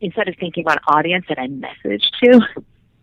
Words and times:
instead 0.00 0.28
of 0.28 0.36
thinking 0.38 0.64
about 0.64 0.78
audience 0.86 1.24
that 1.28 1.38
I 1.38 1.46
message 1.46 2.10
to, 2.22 2.40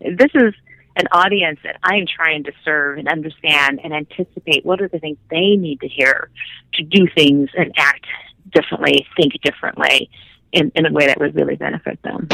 this 0.00 0.30
is 0.34 0.54
an 0.96 1.06
audience 1.10 1.58
that 1.64 1.76
I'm 1.82 2.06
trying 2.06 2.44
to 2.44 2.52
serve 2.64 2.98
and 2.98 3.08
understand 3.08 3.80
and 3.82 3.92
anticipate 3.92 4.64
what 4.64 4.80
are 4.80 4.88
the 4.88 5.00
things 5.00 5.18
they 5.28 5.56
need 5.56 5.80
to 5.80 5.88
hear 5.88 6.30
to 6.74 6.84
do 6.84 7.08
things 7.16 7.50
and 7.56 7.72
act 7.76 8.06
differently, 8.50 9.06
think 9.16 9.32
differently 9.42 10.08
in, 10.52 10.70
in 10.76 10.86
a 10.86 10.92
way 10.92 11.06
that 11.06 11.18
would 11.18 11.34
really 11.34 11.56
benefit 11.56 11.98
them. 12.02 12.28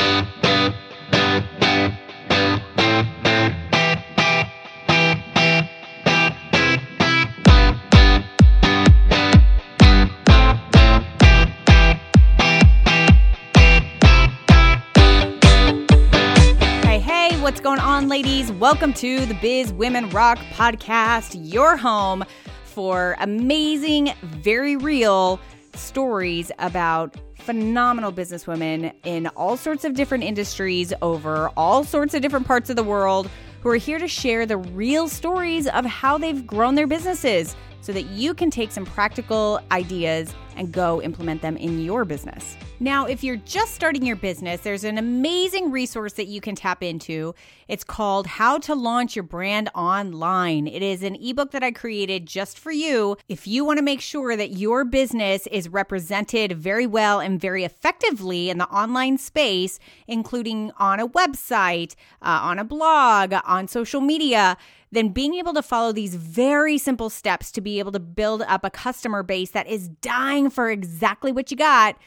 Ladies? 18.10 18.50
Welcome 18.50 18.92
to 18.94 19.24
the 19.24 19.34
Biz 19.34 19.72
Women 19.72 20.10
Rock 20.10 20.36
podcast, 20.54 21.38
your 21.40 21.76
home 21.76 22.24
for 22.64 23.14
amazing, 23.20 24.12
very 24.22 24.76
real 24.76 25.38
stories 25.74 26.50
about 26.58 27.14
phenomenal 27.36 28.12
businesswomen 28.12 28.92
in 29.04 29.28
all 29.28 29.56
sorts 29.56 29.84
of 29.84 29.94
different 29.94 30.24
industries 30.24 30.92
over 31.02 31.50
all 31.56 31.84
sorts 31.84 32.12
of 32.12 32.20
different 32.20 32.48
parts 32.48 32.68
of 32.68 32.74
the 32.74 32.82
world 32.82 33.30
who 33.60 33.68
are 33.68 33.76
here 33.76 34.00
to 34.00 34.08
share 34.08 34.44
the 34.44 34.56
real 34.56 35.06
stories 35.06 35.68
of 35.68 35.84
how 35.84 36.18
they've 36.18 36.44
grown 36.44 36.74
their 36.74 36.88
businesses 36.88 37.54
so 37.80 37.92
that 37.92 38.06
you 38.06 38.34
can 38.34 38.50
take 38.50 38.72
some 38.72 38.84
practical 38.84 39.60
ideas 39.70 40.34
and 40.56 40.72
go 40.72 41.00
implement 41.00 41.42
them 41.42 41.56
in 41.56 41.80
your 41.80 42.04
business. 42.04 42.56
Now, 42.82 43.04
if 43.04 43.22
you're 43.22 43.36
just 43.36 43.74
starting 43.74 44.06
your 44.06 44.16
business, 44.16 44.62
there's 44.62 44.84
an 44.84 44.96
amazing 44.96 45.70
resource 45.70 46.14
that 46.14 46.28
you 46.28 46.40
can 46.40 46.54
tap 46.54 46.82
into. 46.82 47.34
It's 47.68 47.84
called 47.84 48.26
How 48.26 48.56
to 48.56 48.74
Launch 48.74 49.14
Your 49.14 49.22
Brand 49.22 49.68
Online. 49.74 50.66
It 50.66 50.82
is 50.82 51.02
an 51.02 51.14
ebook 51.16 51.50
that 51.50 51.62
I 51.62 51.72
created 51.72 52.24
just 52.24 52.58
for 52.58 52.70
you. 52.70 53.18
If 53.28 53.46
you 53.46 53.66
want 53.66 53.76
to 53.80 53.82
make 53.82 54.00
sure 54.00 54.34
that 54.34 54.52
your 54.52 54.86
business 54.86 55.46
is 55.48 55.68
represented 55.68 56.52
very 56.52 56.86
well 56.86 57.20
and 57.20 57.38
very 57.38 57.64
effectively 57.64 58.48
in 58.48 58.56
the 58.56 58.68
online 58.68 59.18
space, 59.18 59.78
including 60.08 60.72
on 60.78 61.00
a 61.00 61.08
website, 61.08 61.96
uh, 62.22 62.40
on 62.42 62.58
a 62.58 62.64
blog, 62.64 63.34
on 63.44 63.68
social 63.68 64.00
media, 64.00 64.56
then 64.90 65.10
being 65.10 65.34
able 65.34 65.52
to 65.52 65.62
follow 65.62 65.92
these 65.92 66.14
very 66.14 66.78
simple 66.78 67.10
steps 67.10 67.52
to 67.52 67.60
be 67.60 67.78
able 67.78 67.92
to 67.92 68.00
build 68.00 68.40
up 68.40 68.64
a 68.64 68.70
customer 68.70 69.22
base 69.22 69.50
that 69.50 69.66
is 69.66 69.90
dying 70.00 70.48
for 70.48 70.70
exactly 70.70 71.30
what 71.30 71.50
you 71.50 71.58
got 71.58 71.98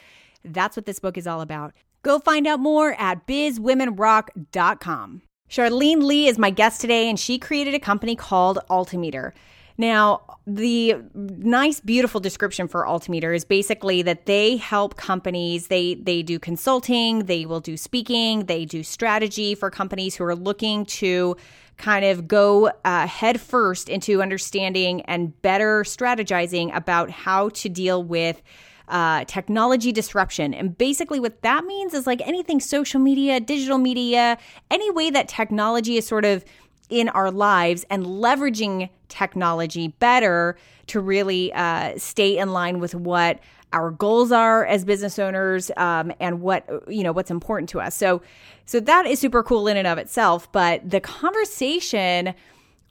that's 0.44 0.76
what 0.76 0.86
this 0.86 0.98
book 0.98 1.16
is 1.16 1.26
all 1.26 1.40
about. 1.40 1.72
Go 2.02 2.18
find 2.18 2.46
out 2.46 2.60
more 2.60 2.94
at 2.98 3.26
bizwomenrock.com. 3.26 5.22
Charlene 5.48 6.02
Li 6.02 6.26
is 6.26 6.38
my 6.38 6.50
guest 6.50 6.80
today, 6.80 7.08
and 7.08 7.18
she 7.18 7.38
created 7.38 7.74
a 7.74 7.78
company 7.78 8.16
called 8.16 8.58
Altimeter. 8.70 9.34
Now, 9.76 10.38
the 10.46 10.96
nice, 11.14 11.80
beautiful 11.80 12.20
description 12.20 12.68
for 12.68 12.86
Altimeter 12.86 13.32
is 13.32 13.44
basically 13.44 14.02
that 14.02 14.26
they 14.26 14.56
help 14.56 14.96
companies. 14.96 15.66
They 15.66 15.94
they 15.94 16.22
do 16.22 16.38
consulting, 16.38 17.24
they 17.24 17.44
will 17.44 17.60
do 17.60 17.76
speaking, 17.76 18.46
they 18.46 18.64
do 18.64 18.84
strategy 18.84 19.54
for 19.54 19.70
companies 19.70 20.14
who 20.14 20.24
are 20.24 20.36
looking 20.36 20.86
to 20.86 21.36
kind 21.76 22.04
of 22.04 22.28
go 22.28 22.70
uh, 22.84 23.06
head 23.08 23.40
first 23.40 23.88
into 23.88 24.22
understanding 24.22 25.00
and 25.02 25.40
better 25.42 25.82
strategizing 25.82 26.74
about 26.74 27.10
how 27.10 27.48
to 27.48 27.68
deal 27.68 28.02
with 28.02 28.42
uh, 28.88 29.24
technology 29.24 29.92
disruption. 29.92 30.52
And 30.54 30.76
basically, 30.76 31.20
what 31.20 31.42
that 31.42 31.64
means 31.64 31.94
is 31.94 32.06
like 32.06 32.20
anything 32.26 32.60
social 32.60 33.00
media, 33.00 33.40
digital 33.40 33.78
media, 33.78 34.38
any 34.70 34.90
way 34.90 35.10
that 35.10 35.28
technology 35.28 35.96
is 35.96 36.06
sort 36.06 36.24
of 36.24 36.44
in 36.90 37.08
our 37.10 37.30
lives 37.30 37.84
and 37.90 38.04
leveraging 38.04 38.88
technology 39.08 39.88
better 39.88 40.56
to 40.86 41.00
really 41.00 41.52
uh, 41.52 41.96
stay 41.96 42.36
in 42.36 42.52
line 42.52 42.78
with 42.78 42.94
what 42.94 43.40
our 43.72 43.90
goals 43.90 44.30
are 44.30 44.64
as 44.66 44.84
business 44.84 45.18
owners 45.18 45.70
um, 45.76 46.12
and 46.20 46.40
what 46.40 46.64
you 46.88 47.02
know 47.02 47.12
what's 47.12 47.30
important 47.30 47.68
to 47.68 47.80
us 47.80 47.94
so 47.94 48.22
so 48.66 48.78
that 48.80 49.06
is 49.06 49.18
super 49.18 49.42
cool 49.42 49.66
in 49.66 49.76
and 49.76 49.86
of 49.86 49.98
itself 49.98 50.50
but 50.52 50.88
the 50.88 51.00
conversation 51.00 52.34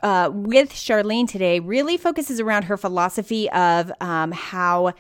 uh, 0.02 0.30
with 0.34 0.72
charlene 0.72 1.28
today 1.28 1.60
really 1.60 1.96
focuses 1.96 2.40
around 2.40 2.64
her 2.64 2.76
philosophy 2.76 3.50
of 3.52 3.92
um, 4.02 4.32
how 4.32 4.92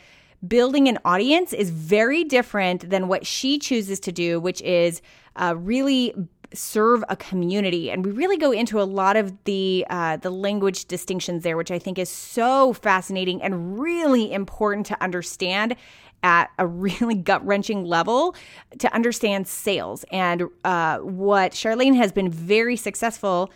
building 0.48 0.88
an 0.88 1.00
audience 1.06 1.54
is 1.54 1.70
very 1.70 2.24
different 2.24 2.90
than 2.90 3.08
what 3.08 3.26
she 3.26 3.59
chooses 3.59 4.00
to 4.02 4.12
do, 4.12 4.40
which 4.40 4.62
is 4.62 5.02
uh, 5.36 5.56
really 5.58 6.14
serve 6.54 7.04
a 7.09 7.16
community. 7.16 7.90
And 7.90 8.06
we 8.06 8.12
really 8.12 8.38
go 8.38 8.52
into 8.52 8.80
a 8.80 8.84
lot 8.84 9.16
of 9.16 9.34
the 9.46 9.86
uh, 9.90 10.18
the 10.18 10.30
language 10.30 10.86
distinctions 10.86 11.44
there 11.44 11.58
which 11.58 11.72
i 11.72 11.80
think 11.80 11.98
is 11.98 12.09
so 12.09 12.74
fascinating 12.74 13.42
and 13.42 13.80
really 13.80 14.31
important 14.31 14.86
to 14.88 15.04
understand 15.04 15.76
at 16.24 16.50
a 16.58 16.66
really 16.68 17.16
gut 17.16 17.46
wrenching 17.46 17.84
level 17.84 18.36
to 18.80 18.94
understand 18.94 19.48
sales. 19.48 20.06
And 20.12 20.44
uh, 20.64 21.00
what 21.00 21.52
charlene 21.52 21.96
has 21.96 22.12
been 22.12 22.30
very 22.30 22.78
successful 22.78 23.52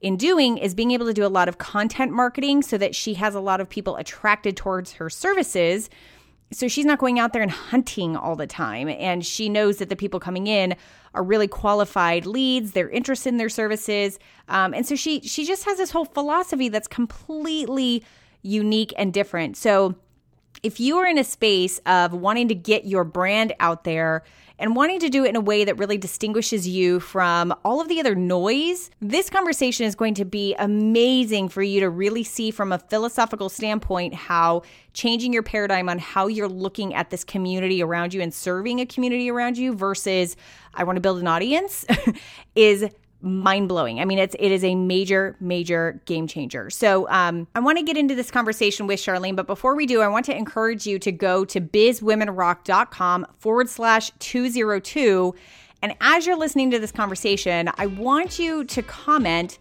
in 0.00 0.16
doing 0.16 0.58
is 0.58 0.74
being 0.74 0.90
able 0.90 1.06
to 1.06 1.12
do 1.12 1.24
a 1.24 1.28
lot 1.28 1.48
of 1.48 1.58
content 1.58 2.12
marketing 2.12 2.62
so 2.62 2.76
that 2.78 2.94
she 2.94 3.14
has 3.14 3.34
a 3.34 3.40
lot 3.40 3.60
of 3.60 3.68
people 3.68 3.96
attracted 3.96 4.56
towards 4.56 4.94
her 4.94 5.08
services 5.08 5.90
so 6.54 6.68
she's 6.68 6.84
not 6.84 6.98
going 6.98 7.18
out 7.18 7.32
there 7.32 7.42
and 7.42 7.50
hunting 7.50 8.16
all 8.16 8.36
the 8.36 8.46
time. 8.46 8.88
And 8.88 9.24
she 9.24 9.48
knows 9.48 9.78
that 9.78 9.88
the 9.88 9.96
people 9.96 10.20
coming 10.20 10.46
in 10.46 10.74
are 11.14 11.22
really 11.22 11.48
qualified 11.48 12.26
leads. 12.26 12.72
They're 12.72 12.90
interested 12.90 13.30
in 13.30 13.36
their 13.36 13.48
services. 13.48 14.18
Um, 14.48 14.74
and 14.74 14.86
so 14.86 14.94
she 14.94 15.20
she 15.20 15.44
just 15.44 15.64
has 15.64 15.78
this 15.78 15.90
whole 15.90 16.04
philosophy 16.04 16.68
that's 16.68 16.88
completely 16.88 18.04
unique 18.42 18.92
and 18.96 19.12
different. 19.12 19.56
So 19.56 19.96
if 20.62 20.78
you 20.78 20.98
are 20.98 21.06
in 21.06 21.18
a 21.18 21.24
space 21.24 21.78
of 21.86 22.12
wanting 22.12 22.48
to 22.48 22.54
get 22.54 22.84
your 22.84 23.04
brand 23.04 23.54
out 23.58 23.84
there 23.84 24.22
and 24.62 24.76
wanting 24.76 25.00
to 25.00 25.08
do 25.08 25.24
it 25.24 25.30
in 25.30 25.34
a 25.34 25.40
way 25.40 25.64
that 25.64 25.76
really 25.76 25.98
distinguishes 25.98 26.68
you 26.68 27.00
from 27.00 27.52
all 27.64 27.80
of 27.80 27.88
the 27.88 27.98
other 27.98 28.14
noise, 28.14 28.92
this 29.00 29.28
conversation 29.28 29.86
is 29.86 29.96
going 29.96 30.14
to 30.14 30.24
be 30.24 30.54
amazing 30.54 31.48
for 31.48 31.64
you 31.64 31.80
to 31.80 31.90
really 31.90 32.22
see 32.22 32.52
from 32.52 32.70
a 32.70 32.78
philosophical 32.78 33.48
standpoint 33.48 34.14
how 34.14 34.62
changing 34.94 35.32
your 35.32 35.42
paradigm 35.42 35.88
on 35.88 35.98
how 35.98 36.28
you're 36.28 36.48
looking 36.48 36.94
at 36.94 37.10
this 37.10 37.24
community 37.24 37.82
around 37.82 38.14
you 38.14 38.20
and 38.20 38.32
serving 38.32 38.78
a 38.78 38.86
community 38.86 39.28
around 39.28 39.58
you 39.58 39.74
versus 39.74 40.36
I 40.74 40.84
want 40.84 40.96
to 40.96 41.00
build 41.00 41.18
an 41.18 41.26
audience 41.26 41.84
is 42.54 42.88
mind 43.22 43.68
blowing. 43.68 44.00
I 44.00 44.04
mean, 44.04 44.18
it's 44.18 44.36
it 44.38 44.50
is 44.50 44.64
a 44.64 44.74
major 44.74 45.36
major 45.40 46.00
game 46.04 46.26
changer. 46.26 46.68
So 46.70 47.08
um, 47.08 47.46
I 47.54 47.60
want 47.60 47.78
to 47.78 47.84
get 47.84 47.96
into 47.96 48.14
this 48.14 48.30
conversation 48.30 48.86
with 48.86 49.00
Charlene, 49.00 49.36
but 49.36 49.46
before 49.46 49.74
we 49.74 49.86
do, 49.86 50.00
I 50.00 50.08
want 50.08 50.26
to 50.26 50.36
encourage 50.36 50.86
you 50.86 50.98
to 50.98 51.12
go 51.12 51.44
to 51.44 51.60
bizwomenrock.com 51.60 53.26
forward 53.38 53.68
slash 53.68 54.10
two 54.18 54.48
zero 54.48 54.80
two. 54.80 55.34
And 55.80 55.94
as 56.00 56.26
you're 56.26 56.36
listening 56.36 56.70
to 56.72 56.78
this 56.78 56.92
conversation, 56.92 57.70
I 57.76 57.86
want 57.86 58.38
you 58.38 58.64
to 58.64 58.82
comment 58.82 59.58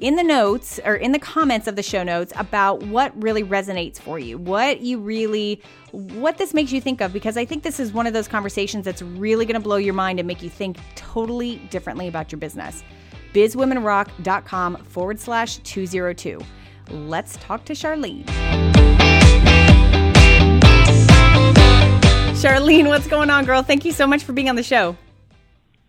in 0.00 0.16
the 0.16 0.22
notes 0.22 0.80
or 0.84 0.96
in 0.96 1.12
the 1.12 1.18
comments 1.18 1.66
of 1.66 1.76
the 1.76 1.82
show 1.82 2.02
notes 2.02 2.32
about 2.36 2.82
what 2.84 3.22
really 3.22 3.44
resonates 3.44 3.98
for 3.98 4.18
you, 4.18 4.38
what 4.38 4.80
you 4.80 4.98
really, 4.98 5.62
what 5.92 6.38
this 6.38 6.54
makes 6.54 6.72
you 6.72 6.80
think 6.80 7.00
of, 7.02 7.12
because 7.12 7.36
I 7.36 7.44
think 7.44 7.62
this 7.62 7.78
is 7.78 7.92
one 7.92 8.06
of 8.06 8.14
those 8.14 8.26
conversations 8.26 8.84
that's 8.84 9.02
really 9.02 9.44
going 9.44 9.54
to 9.54 9.60
blow 9.60 9.76
your 9.76 9.94
mind 9.94 10.18
and 10.18 10.26
make 10.26 10.42
you 10.42 10.48
think 10.48 10.78
totally 10.96 11.56
differently 11.70 12.08
about 12.08 12.32
your 12.32 12.38
business 12.38 12.82
bizwomenrock.com 13.32 14.76
forward 14.84 15.20
slash 15.20 15.58
202. 15.58 16.40
Let's 16.90 17.36
talk 17.36 17.64
to 17.66 17.72
Charlene. 17.72 18.24
Charlene, 22.40 22.88
what's 22.88 23.06
going 23.06 23.30
on, 23.30 23.44
girl? 23.44 23.62
Thank 23.62 23.84
you 23.84 23.92
so 23.92 24.06
much 24.06 24.24
for 24.24 24.32
being 24.32 24.48
on 24.48 24.56
the 24.56 24.62
show. 24.62 24.96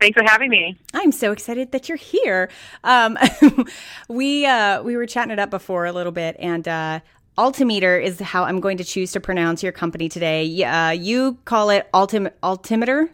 Thanks 0.01 0.19
for 0.19 0.23
having 0.27 0.49
me. 0.49 0.77
I'm 0.93 1.11
so 1.11 1.31
excited 1.31 1.71
that 1.71 1.87
you're 1.87 1.97
here. 1.97 2.49
Um, 2.83 3.17
we 4.09 4.45
uh, 4.45 4.81
we 4.81 4.97
were 4.97 5.05
chatting 5.05 5.31
it 5.31 5.39
up 5.39 5.51
before 5.51 5.85
a 5.85 5.91
little 5.91 6.11
bit, 6.11 6.35
and 6.39 6.67
uh, 6.67 6.99
Altimeter 7.37 7.97
is 7.99 8.19
how 8.19 8.43
I'm 8.43 8.59
going 8.59 8.77
to 8.77 8.83
choose 8.83 9.11
to 9.13 9.19
pronounce 9.19 9.63
your 9.63 9.71
company 9.71 10.09
today. 10.09 10.63
Uh, 10.63 10.89
you 10.89 11.37
call 11.45 11.69
it 11.69 11.87
Altim- 11.93 12.31
Altimeter. 12.43 13.11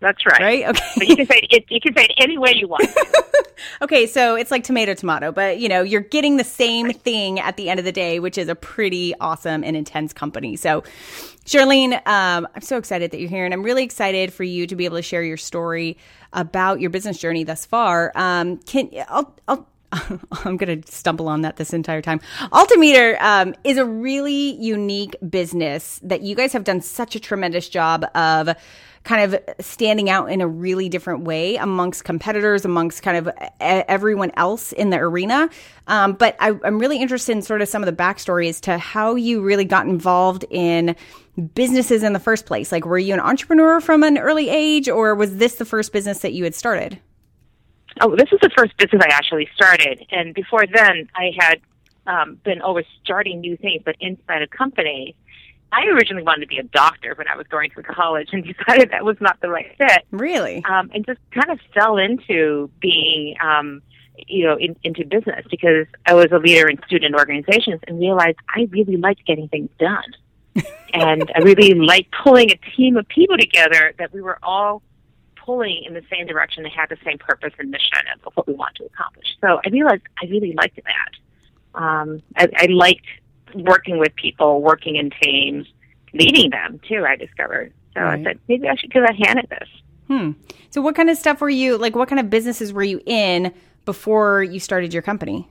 That's 0.00 0.24
right. 0.26 0.40
Right. 0.40 0.68
Okay. 0.68 0.84
But 0.96 1.08
you 1.08 1.16
can 1.16 1.26
say 1.26 1.46
it. 1.50 1.64
You 1.68 1.80
can 1.80 1.94
say 1.96 2.04
it 2.04 2.12
any 2.18 2.38
way 2.38 2.52
you 2.54 2.68
want. 2.68 2.88
okay, 3.82 4.06
so 4.06 4.36
it's 4.36 4.50
like 4.50 4.64
tomato 4.64 4.94
tomato, 4.94 5.32
but 5.32 5.58
you 5.58 5.68
know 5.68 5.82
you're 5.82 6.00
getting 6.00 6.36
the 6.36 6.44
same 6.44 6.92
thing 6.92 7.40
at 7.40 7.56
the 7.56 7.68
end 7.68 7.80
of 7.80 7.84
the 7.84 7.92
day, 7.92 8.20
which 8.20 8.38
is 8.38 8.48
a 8.48 8.54
pretty 8.54 9.14
awesome 9.20 9.64
and 9.64 9.76
intense 9.76 10.12
company. 10.12 10.56
So, 10.56 10.82
Charlene, 11.44 11.94
um, 12.06 12.46
I'm 12.54 12.62
so 12.62 12.76
excited 12.76 13.10
that 13.10 13.20
you're 13.20 13.30
here, 13.30 13.44
and 13.44 13.52
I'm 13.52 13.62
really 13.62 13.84
excited 13.84 14.32
for 14.32 14.44
you 14.44 14.66
to 14.68 14.76
be 14.76 14.84
able 14.84 14.96
to 14.96 15.02
share 15.02 15.22
your 15.22 15.36
story 15.36 15.96
about 16.32 16.80
your 16.80 16.90
business 16.90 17.18
journey 17.18 17.44
thus 17.44 17.66
far. 17.66 18.12
Um, 18.14 18.58
can 18.58 18.90
I'll, 19.08 19.34
I'll 19.48 19.67
I'm 20.44 20.56
going 20.56 20.82
to 20.82 20.92
stumble 20.92 21.28
on 21.28 21.42
that 21.42 21.56
this 21.56 21.72
entire 21.72 22.02
time. 22.02 22.20
Altimeter 22.52 23.16
um, 23.20 23.54
is 23.64 23.78
a 23.78 23.84
really 23.84 24.54
unique 24.60 25.16
business 25.28 26.00
that 26.02 26.22
you 26.22 26.34
guys 26.34 26.52
have 26.52 26.64
done 26.64 26.80
such 26.80 27.14
a 27.14 27.20
tremendous 27.20 27.68
job 27.68 28.04
of 28.14 28.54
kind 29.04 29.32
of 29.32 29.40
standing 29.64 30.10
out 30.10 30.30
in 30.30 30.42
a 30.42 30.46
really 30.46 30.88
different 30.90 31.24
way 31.24 31.56
amongst 31.56 32.04
competitors, 32.04 32.66
amongst 32.66 33.02
kind 33.02 33.16
of 33.16 33.34
everyone 33.60 34.30
else 34.34 34.72
in 34.72 34.90
the 34.90 34.98
arena. 34.98 35.48
Um, 35.86 36.12
but 36.12 36.36
I, 36.40 36.52
I'm 36.62 36.78
really 36.78 37.00
interested 37.00 37.32
in 37.32 37.40
sort 37.40 37.62
of 37.62 37.68
some 37.68 37.82
of 37.82 37.86
the 37.86 38.02
backstory 38.02 38.48
as 38.50 38.60
to 38.62 38.76
how 38.76 39.14
you 39.14 39.40
really 39.40 39.64
got 39.64 39.86
involved 39.86 40.44
in 40.50 40.94
businesses 41.54 42.02
in 42.02 42.12
the 42.12 42.18
first 42.18 42.44
place. 42.44 42.70
Like, 42.70 42.84
were 42.84 42.98
you 42.98 43.14
an 43.14 43.20
entrepreneur 43.20 43.80
from 43.80 44.02
an 44.02 44.18
early 44.18 44.50
age, 44.50 44.88
or 44.88 45.14
was 45.14 45.36
this 45.36 45.54
the 45.54 45.64
first 45.64 45.92
business 45.92 46.18
that 46.18 46.32
you 46.34 46.44
had 46.44 46.54
started? 46.54 47.00
Oh, 48.00 48.14
this 48.14 48.28
is 48.32 48.38
the 48.40 48.50
first 48.56 48.76
business 48.76 49.02
I 49.04 49.12
actually 49.12 49.48
started, 49.54 50.04
and 50.10 50.34
before 50.34 50.64
then, 50.66 51.08
I 51.14 51.32
had 51.38 51.60
um, 52.06 52.40
been 52.44 52.60
always 52.60 52.86
starting 53.02 53.40
new 53.40 53.56
things, 53.56 53.82
but 53.84 53.96
inside 54.00 54.42
a 54.42 54.48
company. 54.48 55.14
I 55.70 55.84
originally 55.88 56.22
wanted 56.22 56.40
to 56.40 56.46
be 56.46 56.56
a 56.56 56.62
doctor 56.62 57.14
when 57.14 57.28
I 57.28 57.36
was 57.36 57.46
going 57.46 57.70
through 57.70 57.82
college, 57.82 58.30
and 58.32 58.44
decided 58.66 58.90
that 58.90 59.04
was 59.04 59.16
not 59.20 59.40
the 59.40 59.50
right 59.50 59.74
fit. 59.76 60.04
Really, 60.10 60.64
um, 60.64 60.90
and 60.94 61.04
just 61.04 61.20
kind 61.32 61.50
of 61.50 61.60
fell 61.74 61.98
into 61.98 62.70
being, 62.80 63.36
um, 63.42 63.82
you 64.26 64.46
know, 64.46 64.56
in, 64.56 64.76
into 64.82 65.04
business 65.04 65.44
because 65.50 65.86
I 66.06 66.14
was 66.14 66.28
a 66.32 66.38
leader 66.38 66.68
in 66.68 66.78
student 66.86 67.14
organizations, 67.14 67.80
and 67.86 68.00
realized 68.00 68.38
I 68.54 68.68
really 68.70 68.96
liked 68.96 69.26
getting 69.26 69.48
things 69.48 69.70
done, 69.78 70.14
and 70.94 71.30
I 71.34 71.40
really 71.40 71.74
liked 71.74 72.14
pulling 72.22 72.50
a 72.50 72.56
team 72.76 72.96
of 72.96 73.06
people 73.08 73.36
together 73.36 73.92
that 73.98 74.12
we 74.12 74.22
were 74.22 74.38
all 74.42 74.82
pulling 75.48 75.82
in 75.86 75.94
the 75.94 76.02
same 76.12 76.26
direction 76.26 76.62
and 76.62 76.72
had 76.74 76.90
the 76.90 76.98
same 77.02 77.16
purpose 77.16 77.54
and 77.58 77.70
mission 77.70 78.04
of 78.22 78.32
what 78.34 78.46
we 78.46 78.52
want 78.52 78.74
to 78.74 78.84
accomplish. 78.84 79.26
So 79.40 79.58
I 79.64 79.70
realized 79.70 80.02
I 80.22 80.26
really 80.26 80.52
liked 80.52 80.78
that. 80.84 81.80
Um, 81.80 82.20
I, 82.36 82.48
I 82.54 82.66
liked 82.66 83.06
working 83.54 83.98
with 83.98 84.14
people, 84.14 84.60
working 84.60 84.96
in 84.96 85.10
teams, 85.22 85.66
leading 86.12 86.50
them 86.50 86.80
too. 86.86 87.06
I 87.08 87.16
discovered. 87.16 87.72
So 87.94 88.02
right. 88.02 88.20
I 88.20 88.22
said 88.22 88.38
maybe 88.46 88.68
I 88.68 88.76
should 88.76 88.92
give 88.92 89.04
a 89.04 89.14
hand 89.14 89.38
at 89.38 89.48
this. 89.48 89.68
Hmm. 90.08 90.32
So 90.68 90.82
what 90.82 90.94
kind 90.94 91.08
of 91.08 91.16
stuff 91.16 91.40
were 91.40 91.48
you 91.48 91.78
like? 91.78 91.96
What 91.96 92.10
kind 92.10 92.20
of 92.20 92.28
businesses 92.28 92.70
were 92.70 92.82
you 92.82 93.00
in 93.06 93.54
before 93.86 94.42
you 94.42 94.60
started 94.60 94.92
your 94.92 95.02
company? 95.02 95.48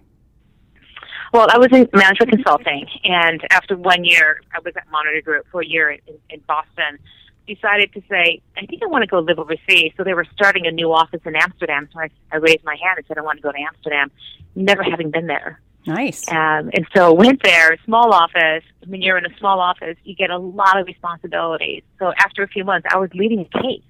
Well, 1.33 1.47
I 1.49 1.57
was 1.57 1.69
in 1.71 1.89
management 1.91 2.31
consulting, 2.31 2.85
and 3.03 3.41
after 3.49 3.75
one 3.75 4.05
year, 4.05 4.41
I 4.55 4.59
was 4.63 4.73
at 4.77 4.89
Monitor 4.91 5.21
Group 5.21 5.47
for 5.51 5.61
a 5.61 5.65
year 5.65 5.89
in, 5.89 5.99
in 6.29 6.39
Boston 6.47 6.99
decided 7.47 7.94
to 7.94 8.01
say, 8.09 8.41
I 8.57 8.65
think 8.65 8.83
I 8.83 8.88
want 8.88 9.03
to 9.03 9.07
go 9.07 9.19
live 9.19 9.39
overseas. 9.39 9.94
So 9.97 10.03
they 10.03 10.13
were 10.13 10.25
starting 10.33 10.67
a 10.67 10.71
new 10.71 10.91
office 10.91 11.21
in 11.25 11.35
Amsterdam. 11.35 11.89
So 11.94 11.99
I, 11.99 12.09
I 12.31 12.38
raised 12.38 12.63
my 12.63 12.75
hand 12.81 12.97
and 12.97 13.05
said, 13.07 13.17
I 13.17 13.21
want 13.21 13.38
to 13.38 13.44
go 13.44 13.51
to 13.51 13.59
Amsterdam, 13.59 14.11
never 14.55 14.83
having 14.83 15.11
been 15.11 15.27
there. 15.27 15.61
Nice. 15.85 16.29
Um, 16.29 16.69
and 16.73 16.85
so 16.94 17.13
went 17.13 17.41
there, 17.44 17.77
small 17.85 18.13
office. 18.13 18.63
When 18.85 19.01
you're 19.01 19.17
in 19.17 19.25
a 19.25 19.38
small 19.38 19.59
office, 19.59 19.95
you 20.03 20.15
get 20.15 20.29
a 20.29 20.38
lot 20.38 20.77
of 20.77 20.85
responsibilities. 20.85 21.83
So 21.97 22.11
after 22.19 22.44
a 22.44 22.47
few 22.47 22.65
months, 22.65 22.88
I 22.91 22.97
was 22.97 23.09
leading 23.13 23.39
a 23.39 23.61
case. 23.61 23.81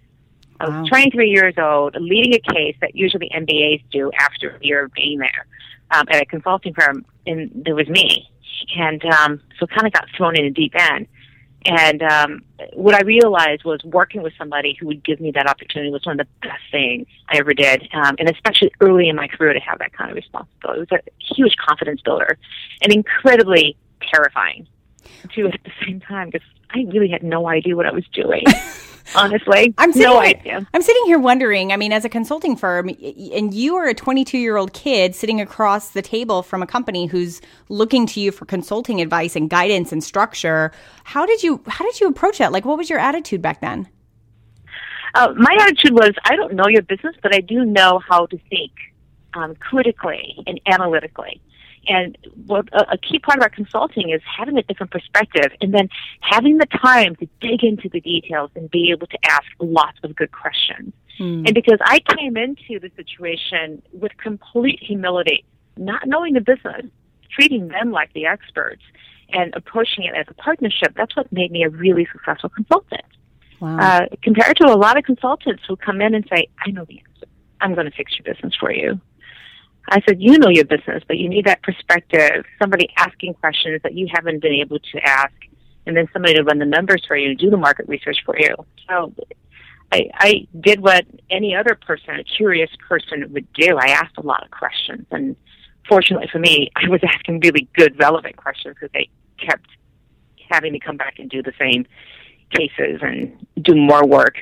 I 0.60 0.70
was 0.70 0.76
wow. 0.76 0.86
23 0.90 1.30
years 1.30 1.56
old, 1.58 1.96
leading 2.00 2.34
a 2.34 2.54
case 2.54 2.76
that 2.82 2.96
usually 2.96 3.30
MBAs 3.36 3.84
do 3.92 4.12
after 4.20 4.56
a 4.56 4.60
year 4.66 4.86
of 4.86 4.94
being 4.94 5.20
there 5.20 5.48
um, 5.92 6.06
at 6.10 6.22
a 6.22 6.26
consulting 6.26 6.74
firm, 6.74 7.06
and 7.26 7.52
there 7.66 7.76
was 7.76 7.88
me. 7.88 8.30
And 8.76 9.04
um, 9.06 9.42
so 9.60 9.68
kind 9.68 9.88
of 9.88 9.94
got 9.94 10.06
thrown 10.16 10.36
in 10.36 10.46
the 10.46 10.52
deep 10.52 10.74
end. 10.76 11.08
And 11.66 12.02
um, 12.02 12.44
what 12.74 12.96
I 12.96 13.02
realized 13.02 13.64
was 13.66 13.84
working 13.84 14.22
with 14.22 14.34
somebody 14.38 14.78
who 14.80 14.88
would 14.88 15.04
give 15.04 15.20
me 15.20 15.32
that 15.32 15.50
opportunity 15.50 15.92
was 15.92 16.06
one 16.06 16.20
of 16.20 16.26
the 16.26 16.48
best 16.48 16.62
things 16.72 17.08
I 17.30 17.38
ever 17.38 17.54
did, 17.54 17.90
um, 17.94 18.16
and 18.20 18.30
especially 18.30 18.72
early 18.80 19.10
in 19.10 19.16
my 19.16 19.28
career 19.28 19.54
to 19.54 19.60
have 19.60 19.80
that 19.80 19.92
kind 19.94 20.10
of 20.10 20.16
responsibility. 20.16 20.82
It 20.82 20.92
was 20.92 21.02
a 21.02 21.34
huge 21.36 21.56
confidence 21.58 22.02
builder 22.02 22.38
and 22.82 22.94
incredibly 22.94 23.76
terrifying, 24.14 24.68
too, 25.34 25.48
at 25.48 25.60
the 25.64 25.72
same 25.86 26.00
time, 26.00 26.30
because 26.30 26.48
I 26.70 26.86
really 26.90 27.10
had 27.10 27.24
no 27.24 27.48
idea 27.48 27.76
what 27.76 27.86
I 27.86 27.92
was 27.92 28.06
doing. 28.14 28.44
honestly. 29.18 29.74
I'm 29.78 29.92
sitting 29.92 30.08
no 30.08 30.22
here, 30.22 30.30
idea. 30.30 30.68
I'm 30.74 30.82
sitting 30.82 31.04
here 31.06 31.20
wondering. 31.20 31.72
I 31.72 31.78
mean, 31.78 31.92
as 31.92 32.06
a 32.06 32.10
consulting 32.10 32.56
firm, 32.56 32.90
and 32.90 33.54
you 33.54 33.76
are 33.76 33.88
a 33.88 33.94
22 33.94 34.38
year 34.38 34.58
old 34.58 34.74
kid 34.74 35.16
sitting 35.16 35.42
across 35.42 35.92
the 35.92 36.02
table 36.02 36.44
from 36.44 36.62
a 36.62 36.68
company 36.68 37.06
who's 37.06 37.42
looking 37.70 38.06
to 38.08 38.20
you 38.20 38.32
for 38.32 38.46
consulting 38.46 39.02
advice 39.02 39.36
and 39.36 39.50
guidance 39.50 39.92
and 39.92 40.04
structure. 40.04 40.72
How 41.04 41.26
did 41.26 41.44
you 41.44 41.62
How 41.68 41.86
did 41.86 42.00
you 42.00 42.08
approach 42.08 42.38
that? 42.38 42.52
Like, 42.52 42.66
what 42.66 42.78
was 42.78 42.90
your 42.90 43.00
attitude 43.00 43.42
back 43.42 43.62
then? 43.62 43.88
Uh, 45.16 45.34
my 45.36 45.58
attitude 45.60 45.94
was, 45.94 46.12
I 46.26 46.36
don't 46.36 46.54
know 46.54 46.68
your 46.68 46.84
business, 46.84 47.16
but 47.24 47.34
I 47.34 47.42
do 47.42 47.66
know 47.66 48.00
how 48.08 48.28
to 48.28 48.38
think 48.50 48.72
um, 49.34 49.56
critically 49.56 50.44
and 50.46 50.60
analytically. 50.68 51.42
And 51.88 52.18
what 52.46 52.68
a, 52.74 52.94
a 52.94 52.98
key 52.98 53.20
part 53.20 53.38
of 53.38 53.44
our 53.44 53.50
consulting 53.50 54.10
is 54.10 54.22
having 54.26 54.58
a 54.58 54.64
different 54.64 54.92
perspective 54.92 55.52
and 55.62 55.74
then 55.74 55.90
having 56.22 56.58
the 56.58 56.66
time 56.66 57.16
to 57.18 57.28
dig 57.40 57.64
into 57.64 57.90
the 57.90 58.02
details 58.02 58.52
and 58.56 58.70
be 58.70 58.92
able 58.92 59.08
to 59.08 59.18
ask 59.26 59.46
lots 59.60 59.98
of 60.04 60.16
good 60.16 60.32
questions. 60.32 60.94
Hmm. 61.18 61.44
And 61.46 61.54
because 61.54 61.80
I 61.82 62.00
came 62.00 62.38
into 62.38 62.80
the 62.80 62.92
situation 62.96 63.82
with 63.94 64.16
complete 64.18 64.80
humility, 64.82 65.46
not 65.78 66.08
knowing 66.08 66.34
the 66.34 66.42
business, 66.42 66.86
treating 67.32 67.70
them 67.70 67.92
like 67.92 68.12
the 68.14 68.26
experts, 68.26 68.82
and 69.30 69.54
approaching 69.56 70.06
it 70.06 70.16
as 70.16 70.26
a 70.30 70.34
partnership, 70.34 70.94
that's 70.96 71.16
what 71.16 71.32
made 71.32 71.52
me 71.52 71.64
a 71.64 71.70
really 71.70 72.08
successful 72.12 72.50
consultant. 72.50 73.02
Wow. 73.60 73.78
Uh, 73.78 74.06
compared 74.22 74.56
to 74.58 74.66
a 74.68 74.78
lot 74.78 74.98
of 74.98 75.04
consultants 75.04 75.64
who 75.68 75.76
come 75.76 76.02
in 76.02 76.14
and 76.14 76.26
say, 76.32 76.48
I 76.66 76.72
know 76.72 76.86
the 76.86 77.00
answer. 77.00 77.28
I'm 77.60 77.74
going 77.74 77.90
to 77.90 77.96
fix 77.96 78.14
your 78.18 78.34
business 78.34 78.54
for 78.56 78.72
you. 78.72 79.02
I 79.90 80.02
said, 80.08 80.22
you 80.22 80.38
know 80.38 80.50
your 80.50 80.66
business, 80.66 81.04
but 81.08 81.18
you 81.18 81.30
need 81.30 81.46
that 81.46 81.64
perspective, 81.64 82.46
somebody 82.62 82.90
asking 82.98 83.36
questions 83.36 83.82
that 83.84 83.94
you 83.94 84.08
haven't 84.14 84.42
been 84.42 84.54
able 84.54 84.80
to 84.80 85.00
ask, 85.04 85.34
and 85.86 85.96
then 85.96 86.08
somebody 86.12 86.34
to 86.36 86.44
run 86.44 86.60
the 86.60 86.66
numbers 86.66 87.04
for 87.08 87.16
you, 87.16 87.30
and 87.30 87.40
do 87.40 87.50
the 87.50 87.58
market 87.58 87.88
research 87.88 88.18
for 88.26 88.38
you. 88.38 88.54
So 88.90 89.14
I, 89.92 90.10
I 90.14 90.48
did 90.60 90.82
what 90.82 91.06
any 91.30 91.56
other 91.56 91.76
person, 91.76 92.16
a 92.16 92.24
curious 92.24 92.70
person 92.88 93.32
would 93.32 93.52
do. 93.54 93.78
I 93.78 93.90
asked 93.92 94.18
a 94.18 94.22
lot 94.22 94.44
of 94.44 94.52
questions, 94.52 95.06
and 95.12 95.36
fortunately 95.88 96.28
for 96.32 96.40
me, 96.40 96.70
I 96.76 96.90
was 96.90 97.02
asking 97.04 97.40
really 97.40 97.70
good, 97.74 97.98
relevant 97.98 98.36
questions 98.36 98.76
because 98.76 98.92
they 98.94 99.10
kept 99.38 99.68
having 100.50 100.74
me 100.74 100.80
come 100.80 100.98
back 100.98 101.20
and 101.20 101.30
do 101.30 101.42
the 101.42 101.54
same 101.60 101.86
cases 102.52 103.00
and 103.02 103.48
do 103.62 103.76
more 103.76 104.06
work. 104.06 104.36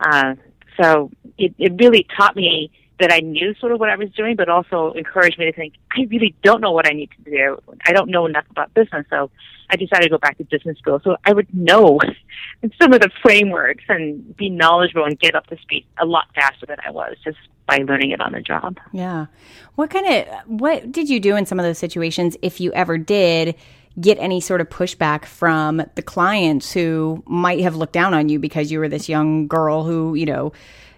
Uh, 0.00 0.34
so 0.80 1.10
it, 1.36 1.54
it 1.58 1.72
really 1.78 2.06
taught 2.16 2.36
me 2.36 2.70
that 3.00 3.12
I 3.12 3.20
knew 3.20 3.54
sort 3.54 3.72
of 3.72 3.80
what 3.80 3.90
I 3.90 3.96
was 3.96 4.10
doing, 4.10 4.36
but 4.36 4.48
also 4.48 4.92
encouraged 4.92 5.38
me 5.38 5.46
to 5.46 5.52
think, 5.52 5.74
I 5.92 6.06
really 6.10 6.34
don't 6.42 6.60
know 6.60 6.72
what 6.72 6.86
I 6.86 6.92
need 6.92 7.10
to 7.24 7.30
do. 7.30 7.58
I 7.86 7.92
don't 7.92 8.10
know 8.10 8.26
enough 8.26 8.44
about 8.50 8.74
business. 8.74 9.06
So 9.08 9.30
I 9.70 9.76
decided 9.76 10.04
to 10.04 10.10
go 10.10 10.18
back 10.18 10.38
to 10.38 10.44
business 10.44 10.78
school 10.78 11.00
so 11.04 11.16
I 11.24 11.32
would 11.32 11.52
know 11.54 12.00
some 12.80 12.92
of 12.92 13.00
the 13.00 13.10
frameworks 13.22 13.84
and 13.88 14.36
be 14.36 14.50
knowledgeable 14.50 15.04
and 15.04 15.18
get 15.18 15.34
up 15.34 15.46
to 15.48 15.58
speed 15.58 15.86
a 15.98 16.06
lot 16.06 16.26
faster 16.34 16.66
than 16.66 16.78
I 16.84 16.90
was 16.90 17.16
just 17.22 17.38
by 17.66 17.78
learning 17.78 18.12
it 18.12 18.20
on 18.20 18.32
the 18.32 18.40
job. 18.40 18.78
Yeah. 18.92 19.26
What 19.74 19.90
kind 19.90 20.06
of, 20.06 20.28
what 20.46 20.90
did 20.90 21.08
you 21.08 21.20
do 21.20 21.36
in 21.36 21.46
some 21.46 21.58
of 21.58 21.64
those 21.64 21.78
situations, 21.78 22.36
if 22.42 22.60
you 22.60 22.72
ever 22.72 22.98
did? 22.98 23.54
get 24.00 24.16
any 24.18 24.40
sort 24.40 24.60
of 24.60 24.68
pushback 24.68 25.24
from 25.24 25.82
the 25.96 26.02
clients 26.02 26.72
who 26.72 27.20
might 27.26 27.60
have 27.60 27.74
looked 27.74 27.92
down 27.92 28.14
on 28.14 28.28
you 28.28 28.38
because 28.38 28.70
you 28.70 28.78
were 28.78 28.88
this 28.88 29.08
young 29.08 29.48
girl 29.48 29.82
who, 29.82 30.14
you 30.14 30.24
know, 30.24 30.52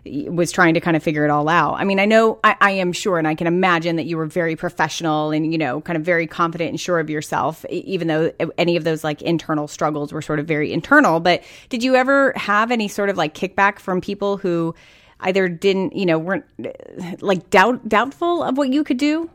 was 0.05 0.51
trying 0.51 0.75
to 0.75 0.81
kind 0.81 0.97
of 0.97 1.03
figure 1.03 1.25
it 1.25 1.31
all 1.31 1.49
out. 1.49 1.75
I 1.75 1.85
mean, 1.85 2.01
I 2.01 2.07
know, 2.07 2.39
I, 2.43 2.57
I, 2.61 2.71
am 2.73 2.93
sure, 2.93 3.19
and 3.19 3.29
I 3.29 3.35
can 3.35 3.47
imagine 3.47 3.97
that 3.97 4.07
you 4.07 4.17
were 4.17 4.27
very 4.27 4.57
professional 4.57 5.31
and, 5.31 5.53
you 5.53 5.59
know, 5.59 5.81
kind 5.83 5.97
of 5.97 6.05
very 6.05 6.27
confident 6.27 6.71
and 6.71 6.81
sure 6.81 6.99
of 6.99 7.11
yourself, 7.11 7.65
even 7.67 8.09
though 8.09 8.33
any 8.57 8.77
of 8.77 8.85
those 8.85 9.05
like 9.05 9.21
internal 9.23 9.69
struggles 9.69 10.13
were 10.13 10.23
sort 10.23 10.39
of 10.39 10.47
very 10.47 10.73
internal. 10.73 11.21
But 11.21 11.43
did 11.69 11.83
you 11.83 11.97
ever 11.97 12.33
have 12.37 12.71
any 12.71 12.89
sort 12.89 13.11
of 13.11 13.17
like 13.17 13.35
kickback 13.35 13.79
from 13.79 14.01
people 14.01 14.39
who 14.39 14.75
either 15.21 15.49
didn't, 15.49 15.95
you 15.95 16.07
know, 16.07 16.19
weren't 16.19 16.47
like 17.21 17.51
doubt, 17.51 17.89
doubtful 17.89 18.43
of 18.43 18.57
what 18.57 18.73
you 18.73 18.85
could 18.85 18.99
do? 18.99 19.29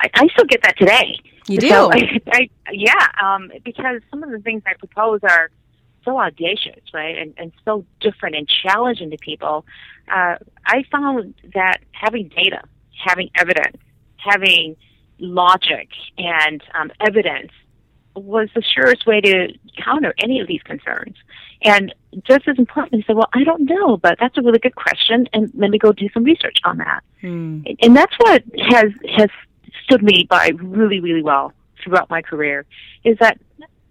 I, 0.00 0.10
I 0.14 0.28
still 0.28 0.46
get 0.46 0.62
that 0.62 0.76
today. 0.76 1.18
You 1.46 1.58
do? 1.58 1.68
So 1.68 1.90
I, 1.92 2.20
I, 2.32 2.48
yeah, 2.72 3.08
um, 3.22 3.52
because 3.64 4.00
some 4.10 4.22
of 4.22 4.30
the 4.30 4.38
things 4.38 4.62
I 4.66 4.74
propose 4.74 5.20
are 5.22 5.50
so 6.04 6.18
audacious, 6.18 6.82
right, 6.92 7.16
and, 7.18 7.34
and 7.36 7.52
so 7.64 7.84
different 8.00 8.36
and 8.36 8.48
challenging 8.48 9.10
to 9.10 9.16
people, 9.18 9.64
uh, 10.08 10.36
I 10.66 10.84
found 10.90 11.34
that 11.54 11.78
having 11.92 12.28
data, 12.28 12.62
having 13.04 13.30
evidence, 13.34 13.76
having 14.16 14.76
logic 15.18 15.88
and 16.18 16.62
um, 16.74 16.90
evidence 17.00 17.52
was 18.16 18.48
the 18.54 18.62
surest 18.62 19.06
way 19.06 19.20
to 19.20 19.48
counter 19.82 20.14
any 20.18 20.40
of 20.40 20.46
these 20.46 20.62
concerns. 20.62 21.16
And 21.62 21.94
just 22.24 22.46
as 22.46 22.58
important, 22.58 23.02
he 23.02 23.04
said, 23.06 23.16
"Well, 23.16 23.28
I 23.32 23.42
don't 23.42 23.62
know, 23.62 23.96
but 23.96 24.18
that's 24.20 24.36
a 24.38 24.42
really 24.42 24.58
good 24.58 24.76
question, 24.76 25.26
and 25.32 25.50
let 25.54 25.70
me 25.70 25.78
go 25.78 25.92
do 25.92 26.08
some 26.12 26.24
research 26.24 26.58
on 26.64 26.78
that." 26.78 27.02
Hmm. 27.20 27.62
And 27.80 27.96
that's 27.96 28.14
what 28.18 28.44
has 28.70 28.92
has 29.16 29.30
stood 29.84 30.02
me 30.02 30.26
by 30.28 30.50
really, 30.56 31.00
really 31.00 31.22
well 31.22 31.52
throughout 31.82 32.10
my 32.10 32.22
career. 32.22 32.66
Is 33.02 33.16
that 33.18 33.38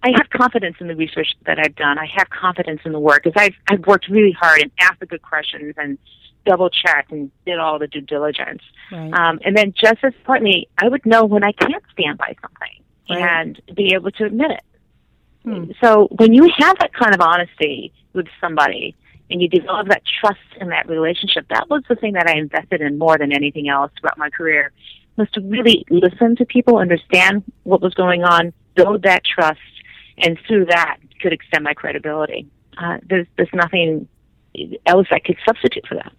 I 0.03 0.11
have 0.17 0.29
confidence 0.29 0.75
in 0.81 0.87
the 0.87 0.95
research 0.95 1.29
that 1.45 1.59
I've 1.59 1.75
done. 1.75 1.97
I 1.97 2.07
have 2.13 2.29
confidence 2.29 2.81
in 2.83 2.91
the 2.91 2.99
work 2.99 3.23
because 3.23 3.41
I've 3.41 3.55
I've 3.67 3.85
worked 3.87 4.09
really 4.09 4.33
hard 4.33 4.61
and 4.61 4.71
asked 4.79 4.99
the 4.99 5.05
good 5.05 5.21
questions 5.21 5.75
and 5.77 5.97
double 6.45 6.69
checked 6.69 7.11
and 7.11 7.31
did 7.45 7.57
all 7.57 7.79
the 7.79 7.87
due 7.87 8.01
diligence. 8.01 8.61
Right. 8.91 9.13
Um, 9.13 9.39
and 9.45 9.55
then 9.55 9.73
just 9.79 10.03
as 10.03 10.13
importantly, 10.13 10.67
I 10.77 10.89
would 10.89 11.05
know 11.05 11.23
when 11.23 11.43
I 11.43 11.53
can't 11.53 11.83
stand 11.93 12.17
by 12.17 12.35
something 12.41 12.83
right. 13.09 13.21
and 13.21 13.61
be 13.73 13.93
able 13.93 14.11
to 14.11 14.25
admit 14.25 14.51
it. 14.51 14.63
Hmm. 15.43 15.71
So 15.81 16.07
when 16.17 16.33
you 16.33 16.51
have 16.57 16.77
that 16.79 16.93
kind 16.93 17.13
of 17.13 17.21
honesty 17.21 17.93
with 18.11 18.27
somebody 18.41 18.95
and 19.29 19.41
you 19.41 19.47
develop 19.47 19.87
that 19.87 20.03
trust 20.19 20.39
in 20.59 20.69
that 20.69 20.89
relationship, 20.89 21.47
that 21.49 21.69
was 21.69 21.83
the 21.87 21.95
thing 21.95 22.13
that 22.13 22.27
I 22.27 22.37
invested 22.37 22.81
in 22.81 22.97
more 22.97 23.17
than 23.17 23.31
anything 23.31 23.69
else 23.69 23.91
throughout 23.99 24.17
my 24.17 24.29
career 24.29 24.71
was 25.15 25.29
to 25.31 25.41
really 25.41 25.85
listen 25.89 26.35
to 26.37 26.45
people, 26.45 26.77
understand 26.77 27.43
what 27.63 27.81
was 27.81 27.93
going 27.93 28.23
on, 28.23 28.51
build 28.75 29.03
that 29.03 29.23
trust, 29.23 29.59
and 30.17 30.37
through 30.47 30.65
that 30.65 30.97
could 31.21 31.33
extend 31.33 31.63
my 31.63 31.73
credibility. 31.73 32.47
Uh, 32.77 32.97
there's 33.07 33.27
there's 33.37 33.49
nothing 33.53 34.07
else 34.85 35.07
I 35.11 35.19
could 35.19 35.37
substitute 35.45 35.85
for 35.87 35.95
that. 35.95 36.13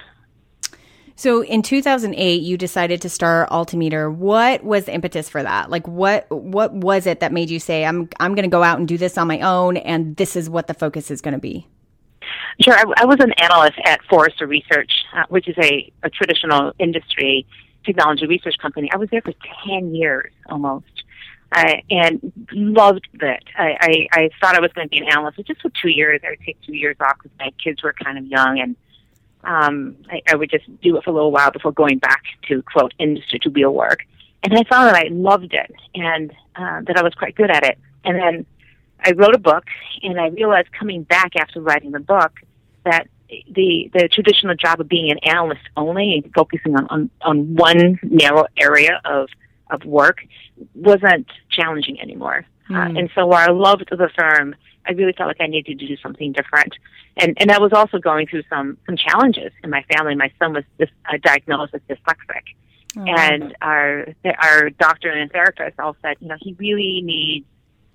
So 1.16 1.44
in 1.44 1.62
2008, 1.62 2.42
you 2.42 2.56
decided 2.56 3.00
to 3.02 3.08
start 3.08 3.48
Altimeter. 3.50 4.10
What 4.10 4.64
was 4.64 4.86
the 4.86 4.94
impetus 4.94 5.28
for 5.28 5.42
that? 5.42 5.70
Like, 5.70 5.86
what 5.86 6.28
what 6.30 6.72
was 6.72 7.06
it 7.06 7.20
that 7.20 7.32
made 7.32 7.50
you 7.50 7.60
say, 7.60 7.84
"I'm 7.84 8.08
I'm 8.18 8.34
going 8.34 8.44
to 8.44 8.50
go 8.50 8.62
out 8.62 8.78
and 8.78 8.88
do 8.88 8.98
this 8.98 9.16
on 9.16 9.28
my 9.28 9.40
own, 9.40 9.76
and 9.76 10.16
this 10.16 10.34
is 10.34 10.50
what 10.50 10.66
the 10.66 10.74
focus 10.74 11.10
is 11.10 11.20
going 11.20 11.34
to 11.34 11.40
be"? 11.40 11.68
Sure, 12.60 12.74
I, 12.74 12.84
I 12.96 13.04
was 13.04 13.18
an 13.20 13.32
analyst 13.38 13.78
at 13.84 14.00
Forrester 14.08 14.46
Research, 14.46 14.90
uh, 15.14 15.24
which 15.28 15.48
is 15.48 15.56
a, 15.58 15.92
a 16.02 16.10
traditional 16.10 16.72
industry 16.78 17.46
technology 17.84 18.26
research 18.26 18.56
company. 18.60 18.88
I 18.92 18.96
was 18.96 19.08
there 19.10 19.22
for 19.22 19.34
10 19.68 19.94
years 19.94 20.32
almost. 20.48 20.93
Uh, 21.56 21.76
and 21.88 22.32
loved 22.52 23.06
it. 23.14 23.44
I, 23.56 23.76
I, 23.80 24.08
I 24.10 24.30
thought 24.40 24.56
I 24.56 24.60
was 24.60 24.72
going 24.72 24.88
to 24.88 24.90
be 24.90 24.98
an 24.98 25.04
analyst. 25.04 25.38
It 25.38 25.46
just 25.46 25.62
for 25.62 25.70
two 25.80 25.88
years. 25.88 26.20
I 26.26 26.30
would 26.30 26.40
take 26.44 26.60
two 26.62 26.74
years 26.74 26.96
off 27.00 27.16
because 27.22 27.30
my 27.38 27.52
kids 27.62 27.80
were 27.80 27.92
kind 27.92 28.18
of 28.18 28.26
young, 28.26 28.58
and 28.58 28.76
um, 29.44 29.96
I, 30.10 30.20
I 30.28 30.34
would 30.34 30.50
just 30.50 30.64
do 30.80 30.96
it 30.96 31.04
for 31.04 31.10
a 31.10 31.12
little 31.12 31.30
while 31.30 31.52
before 31.52 31.70
going 31.70 31.98
back 31.98 32.22
to 32.48 32.60
quote 32.62 32.92
industry 32.98 33.38
to 33.40 33.50
real 33.50 33.72
work. 33.72 34.00
And 34.42 34.52
I 34.52 34.64
found 34.64 34.88
that 34.88 34.96
I 34.96 35.08
loved 35.10 35.54
it 35.54 35.72
and 35.94 36.32
uh, 36.56 36.80
that 36.88 36.96
I 36.96 37.02
was 37.02 37.14
quite 37.14 37.36
good 37.36 37.50
at 37.50 37.64
it. 37.64 37.78
And 38.04 38.18
then 38.18 38.46
I 39.04 39.12
wrote 39.12 39.34
a 39.34 39.38
book, 39.38 39.64
and 40.02 40.20
I 40.20 40.28
realized 40.28 40.72
coming 40.72 41.04
back 41.04 41.36
after 41.36 41.60
writing 41.60 41.92
the 41.92 42.00
book 42.00 42.32
that 42.84 43.06
the 43.28 43.90
the 43.92 44.08
traditional 44.08 44.54
job 44.54 44.80
of 44.80 44.88
being 44.88 45.10
an 45.10 45.18
analyst 45.22 45.62
only 45.76 46.14
and 46.14 46.32
focusing 46.34 46.76
on, 46.76 46.86
on, 46.90 47.10
on 47.22 47.54
one 47.54 47.98
narrow 48.02 48.46
area 48.58 49.00
of 49.04 49.28
of 49.70 49.84
work 49.84 50.18
wasn't 50.74 51.26
challenging 51.50 52.00
anymore. 52.00 52.44
Mm. 52.68 52.76
Uh, 52.76 52.90
hmm. 52.90 52.96
and 52.96 53.10
so 53.14 53.26
while 53.26 53.48
I 53.48 53.52
loved 53.52 53.88
the 53.90 54.08
firm, 54.16 54.54
I 54.86 54.92
really 54.92 55.12
felt 55.12 55.28
like 55.28 55.40
I 55.40 55.46
needed 55.46 55.78
to 55.78 55.86
do 55.86 55.96
something 55.98 56.32
different. 56.32 56.74
And 57.16 57.36
and 57.40 57.50
I 57.50 57.58
was 57.58 57.72
also 57.72 57.98
going 57.98 58.26
through 58.26 58.42
some 58.48 58.78
some 58.86 58.96
challenges 58.96 59.52
in 59.62 59.70
my 59.70 59.84
family. 59.92 60.14
My 60.14 60.32
son 60.38 60.52
was 60.52 60.64
dis, 60.78 60.88
uh, 61.06 61.18
diagnosed 61.22 61.74
as 61.74 61.80
dyslexic. 61.88 62.42
Oh. 62.96 63.04
And 63.06 63.56
our 63.60 64.06
our 64.38 64.70
doctor 64.70 65.10
and 65.10 65.30
therapist 65.30 65.78
all 65.78 65.96
said, 66.02 66.16
you 66.20 66.28
know, 66.28 66.36
he 66.40 66.54
really 66.58 67.02
needs 67.02 67.46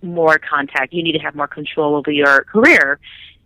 more 0.02 0.40
contact. 0.40 0.94
You 0.94 1.04
need 1.04 1.14
to 1.14 1.20
have 1.20 1.36
more 1.36 1.48
control 1.48 1.96
over 1.96 2.12
your 2.12 2.44
career 2.46 3.00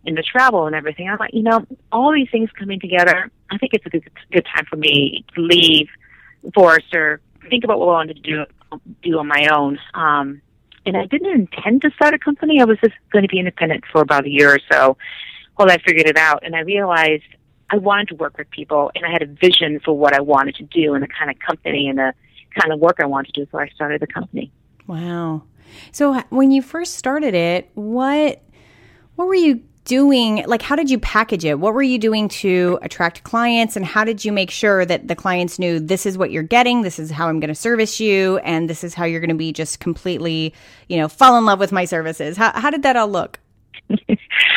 and 0.05 0.17
the 0.17 0.23
travel 0.23 0.67
and 0.67 0.75
everything. 0.75 1.09
I'm 1.09 1.17
like, 1.17 1.33
you 1.33 1.43
know, 1.43 1.65
all 1.91 2.11
these 2.11 2.29
things 2.31 2.49
coming 2.57 2.79
together. 2.79 3.31
I 3.49 3.57
think 3.57 3.73
it's 3.73 3.85
a 3.85 3.89
good 3.89 4.09
good 4.31 4.45
time 4.53 4.65
for 4.69 4.75
me 4.75 5.25
to 5.35 5.41
leave 5.41 5.87
Forrester, 6.53 7.21
think 7.50 7.63
about 7.63 7.79
what 7.79 7.88
I 7.88 7.91
wanted 7.91 8.15
to 8.17 8.21
do 8.21 8.45
do 9.01 9.19
on 9.19 9.27
my 9.27 9.47
own. 9.53 9.79
Um, 9.93 10.41
and 10.85 10.97
I 10.97 11.05
didn't 11.05 11.31
intend 11.31 11.81
to 11.83 11.91
start 11.91 12.13
a 12.13 12.19
company. 12.19 12.59
I 12.59 12.65
was 12.65 12.77
just 12.83 12.95
going 13.12 13.23
to 13.23 13.29
be 13.29 13.39
independent 13.39 13.83
for 13.91 14.01
about 14.01 14.25
a 14.25 14.29
year 14.29 14.53
or 14.53 14.59
so 14.71 14.97
while 15.55 15.71
I 15.71 15.77
figured 15.77 16.07
it 16.07 16.17
out. 16.17 16.43
And 16.43 16.55
I 16.55 16.59
realized 16.62 17.23
I 17.69 17.77
wanted 17.77 18.09
to 18.09 18.15
work 18.15 18.38
with 18.38 18.50
people, 18.50 18.91
and 18.95 19.05
I 19.05 19.12
had 19.12 19.21
a 19.21 19.25
vision 19.25 19.79
for 19.79 19.97
what 19.97 20.13
I 20.13 20.21
wanted 20.21 20.55
to 20.55 20.63
do 20.63 20.93
and 20.93 21.03
the 21.03 21.07
kind 21.07 21.31
of 21.31 21.39
company 21.39 21.88
and 21.88 21.97
the 21.97 22.13
kind 22.59 22.73
of 22.73 22.79
work 22.79 22.97
I 23.00 23.05
wanted 23.05 23.33
to 23.33 23.45
do. 23.45 23.50
So 23.51 23.59
I 23.59 23.67
started 23.69 24.01
the 24.01 24.07
company. 24.07 24.51
Wow. 24.85 25.43
So 25.91 26.21
when 26.29 26.51
you 26.51 26.62
first 26.62 26.95
started 26.95 27.33
it, 27.33 27.69
what 27.73 28.43
what 29.15 29.27
were 29.27 29.35
you 29.35 29.63
doing 29.85 30.43
like 30.47 30.61
how 30.61 30.75
did 30.75 30.89
you 30.89 30.99
package 30.99 31.45
it? 31.45 31.59
What 31.59 31.73
were 31.73 31.83
you 31.83 31.97
doing 31.97 32.27
to 32.29 32.79
attract 32.81 33.23
clients 33.23 33.75
and 33.75 33.85
how 33.85 34.03
did 34.03 34.23
you 34.23 34.31
make 34.31 34.51
sure 34.51 34.85
that 34.85 35.07
the 35.07 35.15
clients 35.15 35.59
knew 35.59 35.79
this 35.79 36.05
is 36.05 36.17
what 36.17 36.31
you're 36.31 36.43
getting 36.43 36.81
this 36.81 36.99
is 36.99 37.11
how 37.11 37.27
i'm 37.27 37.39
going 37.39 37.49
to 37.49 37.55
service 37.55 37.99
you 37.99 38.37
and 38.39 38.69
this 38.69 38.83
is 38.83 38.93
how 38.93 39.05
you're 39.05 39.19
going 39.19 39.29
to 39.29 39.35
be 39.35 39.51
just 39.51 39.79
completely 39.79 40.53
you 40.87 40.97
know 40.97 41.07
fall 41.07 41.37
in 41.37 41.45
love 41.45 41.59
with 41.59 41.71
my 41.71 41.85
services 41.85 42.37
how, 42.37 42.51
how 42.53 42.69
did 42.69 42.83
that 42.83 42.95
all 42.95 43.07
look? 43.07 43.39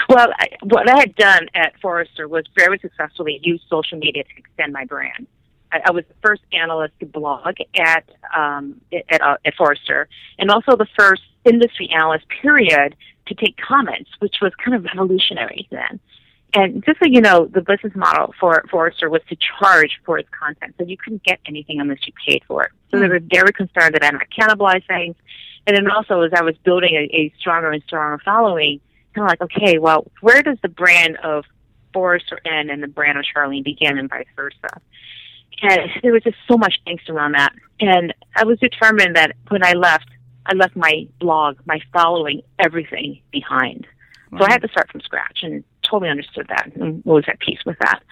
Well 0.09 0.29
I, 0.39 0.47
what 0.63 0.89
i 0.89 0.99
had 0.99 1.17
done 1.17 1.49
at 1.55 1.79
forrester 1.81 2.29
was 2.29 2.45
very 2.57 2.79
successfully 2.79 3.41
use 3.43 3.61
social 3.69 3.99
media 3.99 4.23
to 4.23 4.31
extend 4.39 4.73
my 4.73 4.85
brand. 4.85 5.27
I, 5.73 5.91
was 5.91 6.05
the 6.09 6.15
first 6.23 6.43
analyst 6.53 6.95
to 7.01 7.07
blog 7.07 7.57
at 7.77 8.09
um, 8.35 8.81
at, 9.11 9.21
uh, 9.21 9.37
at 9.45 9.55
Forrester, 9.57 10.09
and 10.39 10.51
also 10.51 10.77
the 10.77 10.87
first 10.97 11.23
industry 11.45 11.91
analyst 11.93 12.25
period 12.41 12.95
to 13.27 13.35
take 13.35 13.57
comments, 13.57 14.11
which 14.19 14.37
was 14.41 14.53
kind 14.63 14.75
of 14.75 14.85
revolutionary 14.85 15.69
then. 15.71 16.01
And 16.55 16.85
just 16.85 17.01
so 17.01 17.07
you 17.07 17.21
know, 17.21 17.47
the 17.47 17.61
business 17.61 17.93
model 17.95 18.35
for 18.41 18.65
Forrester 18.71 19.11
was 19.11 19.21
to 19.29 19.37
charge 19.37 20.01
for 20.05 20.19
its 20.19 20.29
content. 20.31 20.75
So 20.79 20.87
you 20.87 20.97
couldn't 20.97 21.23
get 21.23 21.39
anything 21.45 21.81
unless 21.81 21.99
you 22.07 22.13
paid 22.27 22.43
for 22.47 22.65
it. 22.65 22.73
So 22.91 22.99
they 22.99 23.07
hmm. 23.07 23.13
were 23.13 23.21
very 23.21 23.53
concerned 23.53 23.95
that 23.95 24.05
I 24.05 24.11
might 24.11 24.31
cannibalize 24.31 24.87
things. 24.87 25.17
And 25.67 25.77
then 25.77 25.91
also 25.91 26.23
as 26.23 26.33
I 26.35 26.43
was 26.43 26.57
building 26.65 26.95
a, 26.95 27.15
a 27.15 27.33
stronger 27.39 27.73
and 27.73 27.83
stronger 27.83 28.23
following, 28.25 28.81
kind 29.15 29.27
of 29.27 29.31
like, 29.31 29.43
okay, 29.43 29.79
well, 29.79 30.07
where 30.21 30.43
does 30.43 30.59
the 30.63 30.69
brand 30.69 31.17
of 31.19 31.45
Forrester 31.93 32.41
end 32.45 32.71
and 32.71 32.83
the 32.83 32.89
brand 32.89 33.19
of 33.19 33.25
Charlene 33.25 33.65
begin 33.65 33.99
and 33.99 34.09
vice 34.09 34.27
versa? 34.37 34.81
And 35.63 35.91
there 36.03 36.13
was 36.13 36.23
just 36.23 36.37
so 36.49 36.57
much 36.57 36.79
angst 36.87 37.09
around 37.09 37.33
that. 37.33 37.53
And 37.81 38.15
I 38.35 38.45
was 38.45 38.59
determined 38.59 39.17
that 39.17 39.33
when 39.49 39.65
I 39.65 39.73
left, 39.73 40.09
I 40.49 40.55
left 40.55 40.77
my 40.77 41.07
blog, 41.19 41.59
my 41.67 41.81
following, 41.93 42.43
everything 42.59 43.21
behind. 43.31 43.87
Wow. 44.31 44.39
So 44.39 44.45
I 44.47 44.53
had 44.53 44.63
to 44.63 44.69
start 44.69 44.91
from 44.91 45.01
scratch 45.01 45.41
and 45.43 45.65
totally 45.83 46.11
understood 46.11 46.47
that 46.49 46.73
and 46.75 47.05
was 47.05 47.25
at 47.29 47.39
peace 47.39 47.61
with 47.65 47.79
that. 47.81 48.03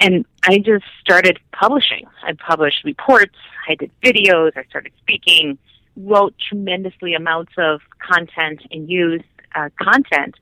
And 0.00 0.24
I 0.44 0.58
just 0.58 0.84
started 1.00 1.38
publishing. 1.52 2.06
I 2.22 2.32
published 2.32 2.84
reports, 2.84 3.36
I 3.68 3.74
did 3.74 3.90
videos, 4.02 4.52
I 4.56 4.64
started 4.64 4.92
speaking, 5.00 5.58
wrote 5.96 6.34
tremendously 6.48 7.14
amounts 7.14 7.52
of 7.58 7.80
content 7.98 8.62
and 8.70 8.88
used 8.88 9.24
uh, 9.54 9.68
content 9.80 10.36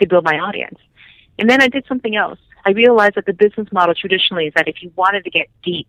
to 0.00 0.06
build 0.06 0.24
my 0.24 0.38
audience. 0.38 0.78
And 1.38 1.48
then 1.50 1.60
I 1.60 1.68
did 1.68 1.84
something 1.86 2.16
else. 2.16 2.38
I 2.64 2.70
realized 2.70 3.16
that 3.16 3.26
the 3.26 3.34
business 3.34 3.68
model 3.72 3.94
traditionally 3.94 4.46
is 4.46 4.54
that 4.56 4.68
if 4.68 4.82
you 4.82 4.90
wanted 4.96 5.24
to 5.24 5.30
get 5.30 5.48
deep, 5.62 5.88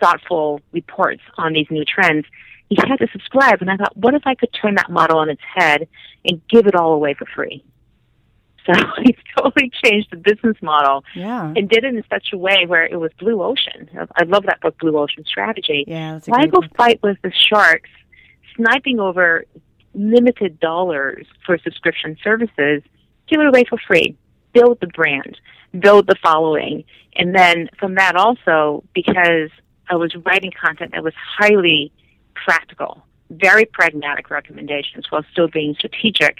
thoughtful 0.00 0.60
reports 0.72 1.22
on 1.36 1.52
these 1.52 1.66
new 1.70 1.84
trends, 1.84 2.26
you 2.74 2.88
had 2.88 2.98
to 2.98 3.06
subscribe. 3.12 3.60
And 3.60 3.70
I 3.70 3.76
thought, 3.76 3.96
what 3.96 4.14
if 4.14 4.22
I 4.26 4.34
could 4.34 4.50
turn 4.60 4.74
that 4.74 4.90
model 4.90 5.18
on 5.18 5.30
its 5.30 5.42
head 5.54 5.86
and 6.24 6.40
give 6.48 6.66
it 6.66 6.74
all 6.74 6.92
away 6.92 7.14
for 7.14 7.26
free? 7.26 7.64
So 8.66 8.72
he 9.04 9.16
totally 9.36 9.70
changed 9.84 10.08
the 10.10 10.16
business 10.16 10.56
model 10.60 11.04
yeah. 11.14 11.52
and 11.54 11.68
did 11.68 11.84
it 11.84 11.94
in 11.94 12.02
such 12.10 12.28
a 12.32 12.36
way 12.36 12.64
where 12.66 12.84
it 12.84 12.96
was 12.96 13.12
blue 13.18 13.42
ocean. 13.42 13.88
I 14.16 14.24
love 14.24 14.44
that 14.46 14.60
book, 14.60 14.76
Blue 14.78 14.98
Ocean 14.98 15.24
Strategy. 15.24 15.84
Yeah, 15.86 16.18
Why 16.26 16.46
go 16.46 16.60
fight 16.76 17.00
with 17.02 17.18
the 17.22 17.30
sharks, 17.32 17.90
sniping 18.56 18.98
over 18.98 19.44
limited 19.94 20.58
dollars 20.58 21.26
for 21.46 21.58
subscription 21.58 22.16
services? 22.24 22.82
Give 23.28 23.40
it 23.40 23.46
away 23.46 23.64
for 23.68 23.78
free. 23.86 24.16
Build 24.52 24.78
the 24.80 24.86
brand, 24.88 25.36
build 25.78 26.06
the 26.06 26.16
following, 26.22 26.84
and 27.16 27.34
then 27.34 27.68
from 27.78 27.96
that 27.96 28.16
also, 28.16 28.84
because 28.94 29.50
I 29.90 29.96
was 29.96 30.14
writing 30.24 30.52
content 30.52 30.92
that 30.92 31.02
was 31.02 31.14
highly 31.16 31.92
practical, 32.44 33.04
very 33.30 33.64
pragmatic 33.64 34.30
recommendations 34.30 35.06
while 35.10 35.24
still 35.32 35.48
being 35.48 35.74
strategic. 35.74 36.38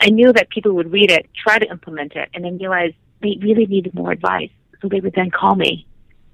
I 0.00 0.10
knew 0.10 0.32
that 0.32 0.50
people 0.50 0.72
would 0.72 0.92
read 0.92 1.10
it, 1.10 1.28
try 1.34 1.58
to 1.58 1.68
implement 1.70 2.12
it, 2.12 2.28
and 2.34 2.44
then 2.44 2.58
realize 2.58 2.92
they 3.22 3.38
really 3.40 3.66
needed 3.66 3.94
more 3.94 4.12
advice. 4.12 4.50
So 4.82 4.88
they 4.88 5.00
would 5.00 5.14
then 5.14 5.30
call 5.30 5.54
me 5.54 5.86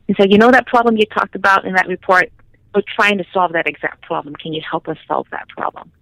and 0.09 0.16
say, 0.16 0.26
you 0.28 0.38
know 0.38 0.50
that 0.50 0.66
problem 0.66 0.97
you 0.97 1.07
talked 1.07 1.37
about 1.37 1.64
in 1.64 1.75
that 1.75 1.87
report? 1.87 2.33
We're 2.75 2.83
trying 2.97 3.19
to 3.19 3.25
solve 3.33 3.52
that 3.52 3.69
exact 3.69 4.02
problem. 4.02 4.35
Can 4.35 4.52
you 4.52 4.62
help 4.69 4.88
us 4.88 4.97
solve 5.07 5.26
that 5.31 5.49
problem? 5.49 5.92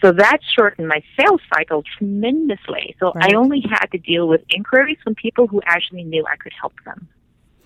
So 0.00 0.12
that 0.12 0.38
shortened 0.56 0.88
my 0.88 1.02
sales 1.18 1.40
cycle 1.52 1.82
tremendously. 1.96 2.96
So 3.00 3.12
right. 3.12 3.32
I 3.32 3.36
only 3.36 3.60
had 3.68 3.86
to 3.86 3.98
deal 3.98 4.28
with 4.28 4.42
inquiries 4.50 4.98
from 5.02 5.14
people 5.14 5.46
who 5.46 5.60
actually 5.66 6.04
knew 6.04 6.24
I 6.30 6.36
could 6.36 6.52
help 6.58 6.74
them. 6.84 7.08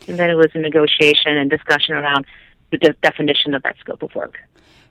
And 0.07 0.19
then 0.19 0.31
it 0.31 0.35
was 0.35 0.49
a 0.55 0.59
negotiation 0.59 1.37
and 1.37 1.51
discussion 1.51 1.95
around 1.95 2.27
the 2.71 2.79
de- 2.79 2.93
definition 3.03 3.55
of 3.55 3.63
that 3.63 3.77
scope 3.81 4.03
of 4.03 4.15
work. 4.15 4.39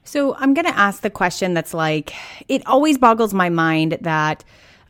So 0.08 0.34
I'm 0.36 0.54
going 0.54 0.64
to 0.64 0.76
ask 0.76 1.02
the 1.02 1.10
question 1.10 1.52
that's 1.52 1.74
like, 1.74 2.14
it 2.48 2.66
always 2.66 2.96
boggles 2.96 3.34
my 3.34 3.50
mind 3.50 3.98
that 4.00 4.42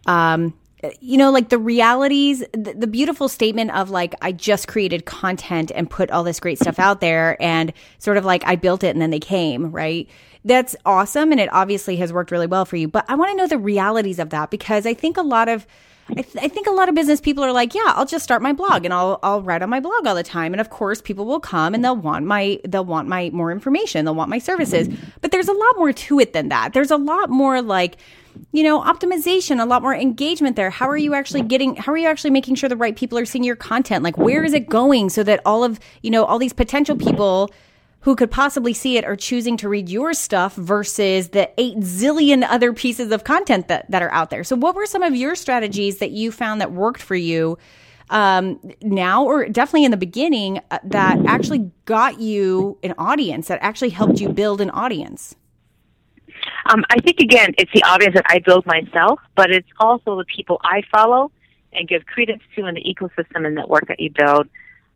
um, 0.07 0.55
you 1.01 1.19
know, 1.19 1.33
like 1.33 1.49
the 1.49 1.59
realities, 1.59 2.45
the, 2.53 2.73
the, 2.73 2.87
beautiful 2.87 3.29
statement 3.29 3.73
of 3.73 3.91
like, 3.91 4.15
I 4.23 4.31
just 4.31 4.69
created 4.69 5.07
content 5.07 5.73
and 5.75 5.91
put 5.91 6.11
all 6.13 6.23
this 6.23 6.39
great 6.39 6.59
stuff 6.59 6.79
out 6.79 7.01
there 7.01 7.37
and 7.43 7.73
sort 7.99 8.17
of 8.17 8.25
like 8.25 8.45
I 8.47 8.55
built 8.55 8.85
it 8.85 8.91
and 8.91 9.03
then 9.03 9.11
they 9.11 9.19
came, 9.19 9.73
right? 9.73 10.09
That's 10.45 10.77
awesome. 10.87 11.33
And 11.33 11.41
it 11.41 11.53
obviously 11.53 11.97
has 11.97 12.13
worked 12.13 12.31
really 12.31 12.47
well 12.47 12.65
for 12.65 12.77
you. 12.77 12.87
But 12.87 13.05
I 13.09 13.17
want 13.17 13.33
to 13.33 13.37
know 13.37 13.49
the 13.49 13.59
realities 13.59 14.21
of 14.21 14.31
that 14.31 14.51
because 14.51 14.87
I 14.87 14.95
think 14.95 15.17
a 15.17 15.23
lot 15.23 15.49
of, 15.49 15.67
I, 16.11 16.23
th- 16.23 16.45
I, 16.45 16.49
think 16.49 16.67
a 16.67 16.71
lot 16.71 16.89
of 16.89 16.95
business 16.95 17.21
people 17.21 17.45
are 17.45 17.53
like, 17.53 17.75
yeah, 17.75 17.93
I'll 17.95 18.07
just 18.07 18.25
start 18.25 18.41
my 18.41 18.53
blog 18.53 18.85
and 18.85 18.95
I'll 18.95 19.19
I'll 19.23 19.43
write 19.43 19.63
on 19.63 19.69
my 19.69 19.81
blog 19.81 20.07
all 20.07 20.15
the 20.15 20.23
time. 20.23 20.55
And 20.55 20.61
of 20.61 20.71
course, 20.71 21.03
people 21.03 21.27
will 21.27 21.41
come 21.41 21.75
and 21.75 21.85
they'll 21.85 21.97
want 21.97 22.25
my 22.25 22.61
they'll 22.65 22.85
want 22.85 23.09
my 23.09 23.31
more 23.31 23.53
information, 23.53 24.05
they'll 24.05 24.15
want 24.15 24.31
my 24.31 24.39
services. 24.39 24.89
But 25.21 25.33
there's 25.33 25.49
a 25.49 25.53
lot 25.53 25.77
more 25.77 25.93
to 25.93 26.19
it 26.21 26.33
than 26.33 26.49
that. 26.49 26.73
There's 26.73 26.91
a 26.91 26.97
lot 26.97 27.29
more 27.31 27.61
like 27.61 27.99
you 28.53 28.63
know, 28.63 28.81
optimization, 28.81 29.61
a 29.61 29.67
lot 29.67 29.83
more 29.83 29.95
engagement 29.95 30.57
there. 30.57 30.71
How 30.71 30.89
are 30.89 30.97
you 30.97 31.15
actually 31.15 31.43
getting, 31.43 31.75
how 31.75 31.93
are 31.93 31.97
you 31.97 32.07
actually 32.07 32.31
making 32.31 32.55
sure 32.55 32.69
the 32.69 32.77
right 32.77 32.97
people 32.97 33.19
are 33.19 33.25
seeing 33.25 33.43
your 33.43 33.57
content? 33.57 34.05
Like, 34.05 34.17
where 34.17 34.45
is 34.45 34.53
it 34.53 34.69
going 34.69 35.11
so 35.11 35.23
that 35.25 35.41
all 35.45 35.65
of, 35.65 35.81
you 36.03 36.11
know, 36.11 36.25
all 36.25 36.39
these 36.39 36.53
potential 36.53 36.97
people 36.97 37.51
who 38.01 38.15
could 38.15 38.31
possibly 38.31 38.73
see 38.73 38.97
it 38.97 39.05
are 39.05 39.17
choosing 39.17 39.57
to 39.59 39.69
read 39.69 39.89
your 39.89 40.13
stuff 40.13 40.55
versus 40.55 41.31
the 41.31 41.51
eight 41.59 41.79
zillion 41.79 42.47
other 42.49 42.73
pieces 42.73 43.11
of 43.11 43.25
content 43.25 43.69
that, 43.69 43.91
that 43.91 44.03
are 44.03 44.13
out 44.13 44.31
there. 44.31 44.45
So, 44.45 44.57
what 44.57 44.75
were 44.75 44.87
some 44.87 45.03
of 45.03 45.15
your 45.15 45.35
strategies 45.35 45.99
that 45.99 46.13
you 46.13 46.31
found 46.31 46.61
that 46.61 46.73
worked 46.73 47.03
for 47.03 47.17
you 47.17 47.59
um, 48.11 48.61
now, 48.81 49.25
or 49.25 49.49
definitely 49.49 49.85
in 49.85 49.91
the 49.91 49.97
beginning, 49.97 50.61
uh, 50.71 50.79
that 50.85 51.19
actually 51.27 51.71
got 51.85 52.21
you 52.21 52.79
an 52.83 52.95
audience, 52.99 53.49
that 53.49 53.59
actually 53.63 53.91
helped 53.91 54.21
you 54.21 54.29
build 54.29 54.61
an 54.61 54.71
audience? 54.71 55.35
Um, 56.67 56.85
I 56.91 57.01
think 57.01 57.21
again, 57.21 57.55
it's 57.59 57.73
the 57.73 57.83
audience 57.83 58.15
that 58.15 58.27
I 58.29 58.39
build 58.39 58.65
myself, 58.67 59.21
but 59.35 59.51
it's 59.51 59.69
also 59.79 60.17
the 60.17 60.25
people 60.25 60.61
I 60.63 60.83
follow 60.91 61.33
and 61.73 61.89
give 61.89 62.07
credence 62.07 62.43
to 62.57 62.67
in 62.67 62.75
the 62.75 62.83
ecosystem 62.83 63.47
and 63.47 63.55
network 63.55 63.89
that 63.89 64.01
you 64.01 64.11
build. 64.11 64.49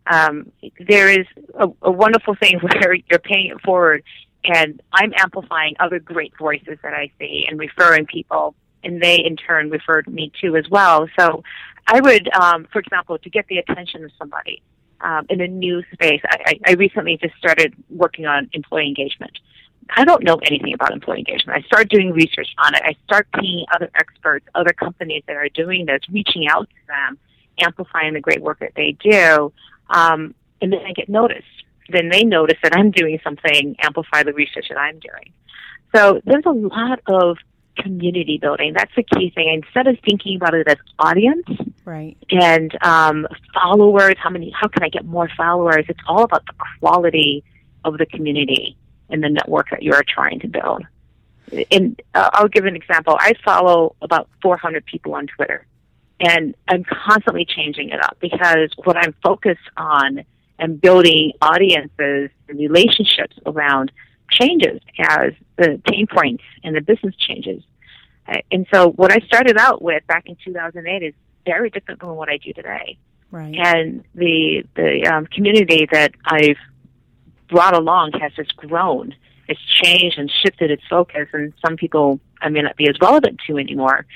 Um, 0.06 0.50
there 0.80 1.08
is 1.08 1.26
a, 1.54 1.68
a 1.82 1.90
wonderful 1.90 2.34
thing 2.34 2.58
where 2.60 2.94
you're 2.94 3.18
paying 3.18 3.50
it 3.50 3.60
forward, 3.62 4.02
and 4.44 4.82
I'm 4.92 5.12
amplifying 5.16 5.74
other 5.78 6.00
great 6.00 6.36
voices 6.38 6.78
that 6.82 6.94
I 6.94 7.10
see 7.18 7.46
and 7.48 7.58
referring 7.58 8.06
people, 8.06 8.54
and 8.82 9.00
they 9.00 9.16
in 9.16 9.36
turn 9.36 9.70
referred 9.70 10.08
me 10.08 10.32
to 10.40 10.56
as 10.56 10.68
well. 10.68 11.08
So, 11.18 11.42
I 11.86 12.00
would, 12.00 12.32
um, 12.34 12.66
for 12.72 12.78
example, 12.78 13.18
to 13.18 13.30
get 13.30 13.46
the 13.48 13.58
attention 13.58 14.04
of 14.04 14.12
somebody 14.18 14.62
um, 15.00 15.26
in 15.28 15.40
a 15.40 15.48
new 15.48 15.82
space. 15.92 16.20
I, 16.24 16.58
I 16.66 16.72
recently 16.72 17.18
just 17.18 17.34
started 17.36 17.74
working 17.90 18.26
on 18.26 18.48
employee 18.52 18.86
engagement. 18.86 19.38
I 19.90 20.04
don't 20.04 20.22
know 20.22 20.36
anything 20.44 20.74
about 20.74 20.92
employee 20.92 21.18
engagement. 21.18 21.62
I 21.62 21.66
start 21.66 21.88
doing 21.88 22.12
research 22.12 22.48
on 22.58 22.74
it. 22.74 22.82
I 22.84 22.94
start 23.04 23.26
paying 23.34 23.66
other 23.74 23.90
experts, 23.94 24.46
other 24.54 24.72
companies 24.72 25.24
that 25.26 25.36
are 25.36 25.48
doing 25.48 25.86
this, 25.86 26.00
reaching 26.10 26.46
out 26.46 26.68
to 26.68 26.86
them, 26.86 27.18
amplifying 27.58 28.14
the 28.14 28.20
great 28.20 28.40
work 28.40 28.60
that 28.60 28.72
they 28.76 28.92
do, 28.92 29.52
um, 29.90 30.34
and 30.60 30.72
then 30.72 30.80
I 30.86 30.92
get 30.92 31.08
noticed. 31.08 31.46
Then 31.88 32.08
they 32.08 32.24
notice 32.24 32.58
that 32.62 32.76
I'm 32.76 32.90
doing 32.90 33.18
something, 33.22 33.76
amplify 33.80 34.22
the 34.22 34.32
research 34.32 34.66
that 34.68 34.78
I'm 34.78 34.98
doing. 34.98 35.32
So 35.94 36.20
there's 36.24 36.44
a 36.46 36.52
lot 36.52 37.00
of 37.06 37.36
community 37.76 38.38
building. 38.40 38.72
That's 38.72 38.94
the 38.94 39.02
key 39.02 39.30
thing. 39.34 39.62
Instead 39.62 39.86
of 39.86 39.98
thinking 40.00 40.36
about 40.36 40.54
it 40.54 40.68
as 40.68 40.76
audience, 40.98 41.46
right, 41.84 42.16
and 42.30 42.76
um, 42.82 43.26
followers, 43.54 44.14
how 44.18 44.30
many? 44.30 44.50
How 44.58 44.68
can 44.68 44.82
I 44.82 44.88
get 44.88 45.04
more 45.04 45.28
followers? 45.36 45.84
It's 45.88 46.00
all 46.06 46.22
about 46.22 46.46
the 46.46 46.54
quality 46.78 47.44
of 47.84 47.98
the 47.98 48.06
community 48.06 48.76
and 49.10 49.22
the 49.22 49.28
network 49.28 49.70
that 49.70 49.82
you 49.82 49.92
are 49.92 50.04
trying 50.06 50.40
to 50.40 50.48
build. 50.48 50.84
And 51.70 52.00
uh, 52.14 52.30
I'll 52.32 52.48
give 52.48 52.64
an 52.64 52.76
example. 52.76 53.16
I 53.20 53.34
follow 53.44 53.94
about 54.00 54.28
400 54.40 54.86
people 54.86 55.14
on 55.14 55.26
Twitter, 55.26 55.66
and 56.22 56.54
I'm 56.68 56.84
constantly 56.84 57.44
changing 57.44 57.90
it 57.90 58.02
up 58.02 58.16
because 58.20 58.70
what 58.84 58.96
I'm 58.96 59.14
focused 59.22 59.68
on 59.76 60.24
and 60.58 60.80
building 60.80 61.32
audiences 61.42 62.30
and 62.48 62.58
relationships 62.58 63.36
around 63.44 63.90
changes 64.30 64.80
as 64.98 65.32
the 65.56 65.80
pain 65.84 66.06
points 66.06 66.44
and 66.62 66.76
the 66.76 66.80
business 66.80 67.14
changes. 67.16 67.62
Uh, 68.26 68.38
and 68.52 68.66
so 68.72 68.90
what 68.92 69.10
I 69.10 69.18
started 69.26 69.58
out 69.58 69.82
with 69.82 70.06
back 70.06 70.24
in 70.26 70.36
2008 70.44 71.02
is 71.02 71.14
very 71.44 71.70
different 71.70 72.00
from 72.00 72.16
what 72.16 72.28
I 72.28 72.36
do 72.36 72.52
today. 72.52 72.96
Right. 73.32 73.54
And 73.56 74.04
the 74.14 74.64
the 74.76 75.06
um, 75.12 75.26
community 75.26 75.88
that 75.90 76.12
I've 76.24 76.58
brought 77.48 77.74
along 77.74 78.12
has 78.20 78.32
just 78.34 78.56
grown. 78.56 79.14
It's 79.48 79.60
changed 79.82 80.18
and 80.18 80.30
shifted 80.42 80.70
its 80.70 80.82
focus, 80.88 81.28
and 81.32 81.52
some 81.64 81.76
people 81.76 82.20
I 82.40 82.48
may 82.50 82.60
not 82.60 82.76
be 82.76 82.88
as 82.88 82.96
relevant 83.00 83.40
to 83.46 83.58
anymore. 83.58 84.06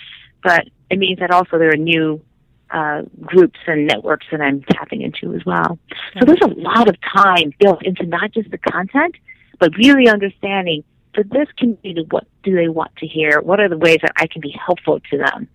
But 0.47 0.69
it 0.91 0.99
means 0.99 1.19
that 1.19 1.33
also 1.33 1.59
there 1.59 1.73
are 1.73 1.76
new 1.76 2.23
uh, 2.71 3.03
groups 3.21 3.59
and 3.67 3.87
networks 3.87 4.26
that 4.31 4.41
I'm 4.41 4.62
tapping 4.62 5.03
into 5.03 5.35
as 5.35 5.45
well. 5.45 5.79
So 6.15 6.25
there's 6.25 6.41
a 6.43 6.55
lot 6.55 6.88
of 6.88 6.97
time 7.00 7.53
built 7.59 7.85
into 7.85 8.07
not 8.07 8.33
just 8.33 8.50
the 8.50 8.59
content, 8.59 9.17
but 9.59 9.76
really 9.76 10.09
understanding 10.09 10.85
for 11.14 11.25
this 11.25 11.49
community, 11.59 12.07
what 12.11 12.27
do 12.44 12.55
they 12.55 12.68
want 12.68 12.94
to 12.97 13.07
hear? 13.07 13.40
What 13.40 13.59
are 13.59 13.68
the 13.68 13.79
ways 13.79 13.99
that 14.03 14.12
I 14.16 14.27
can 14.27 14.40
be 14.40 14.55
helpful 14.64 15.01
to 15.11 15.18
them? 15.18 15.49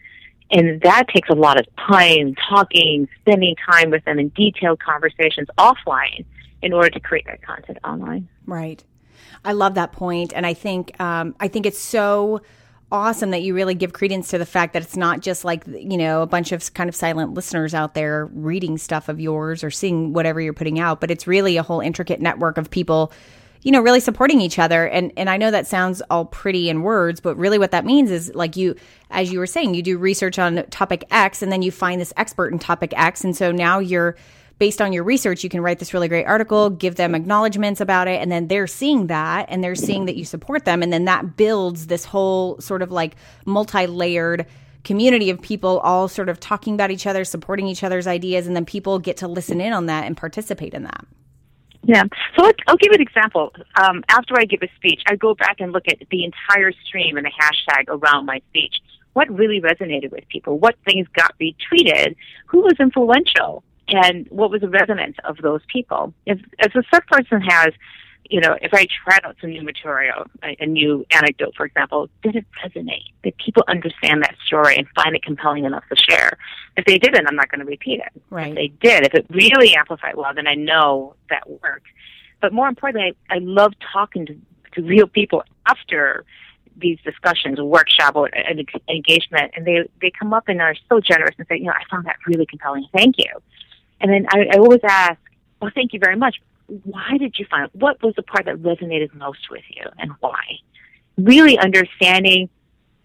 And 0.49 0.81
that 0.81 1.07
takes 1.07 1.29
a 1.29 1.35
lot 1.35 1.57
of 1.57 1.65
time, 1.77 2.35
talking, 2.49 3.07
spending 3.21 3.55
time 3.71 3.91
with 3.91 4.03
them 4.03 4.19
in 4.19 4.29
detailed 4.35 4.79
conversations 4.81 5.47
offline 5.57 6.25
in 6.61 6.73
order 6.73 6.89
to 6.89 6.99
create 6.99 7.25
that 7.27 7.41
content 7.41 7.77
online. 7.85 8.27
Right. 8.45 8.83
I 9.45 9.53
love 9.53 9.75
that 9.75 9.93
point, 9.93 10.33
and 10.35 10.45
I 10.45 10.53
think 10.53 10.99
um, 10.99 11.35
I 11.39 11.47
think 11.47 11.65
it's 11.65 11.79
so 11.79 12.41
awesome 12.91 13.31
that 13.31 13.41
you 13.41 13.53
really 13.53 13.75
give 13.75 13.93
credence 13.93 14.29
to 14.29 14.37
the 14.37 14.45
fact 14.45 14.73
that 14.73 14.83
it's 14.83 14.97
not 14.97 15.21
just 15.21 15.45
like 15.45 15.63
you 15.67 15.97
know 15.97 16.21
a 16.21 16.27
bunch 16.27 16.51
of 16.51 16.73
kind 16.73 16.89
of 16.89 16.95
silent 16.95 17.33
listeners 17.33 17.73
out 17.73 17.93
there 17.93 18.25
reading 18.33 18.77
stuff 18.77 19.09
of 19.09 19.19
yours 19.19 19.63
or 19.63 19.71
seeing 19.71 20.13
whatever 20.13 20.41
you're 20.41 20.53
putting 20.53 20.79
out, 20.79 20.99
but 21.01 21.09
it's 21.09 21.27
really 21.27 21.57
a 21.57 21.63
whole 21.63 21.79
intricate 21.79 22.21
network 22.21 22.57
of 22.57 22.69
people 22.69 23.11
you 23.63 23.71
know 23.71 23.79
really 23.81 23.99
supporting 23.99 24.41
each 24.41 24.59
other. 24.59 24.87
And 24.87 25.11
and 25.17 25.29
I 25.29 25.37
know 25.37 25.51
that 25.51 25.67
sounds 25.67 26.01
all 26.09 26.25
pretty 26.25 26.69
in 26.69 26.81
words 26.81 27.19
but 27.19 27.35
really 27.37 27.59
what 27.59 27.71
that 27.71 27.85
means 27.85 28.11
is 28.11 28.33
like 28.35 28.55
you 28.55 28.75
as 29.09 29.31
you 29.31 29.39
were 29.39 29.47
saying 29.47 29.73
you 29.73 29.83
do 29.83 29.97
research 29.97 30.39
on 30.39 30.65
topic 30.69 31.05
X 31.11 31.41
and 31.41 31.51
then 31.51 31.61
you 31.61 31.71
find 31.71 32.01
this 32.01 32.13
expert 32.17 32.51
in 32.51 32.59
topic 32.59 32.93
X. 32.95 33.23
And 33.23 33.35
so 33.35 33.51
now 33.51 33.79
you're 33.79 34.15
based 34.61 34.79
on 34.79 34.93
your 34.93 35.03
research, 35.03 35.43
you 35.43 35.49
can 35.49 35.59
write 35.59 35.79
this 35.79 35.91
really 35.91 36.07
great 36.07 36.27
article, 36.27 36.69
give 36.69 36.93
them 36.93 37.15
acknowledgments 37.15 37.81
about 37.81 38.07
it, 38.07 38.21
and 38.21 38.31
then 38.31 38.47
they're 38.47 38.67
seeing 38.67 39.07
that 39.07 39.47
and 39.49 39.63
they're 39.63 39.73
seeing 39.73 40.05
that 40.05 40.15
you 40.15 40.23
support 40.23 40.65
them. 40.65 40.83
And 40.83 40.93
then 40.93 41.05
that 41.05 41.35
builds 41.35 41.87
this 41.87 42.05
whole 42.05 42.61
sort 42.61 42.83
of 42.83 42.91
like 42.91 43.15
multi 43.47 43.87
layered 43.87 44.45
community 44.83 45.31
of 45.31 45.41
people 45.41 45.79
all 45.79 46.07
sort 46.07 46.29
of 46.29 46.39
talking 46.39 46.75
about 46.75 46.91
each 46.91 47.07
other, 47.07 47.25
supporting 47.25 47.65
each 47.65 47.83
other's 47.83 48.05
ideas, 48.05 48.45
and 48.45 48.55
then 48.55 48.63
people 48.63 48.99
get 48.99 49.17
to 49.17 49.27
listen 49.27 49.59
in 49.59 49.73
on 49.73 49.87
that 49.87 50.05
and 50.05 50.15
participate 50.15 50.75
in 50.75 50.83
that. 50.83 51.07
Yeah. 51.81 52.03
So 52.37 52.51
I'll 52.67 52.77
give 52.77 52.91
an 52.91 53.01
example. 53.01 53.55
Um, 53.81 54.03
after 54.09 54.35
I 54.37 54.45
give 54.45 54.61
a 54.61 54.69
speech, 54.75 55.01
I 55.07 55.15
go 55.15 55.33
back 55.33 55.55
and 55.59 55.71
look 55.71 55.87
at 55.87 55.97
the 56.11 56.23
entire 56.23 56.71
stream 56.85 57.17
and 57.17 57.25
the 57.25 57.31
hashtag 57.31 57.85
around 57.87 58.27
my 58.27 58.43
speech. 58.49 58.75
What 59.13 59.27
really 59.35 59.59
resonated 59.59 60.11
with 60.11 60.27
people? 60.27 60.59
What 60.59 60.75
things 60.85 61.07
got 61.15 61.33
retweeted? 61.39 62.15
Who 62.45 62.59
was 62.59 62.75
influential? 62.79 63.63
And 63.91 64.27
what 64.29 64.51
was 64.51 64.61
the 64.61 64.69
resonance 64.69 65.17
of 65.23 65.37
those 65.37 65.61
people. 65.71 66.13
If, 66.25 66.39
if 66.59 66.75
a 66.75 66.83
third 66.91 67.05
person 67.07 67.41
has, 67.41 67.73
you 68.29 68.39
know, 68.39 68.55
if 68.61 68.73
I 68.73 68.87
tried 69.03 69.25
out 69.25 69.35
some 69.41 69.49
new 69.49 69.63
material, 69.63 70.25
a, 70.43 70.55
a 70.59 70.65
new 70.65 71.05
anecdote, 71.11 71.53
for 71.55 71.65
example, 71.65 72.09
did 72.23 72.35
it 72.35 72.45
resonate? 72.63 73.11
Did 73.23 73.35
people 73.37 73.63
understand 73.67 74.23
that 74.23 74.35
story 74.45 74.77
and 74.77 74.87
find 74.95 75.15
it 75.15 75.23
compelling 75.23 75.65
enough 75.65 75.83
to 75.89 75.95
share? 75.95 76.37
If 76.77 76.85
they 76.85 76.97
didn't, 76.97 77.27
I'm 77.27 77.35
not 77.35 77.49
going 77.49 77.59
to 77.59 77.65
repeat 77.65 77.99
it. 77.99 78.21
Right. 78.29 78.49
If 78.49 78.55
they 78.55 78.67
did, 78.67 79.05
if 79.05 79.13
it 79.13 79.25
really 79.29 79.75
amplified 79.75 80.15
well, 80.15 80.33
then 80.33 80.47
I 80.47 80.55
know 80.55 81.15
that 81.29 81.49
worked. 81.49 81.87
But 82.41 82.53
more 82.53 82.67
importantly, 82.67 83.15
I, 83.29 83.35
I 83.35 83.39
love 83.39 83.73
talking 83.91 84.25
to, 84.25 84.37
to 84.73 84.81
real 84.81 85.07
people 85.07 85.43
after 85.67 86.25
these 86.77 86.97
discussions, 87.03 87.59
a 87.59 87.65
workshop 87.65 88.15
or 88.15 88.27
an 88.27 88.65
engagement, 88.89 89.51
and 89.55 89.67
they 89.67 89.87
they 90.01 90.11
come 90.17 90.33
up 90.33 90.47
and 90.47 90.61
are 90.61 90.75
so 90.89 90.99
generous 90.99 91.35
and 91.37 91.45
say, 91.47 91.57
you 91.57 91.65
know, 91.65 91.73
I 91.73 91.83
found 91.89 92.05
that 92.05 92.15
really 92.25 92.45
compelling. 92.45 92.85
Thank 92.93 93.15
you. 93.17 93.29
And 94.01 94.11
then 94.11 94.25
I, 94.29 94.47
I 94.53 94.57
always 94.57 94.81
ask, 94.83 95.19
well, 95.61 95.71
thank 95.73 95.93
you 95.93 95.99
very 95.99 96.15
much. 96.15 96.41
Why 96.67 97.17
did 97.17 97.37
you 97.37 97.45
find, 97.49 97.69
what 97.73 98.01
was 98.01 98.15
the 98.15 98.23
part 98.23 98.45
that 98.45 98.57
resonated 98.57 99.13
most 99.13 99.49
with 99.49 99.63
you 99.69 99.83
and 99.97 100.11
why? 100.19 100.59
Really 101.17 101.57
understanding 101.57 102.49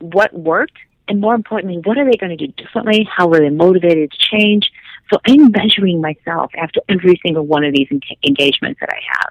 what 0.01 0.33
worked 0.33 0.79
and 1.09 1.21
more 1.21 1.35
importantly, 1.35 1.81
what 1.85 1.99
are 1.99 2.05
they 2.05 2.17
going 2.17 2.37
to 2.37 2.47
do 2.47 2.53
differently? 2.53 3.09
How 3.11 3.29
were 3.29 3.39
they 3.39 3.51
motivated 3.51 4.11
to 4.11 4.19
change? 4.19 4.71
So 5.13 5.21
I'm 5.27 5.53
measuring 5.53 6.01
myself 6.01 6.51
after 6.57 6.81
every 6.89 7.21
single 7.25 7.47
one 7.47 7.65
of 7.65 7.73
these 7.73 7.89
engagements 8.25 8.81
that 8.81 8.89
I 8.91 9.01
have. 9.13 9.31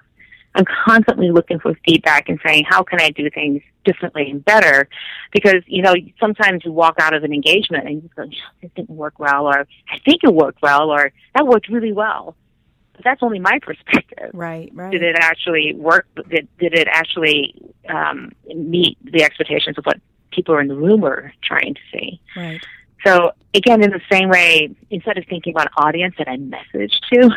I'm 0.56 0.66
constantly 0.86 1.32
looking 1.32 1.60
for 1.60 1.74
feedback 1.86 2.30
and 2.30 2.40
saying, 2.46 2.64
how 2.68 2.82
can 2.82 3.02
I 3.02 3.10
do 3.10 3.30
things 3.30 3.62
differently 3.84 4.30
and 4.32 4.44
better? 4.44 4.88
Because, 5.34 5.62
you 5.68 5.82
know, 5.82 5.94
sometimes 6.20 6.64
you 6.64 6.72
walk 6.72 6.96
out 7.00 7.14
of 7.14 7.24
an 7.24 7.34
engagement 7.34 7.88
and 7.88 8.02
you 8.02 8.10
go, 8.16 8.26
this 8.62 8.72
didn't 8.76 8.90
work 8.90 9.20
well, 9.20 9.48
or 9.48 9.68
I 9.90 10.00
think 10.06 10.24
it 10.24 10.34
worked 10.34 10.62
well, 10.62 10.90
or 10.90 11.12
that 11.36 11.46
worked 11.46 11.68
really 11.68 11.92
well. 11.92 12.36
But 12.94 13.04
that's 13.04 13.22
only 13.22 13.40
my 13.40 13.60
perspective. 13.62 14.32
Right, 14.34 14.72
right. 14.74 14.92
Did 14.92 15.04
it 15.04 15.18
actually 15.20 15.74
work? 15.76 16.08
Did, 16.30 16.48
did 16.58 16.74
it 16.74 16.88
actually 16.90 17.54
um, 17.90 18.32
meet 18.56 18.98
the 19.04 19.24
expectations 19.24 19.78
of 19.78 19.84
what 19.84 20.00
people 20.32 20.58
in 20.58 20.70
the 20.70 20.76
room 20.76 21.02
were 21.02 21.34
trying 21.44 21.74
to 21.74 21.82
see? 21.92 22.22
Right. 22.38 22.62
So 23.06 23.34
again, 23.54 23.84
in 23.84 23.92
the 23.92 24.02
same 24.10 24.30
way, 24.30 24.74
instead 24.90 25.18
of 25.18 25.26
thinking 25.30 25.54
about 25.54 25.68
audience 25.76 26.16
that 26.18 26.30
I 26.30 26.38
message 26.38 27.00
to, 27.12 27.30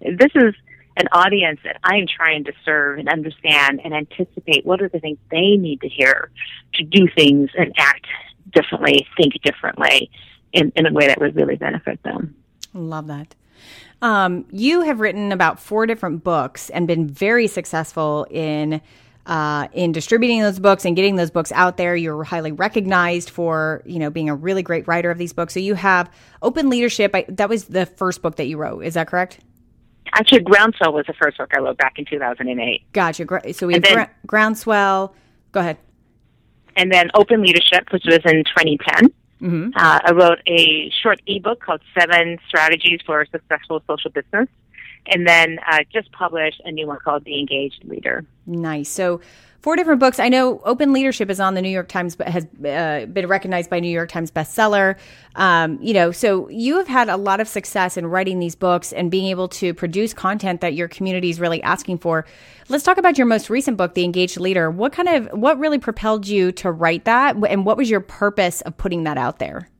this 0.00 0.30
is 0.34 0.54
an 0.96 1.08
audience 1.12 1.60
that 1.64 1.78
I'm 1.82 2.06
trying 2.06 2.44
to 2.44 2.52
serve 2.64 2.98
and 2.98 3.08
understand 3.08 3.80
and 3.82 3.94
anticipate 3.94 4.64
what 4.64 4.80
are 4.80 4.88
the 4.88 5.00
things 5.00 5.18
they 5.30 5.56
need 5.56 5.80
to 5.80 5.88
hear 5.88 6.30
to 6.74 6.84
do 6.84 7.08
things 7.16 7.50
and 7.56 7.72
act 7.76 8.06
differently, 8.52 9.06
think 9.16 9.34
differently 9.42 10.10
in, 10.52 10.72
in 10.76 10.86
a 10.86 10.92
way 10.92 11.08
that 11.08 11.20
would 11.20 11.34
really 11.34 11.56
benefit 11.56 12.02
them. 12.02 12.36
Love 12.72 13.08
that. 13.08 13.34
Um, 14.02 14.44
you 14.50 14.82
have 14.82 15.00
written 15.00 15.32
about 15.32 15.58
four 15.58 15.86
different 15.86 16.22
books 16.22 16.70
and 16.70 16.86
been 16.86 17.08
very 17.08 17.46
successful 17.46 18.26
in 18.30 18.80
uh, 19.26 19.68
in 19.72 19.92
distributing 19.92 20.42
those 20.42 20.58
books 20.58 20.84
and 20.84 20.94
getting 20.94 21.16
those 21.16 21.30
books 21.30 21.50
out 21.52 21.78
there. 21.78 21.96
You're 21.96 22.24
highly 22.24 22.52
recognized 22.52 23.30
for 23.30 23.82
you 23.86 23.98
know 23.98 24.10
being 24.10 24.28
a 24.28 24.34
really 24.34 24.62
great 24.62 24.86
writer 24.86 25.10
of 25.10 25.16
these 25.16 25.32
books. 25.32 25.54
So 25.54 25.60
you 25.60 25.74
have 25.74 26.10
Open 26.42 26.68
Leadership. 26.68 27.12
I, 27.14 27.24
that 27.28 27.48
was 27.48 27.64
the 27.64 27.86
first 27.86 28.20
book 28.20 28.36
that 28.36 28.46
you 28.46 28.58
wrote. 28.58 28.80
Is 28.80 28.94
that 28.94 29.06
correct? 29.06 29.38
Actually, 30.12 30.40
Groundswell 30.40 30.92
was 30.92 31.06
the 31.06 31.14
first 31.14 31.38
book 31.38 31.50
I 31.56 31.60
wrote 31.60 31.78
back 31.78 31.98
in 31.98 32.04
2008. 32.04 32.92
Gotcha. 32.92 33.54
So 33.54 33.66
we 33.66 33.74
have 33.74 33.82
then, 33.82 34.08
Groundswell. 34.26 35.14
Go 35.52 35.60
ahead. 35.60 35.78
And 36.76 36.92
then 36.92 37.10
Open 37.14 37.42
Leadership, 37.42 37.90
which 37.90 38.04
was 38.04 38.20
in 38.24 38.44
2010. 38.44 39.12
Mm-hmm. 39.40 39.70
Uh, 39.76 40.00
I 40.04 40.12
wrote 40.12 40.38
a 40.46 40.90
short 41.02 41.20
ebook 41.26 41.60
called 41.60 41.80
Seven 41.98 42.38
Strategies 42.48 43.00
for 43.04 43.22
a 43.22 43.26
Successful 43.28 43.82
Social 43.86 44.10
Business 44.10 44.48
and 45.06 45.26
then 45.26 45.58
uh, 45.70 45.78
just 45.92 46.10
published 46.12 46.60
a 46.64 46.70
new 46.70 46.86
one 46.86 46.98
called 46.98 47.24
The 47.24 47.38
Engaged 47.38 47.84
Leader. 47.84 48.24
Nice. 48.46 48.88
So 48.88 49.20
four 49.64 49.76
different 49.76 49.98
books. 49.98 50.20
I 50.20 50.28
know 50.28 50.60
Open 50.66 50.92
Leadership 50.92 51.30
is 51.30 51.40
on 51.40 51.54
the 51.54 51.62
New 51.62 51.70
York 51.70 51.88
Times, 51.88 52.14
but 52.16 52.28
has 52.28 52.44
uh, 52.44 53.06
been 53.06 53.26
recognized 53.26 53.70
by 53.70 53.80
New 53.80 53.90
York 53.90 54.10
Times 54.10 54.30
bestseller. 54.30 54.96
Um, 55.36 55.78
you 55.80 55.94
know, 55.94 56.12
so 56.12 56.50
you 56.50 56.76
have 56.76 56.86
had 56.86 57.08
a 57.08 57.16
lot 57.16 57.40
of 57.40 57.48
success 57.48 57.96
in 57.96 58.04
writing 58.04 58.40
these 58.40 58.54
books 58.54 58.92
and 58.92 59.10
being 59.10 59.28
able 59.28 59.48
to 59.48 59.72
produce 59.72 60.12
content 60.12 60.60
that 60.60 60.74
your 60.74 60.86
community 60.86 61.30
is 61.30 61.40
really 61.40 61.62
asking 61.62 61.96
for. 61.96 62.26
Let's 62.68 62.84
talk 62.84 62.98
about 62.98 63.16
your 63.16 63.26
most 63.26 63.48
recent 63.48 63.78
book, 63.78 63.94
The 63.94 64.04
Engaged 64.04 64.38
Leader. 64.38 64.70
What 64.70 64.92
kind 64.92 65.08
of 65.08 65.28
what 65.28 65.58
really 65.58 65.78
propelled 65.78 66.28
you 66.28 66.52
to 66.52 66.70
write 66.70 67.06
that, 67.06 67.34
and 67.48 67.64
what 67.64 67.78
was 67.78 67.88
your 67.88 68.00
purpose 68.00 68.60
of 68.60 68.76
putting 68.76 69.04
that 69.04 69.16
out 69.16 69.38
there? 69.38 69.70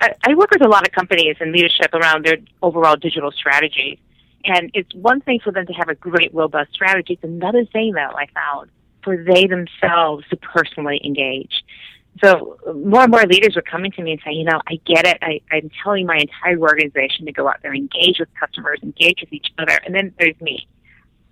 I, 0.00 0.34
work 0.34 0.52
with 0.52 0.62
a 0.64 0.68
lot 0.68 0.86
of 0.86 0.92
companies 0.92 1.36
and 1.40 1.50
leadership 1.50 1.92
around 1.92 2.24
their 2.24 2.38
overall 2.62 2.94
digital 2.94 3.32
strategy. 3.32 4.00
And 4.44 4.70
it's 4.74 4.94
one 4.94 5.20
thing 5.20 5.40
for 5.42 5.52
them 5.52 5.66
to 5.66 5.72
have 5.74 5.88
a 5.88 5.94
great, 5.94 6.34
robust 6.34 6.72
strategy. 6.72 7.14
It's 7.14 7.24
another 7.24 7.64
thing, 7.66 7.92
though, 7.92 8.16
I 8.16 8.26
found, 8.32 8.70
for 9.04 9.16
they 9.16 9.46
themselves 9.46 10.24
to 10.30 10.36
personally 10.36 11.00
engage. 11.04 11.64
So 12.22 12.58
more 12.74 13.02
and 13.02 13.10
more 13.10 13.22
leaders 13.22 13.54
were 13.54 13.62
coming 13.62 13.92
to 13.92 14.02
me 14.02 14.12
and 14.12 14.20
saying, 14.24 14.38
you 14.38 14.44
know, 14.44 14.60
I 14.66 14.80
get 14.84 15.06
it. 15.06 15.18
I, 15.22 15.40
I'm 15.52 15.70
telling 15.82 16.06
my 16.06 16.16
entire 16.16 16.58
organization 16.58 17.26
to 17.26 17.32
go 17.32 17.48
out 17.48 17.58
there, 17.62 17.74
engage 17.74 18.18
with 18.18 18.28
customers, 18.38 18.80
engage 18.82 19.20
with 19.20 19.32
each 19.32 19.48
other. 19.58 19.78
And 19.84 19.94
then 19.94 20.12
there's 20.18 20.40
me. 20.40 20.66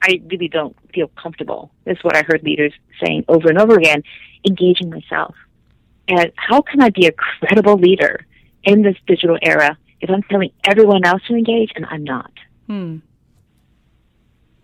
I 0.02 0.22
really 0.30 0.48
don't 0.48 0.76
feel 0.94 1.08
comfortable. 1.20 1.72
Is 1.84 1.98
what 2.02 2.16
I 2.16 2.22
heard 2.22 2.42
leaders 2.44 2.72
saying 3.04 3.24
over 3.28 3.48
and 3.48 3.58
over 3.58 3.74
again, 3.74 4.04
engaging 4.46 4.90
myself. 4.90 5.34
And 6.06 6.32
how 6.36 6.62
can 6.62 6.80
I 6.80 6.90
be 6.90 7.06
a 7.06 7.12
credible 7.12 7.76
leader 7.76 8.24
in 8.64 8.82
this 8.82 8.96
digital 9.06 9.38
era 9.42 9.76
if 10.00 10.10
I'm 10.10 10.22
telling 10.24 10.50
everyone 10.64 11.04
else 11.04 11.22
to 11.28 11.34
engage 11.34 11.72
and 11.74 11.86
I'm 11.86 12.04
not. 12.04 12.30
Hmm. 12.68 12.98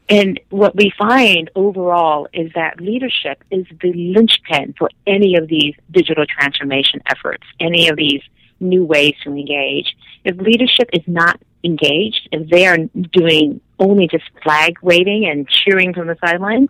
And 0.09 0.39
what 0.51 0.77
we 0.77 0.93
find 0.99 1.51
overall 1.55 2.29
is 2.33 2.53
that 2.55 2.79
leadership 2.79 3.43
is 3.51 3.67
the 3.81 3.93
linchpin 3.93 4.75
for 4.79 4.91
any 5.07 5.37
of 5.37 5.49
these 5.49 5.75
digital 5.91 6.27
transformation 6.27 7.01
efforts, 7.07 7.45
any 7.59 7.89
of 7.89 7.97
these 7.97 8.21
new 8.61 8.85
ways 8.85 9.15
to 9.25 9.31
engage. 9.31 9.97
If 10.25 10.37
leadership 10.37 10.91
is 10.93 11.03
not 11.07 11.41
engaged, 11.65 12.29
if 12.33 12.49
they 12.51 12.67
are 12.67 12.77
doing 13.13 13.61
only 13.79 14.07
just 14.07 14.25
flag 14.43 14.75
waving 14.83 15.27
and 15.27 15.49
cheering 15.49 15.95
from 15.95 16.09
the 16.09 16.17
sidelines, 16.25 16.69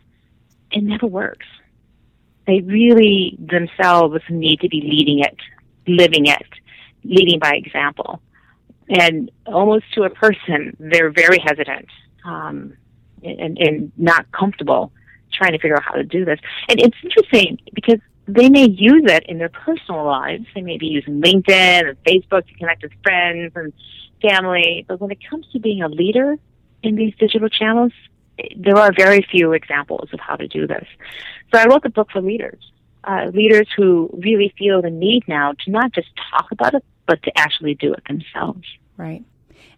it 0.70 0.84
never 0.84 1.06
works. 1.06 1.46
They 2.46 2.60
really 2.60 3.36
themselves 3.40 4.22
need 4.30 4.60
to 4.60 4.68
be 4.68 4.80
leading 4.80 5.20
it, 5.20 5.36
living 5.88 6.26
it, 6.26 6.46
leading 7.02 7.40
by 7.40 7.54
example. 7.54 8.20
And 8.88 9.30
almost 9.46 9.84
to 9.94 10.02
a 10.02 10.10
person, 10.10 10.76
they're 10.78 11.10
very 11.10 11.38
hesitant 11.38 11.88
um, 12.24 12.74
and, 13.22 13.58
and 13.58 13.92
not 13.96 14.30
comfortable 14.32 14.92
trying 15.32 15.52
to 15.52 15.58
figure 15.58 15.76
out 15.76 15.82
how 15.82 15.94
to 15.94 16.04
do 16.04 16.24
this. 16.24 16.38
And 16.68 16.80
it's 16.80 16.96
interesting 17.02 17.58
because 17.74 17.98
they 18.26 18.48
may 18.48 18.68
use 18.68 19.04
it 19.06 19.24
in 19.26 19.38
their 19.38 19.48
personal 19.48 20.04
lives. 20.04 20.46
They 20.54 20.62
may 20.62 20.78
be 20.78 20.86
using 20.86 21.20
LinkedIn 21.20 21.88
and 21.88 22.04
Facebook 22.04 22.46
to 22.46 22.54
connect 22.54 22.82
with 22.82 22.92
friends 23.02 23.52
and 23.56 23.72
family. 24.22 24.84
But 24.86 25.00
when 25.00 25.10
it 25.10 25.18
comes 25.28 25.46
to 25.52 25.58
being 25.58 25.82
a 25.82 25.88
leader 25.88 26.36
in 26.82 26.94
these 26.94 27.14
digital 27.18 27.48
channels, 27.48 27.92
there 28.56 28.76
are 28.76 28.92
very 28.96 29.26
few 29.30 29.52
examples 29.52 30.10
of 30.12 30.20
how 30.20 30.36
to 30.36 30.46
do 30.46 30.66
this. 30.66 30.86
So 31.52 31.60
I 31.60 31.66
wrote 31.66 31.82
the 31.82 31.90
book 31.90 32.10
for 32.12 32.20
leaders 32.20 32.60
uh, 33.06 33.30
leaders 33.32 33.68
who 33.76 34.10
really 34.12 34.52
feel 34.58 34.82
the 34.82 34.90
need 34.90 35.24
now 35.28 35.52
to 35.64 35.70
not 35.70 35.92
just 35.92 36.08
talk 36.30 36.50
about 36.50 36.74
it, 36.74 36.84
but 37.06 37.22
to 37.22 37.38
actually 37.38 37.74
do 37.74 37.92
it 37.92 38.02
themselves. 38.08 38.66
Right. 38.96 39.24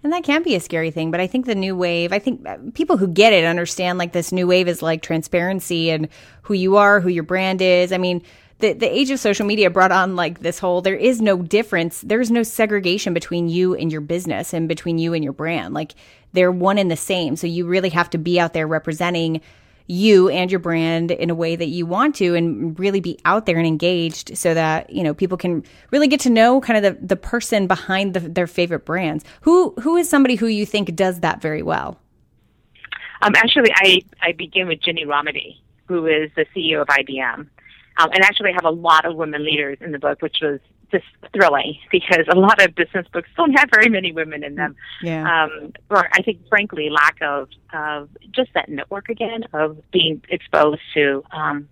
And 0.03 0.13
that 0.13 0.25
can 0.25 0.43
be 0.43 0.55
a 0.55 0.61
scary 0.61 0.91
thing, 0.91 1.11
but 1.11 1.21
I 1.21 1.27
think 1.27 1.47
the 1.47 1.55
new 1.55 1.75
wave, 1.75 2.13
I 2.13 2.19
think 2.19 2.47
uh, 2.47 2.59
people 2.75 2.97
who 2.97 3.09
get 3.09 3.33
it 3.33 3.45
understand 3.45 3.99
like 3.99 4.13
this 4.13 4.31
new 4.31 4.47
wave 4.47 4.69
is 4.69 4.83
like 4.83 5.03
transparency 5.03 5.91
and 5.91 6.09
who 6.43 6.55
you 6.55 6.77
are, 6.77 7.01
who 7.01 7.09
your 7.09 7.25
brand 7.25 7.61
is. 7.61 7.93
I 7.93 7.99
mean, 7.99 8.23
the, 8.59 8.73
the 8.73 8.87
age 8.87 9.11
of 9.11 9.21
social 9.21 9.47
media 9.47 9.71
brought 9.71 9.93
on 9.93 10.17
like 10.17 10.41
this 10.41 10.59
whole 10.59 10.81
there 10.81 10.97
is 10.97 11.21
no 11.21 11.43
difference 11.43 12.01
there's 12.01 12.31
no 12.31 12.43
segregation 12.43 13.13
between 13.13 13.49
you 13.49 13.75
and 13.75 13.93
your 13.93 14.01
business 14.01 14.55
and 14.55 14.67
between 14.69 14.99
you 14.99 15.13
and 15.13 15.23
your 15.23 15.35
brand 15.35 15.75
like 15.75 15.95
they're 16.33 16.53
one 16.53 16.79
and 16.79 16.91
the 16.91 16.97
same 16.97 17.37
so 17.37 17.47
you 17.47 17.67
really 17.67 17.91
have 17.91 18.09
to 18.09 18.19
be 18.19 18.41
out 18.41 18.55
there 18.55 18.67
representing 18.67 19.41
you 19.87 20.29
and 20.29 20.51
your 20.51 20.61
brand 20.61 21.11
in 21.11 21.31
a 21.31 21.35
way 21.35 21.57
that 21.57 21.69
you 21.69 21.87
want 21.87 22.15
to 22.17 22.35
and 22.35 22.79
really 22.79 23.01
be 23.01 23.19
out 23.25 23.47
there 23.47 23.57
and 23.57 23.67
engaged 23.67 24.37
so 24.37 24.55
that 24.55 24.91
you 24.91 25.03
know 25.03 25.15
people 25.15 25.37
can 25.37 25.65
really 25.91 26.09
get 26.09 26.21
to 26.21 26.31
know 26.31 26.61
kind 26.61 26.85
of 26.85 27.01
the, 27.01 27.07
the 27.07 27.17
person 27.17 27.67
behind 27.67 28.15
the, 28.15 28.21
their 28.21 28.47
favorite 28.47 28.85
brands. 28.85 29.25
Who 29.43 29.75
who 29.81 29.97
is 29.97 30.09
somebody 30.09 30.35
who 30.35 30.47
you 30.47 30.67
think 30.67 30.95
does 30.97 31.21
that 31.21 31.41
very 31.41 31.63
well? 31.63 32.01
Um, 33.23 33.35
actually 33.35 33.71
i 33.75 34.03
i 34.23 34.33
begin 34.33 34.69
with 34.69 34.81
Ginni 34.81 35.07
Rometty 35.07 35.57
who 35.87 36.07
is 36.07 36.31
the 36.37 36.45
ceo 36.55 36.83
of 36.83 36.89
ibm 36.89 37.49
um, 37.99 38.11
and 38.13 38.23
actually 38.23 38.51
I 38.51 38.53
have 38.53 38.67
a 38.67 38.71
lot 38.71 39.07
of 39.07 39.17
women 39.17 39.45
leaders 39.45 39.79
in 39.81 39.93
the 39.93 39.99
book 39.99 40.21
which 40.21 40.37
was 40.43 40.61
just 40.91 41.05
thrilling 41.33 41.79
because 41.91 42.25
a 42.29 42.37
lot 42.37 42.63
of 42.63 42.75
business 42.75 43.07
books 43.13 43.29
don't 43.37 43.53
have 43.53 43.69
very 43.73 43.89
many 43.89 44.13
women 44.13 44.45
in 44.45 44.55
them. 44.55 44.77
Yeah. 45.03 45.45
Um, 45.45 45.73
or 45.91 46.09
I 46.13 46.23
think, 46.23 46.47
frankly, 46.49 46.91
lack 46.91 47.19
of 47.23 47.49
of 47.73 48.09
just 48.31 48.53
that 48.55 48.69
network 48.69 49.09
again 49.09 49.45
of 49.53 49.79
being 49.91 50.23
exposed 50.29 50.81
to 50.95 51.25
um, 51.33 51.69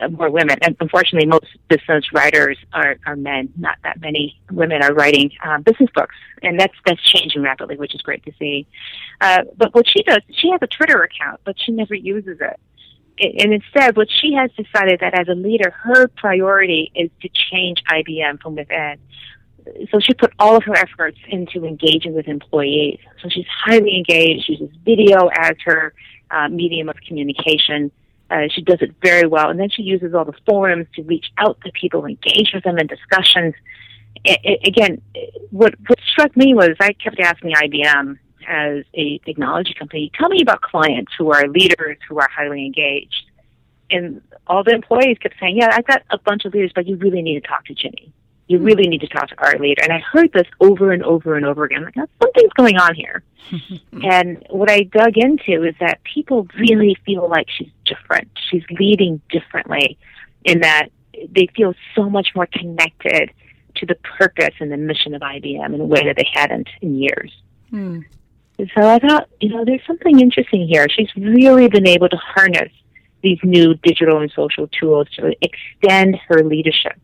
uh, 0.00 0.08
more 0.08 0.30
women. 0.30 0.56
And 0.62 0.76
unfortunately, 0.80 1.26
most 1.26 1.46
business 1.68 2.04
writers 2.12 2.58
are, 2.72 2.96
are 3.06 3.16
men. 3.16 3.52
Not 3.56 3.78
that 3.82 4.00
many 4.00 4.40
women 4.50 4.82
are 4.82 4.94
writing 4.94 5.32
um, 5.44 5.62
business 5.62 5.90
books, 5.94 6.14
and 6.42 6.58
that's 6.58 6.74
that's 6.86 7.02
changing 7.02 7.42
rapidly, 7.42 7.76
which 7.76 7.94
is 7.94 8.02
great 8.02 8.24
to 8.24 8.32
see. 8.38 8.66
Uh, 9.20 9.42
but 9.56 9.74
what 9.74 9.88
she 9.88 10.02
does, 10.02 10.20
she 10.30 10.50
has 10.50 10.60
a 10.62 10.66
Twitter 10.66 11.02
account, 11.02 11.40
but 11.44 11.56
she 11.58 11.72
never 11.72 11.94
uses 11.94 12.38
it 12.40 12.60
and 13.18 13.52
instead, 13.52 13.96
what 13.96 14.08
she 14.10 14.34
has 14.34 14.50
decided 14.52 15.00
that 15.00 15.18
as 15.18 15.28
a 15.28 15.34
leader, 15.34 15.70
her 15.70 16.08
priority 16.08 16.90
is 16.94 17.10
to 17.20 17.28
change 17.50 17.82
IBM 17.88 18.40
from 18.40 18.56
within. 18.56 18.98
So 19.90 20.00
she 20.00 20.14
put 20.14 20.32
all 20.38 20.56
of 20.56 20.64
her 20.64 20.76
efforts 20.76 21.18
into 21.28 21.64
engaging 21.64 22.14
with 22.14 22.26
employees. 22.26 22.98
So 23.22 23.28
she's 23.28 23.46
highly 23.64 23.96
engaged. 23.96 24.46
She 24.46 24.54
uses 24.54 24.76
video 24.84 25.28
as 25.28 25.54
her 25.64 25.94
uh, 26.30 26.48
medium 26.48 26.88
of 26.88 26.96
communication. 27.06 27.92
Uh, 28.30 28.48
she 28.50 28.62
does 28.62 28.78
it 28.80 28.94
very 29.02 29.28
well, 29.28 29.50
and 29.50 29.60
then 29.60 29.68
she 29.68 29.82
uses 29.82 30.14
all 30.14 30.24
the 30.24 30.32
forums 30.46 30.86
to 30.94 31.02
reach 31.02 31.26
out 31.38 31.60
to 31.64 31.70
people, 31.72 32.06
engage 32.06 32.50
with 32.54 32.64
them 32.64 32.78
in 32.78 32.86
discussions. 32.86 33.54
It, 34.24 34.40
it, 34.42 34.66
again, 34.66 35.02
what 35.50 35.74
what 35.86 35.98
struck 36.10 36.34
me 36.36 36.54
was 36.54 36.70
I 36.80 36.92
kept 36.94 37.20
asking 37.20 37.52
IBM, 37.52 38.18
as 38.48 38.84
a 38.94 39.18
technology 39.18 39.74
company, 39.74 40.10
tell 40.18 40.28
me 40.28 40.42
about 40.42 40.60
clients 40.60 41.12
who 41.16 41.32
are 41.32 41.46
leaders 41.46 41.98
who 42.08 42.18
are 42.18 42.28
highly 42.28 42.64
engaged. 42.66 43.30
And 43.90 44.22
all 44.46 44.64
the 44.64 44.72
employees 44.72 45.18
kept 45.18 45.34
saying, 45.38 45.56
yeah, 45.56 45.70
I've 45.72 45.86
got 45.86 46.02
a 46.10 46.18
bunch 46.18 46.44
of 46.44 46.54
leaders, 46.54 46.72
but 46.74 46.86
you 46.86 46.96
really 46.96 47.22
need 47.22 47.42
to 47.42 47.46
talk 47.46 47.64
to 47.66 47.74
Ginni. 47.74 48.10
You 48.48 48.58
hmm. 48.58 48.64
really 48.64 48.88
need 48.88 49.00
to 49.02 49.08
talk 49.08 49.28
to 49.28 49.38
our 49.38 49.58
leader. 49.58 49.82
And 49.82 49.92
I 49.92 49.98
heard 49.98 50.32
this 50.32 50.46
over 50.60 50.92
and 50.92 51.02
over 51.02 51.36
and 51.36 51.44
over 51.44 51.64
again. 51.64 51.84
Like, 51.84 52.08
something's 52.22 52.52
going 52.54 52.76
on 52.76 52.94
here. 52.94 53.22
and 54.02 54.44
what 54.50 54.70
I 54.70 54.82
dug 54.82 55.16
into 55.16 55.64
is 55.64 55.74
that 55.80 56.00
people 56.04 56.46
really 56.58 56.96
feel 57.04 57.28
like 57.28 57.46
she's 57.50 57.70
different. 57.84 58.28
She's 58.50 58.64
leading 58.70 59.20
differently 59.30 59.98
in 60.44 60.60
that 60.60 60.88
they 61.30 61.48
feel 61.54 61.74
so 61.94 62.08
much 62.08 62.28
more 62.34 62.46
connected 62.46 63.30
to 63.76 63.86
the 63.86 63.94
purpose 64.18 64.54
and 64.60 64.70
the 64.70 64.76
mission 64.76 65.14
of 65.14 65.22
IBM 65.22 65.74
in 65.74 65.80
a 65.80 65.84
way 65.84 66.04
that 66.04 66.16
they 66.16 66.28
hadn't 66.32 66.68
in 66.80 66.96
years. 66.96 67.32
So 68.58 68.86
I 68.88 68.98
thought, 68.98 69.28
you 69.40 69.48
know, 69.48 69.64
there's 69.64 69.84
something 69.86 70.20
interesting 70.20 70.68
here. 70.68 70.86
She's 70.88 71.14
really 71.16 71.68
been 71.68 71.86
able 71.86 72.08
to 72.08 72.16
harness 72.16 72.70
these 73.22 73.38
new 73.42 73.74
digital 73.74 74.20
and 74.20 74.30
social 74.34 74.68
tools 74.68 75.08
to 75.16 75.34
extend 75.40 76.16
her 76.28 76.42
leadership 76.44 76.98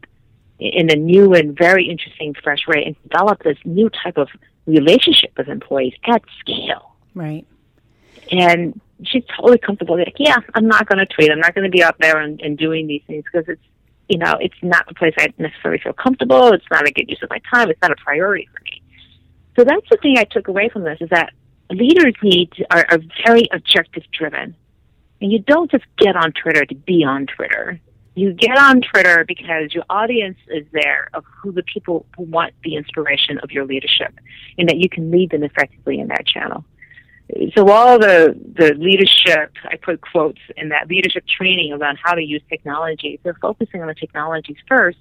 in 0.59 0.91
a 0.91 0.97
new 0.97 1.35
and 1.35 1.57
very 1.57 1.89
interesting, 1.89 2.35
fresh 2.43 2.67
way 2.67 2.85
and 2.85 2.97
develop 3.05 3.43
this 3.43 3.59
new 3.65 3.89
type 3.91 4.19
of 4.19 4.29
relationship 4.67 5.33
with 5.37 5.49
employees 5.49 5.95
at 6.05 6.23
scale. 6.41 6.97
Right. 7.15 7.47
And 8.31 8.81
she's 9.05 9.25
totally 9.37 9.59
comfortable. 9.59 9.97
Like, 9.97 10.17
yeah, 10.19 10.39
I'm 10.55 10.67
not 10.67 10.87
going 10.87 10.99
to 10.99 11.07
tweet. 11.07 11.31
I'm 11.31 11.41
not 11.41 11.55
going 11.55 11.65
to 11.65 11.71
be 11.71 11.83
out 11.83 11.97
there 11.99 12.19
and, 12.19 12.41
and 12.41 12.59
doing 12.59 12.87
these 12.87 13.03
things 13.07 13.25
because 13.25 13.49
it's, 13.49 13.63
you 14.09 14.19
know, 14.19 14.37
it's 14.41 14.57
not 14.63 14.91
a 14.91 14.95
place 14.95 15.15
I 15.19 15.33
necessarily 15.39 15.81
feel 15.81 15.93
comfortable. 15.93 16.53
It's 16.53 16.65
not 16.71 16.87
a 16.87 16.91
good 16.91 17.09
use 17.09 17.23
of 17.23 17.31
my 17.31 17.41
time. 17.53 17.71
It's 17.71 17.81
not 17.81 17.93
a 17.93 17.97
priority 17.97 18.49
for 18.53 18.63
me. 18.65 18.83
So 19.59 19.65
that's 19.65 19.89
the 19.91 19.97
thing 20.01 20.17
I 20.19 20.25
took 20.25 20.47
away 20.47 20.69
from 20.69 20.85
this 20.85 20.99
is 21.01 21.11
that 21.11 21.33
leaders 21.69 22.15
need 22.23 22.53
are, 22.71 22.87
are 22.89 22.99
very 23.27 23.49
objective 23.53 24.05
driven. 24.13 24.55
And 25.21 25.33
you 25.33 25.41
don't 25.41 25.69
just 25.69 25.85
get 25.97 26.15
on 26.15 26.33
Twitter 26.33 26.65
to 26.65 26.75
be 26.77 27.03
on 27.03 27.27
Twitter. 27.27 27.81
You 28.15 28.35
get 28.35 28.57
on 28.57 28.83
Twitter 28.83 29.25
because 29.27 29.75
your 29.75 29.83
audience 29.91 30.39
is 30.47 30.65
there 30.73 31.09
of 31.13 31.25
who 31.43 31.51
the 31.51 31.65
people 31.65 32.07
who 32.17 32.23
want 32.23 32.55
the 32.63 32.77
inspiration 32.77 33.39
of 33.39 33.51
your 33.51 33.65
leadership 33.65 34.15
and 34.59 34.69
that 34.69 34.77
you 34.77 34.89
can 34.89 35.11
lead 35.11 35.33
them 35.33 35.43
effectively 35.43 35.99
in 35.99 36.07
that 36.07 36.25
channel. 36.25 36.65
So 37.57 37.69
all 37.69 37.99
the, 37.99 38.39
the 38.55 38.75
leadership, 38.75 39.53
I 39.65 39.75
put 39.77 40.01
quotes 40.01 40.41
in 40.57 40.69
that 40.69 40.89
leadership 40.89 41.25
training 41.27 41.73
around 41.73 41.99
how 42.01 42.15
to 42.15 42.23
use 42.23 42.43
technology, 42.49 43.19
they're 43.25 43.37
focusing 43.43 43.83
on 43.83 43.89
the 43.89 43.95
technologies 43.95 44.57
first, 44.69 44.99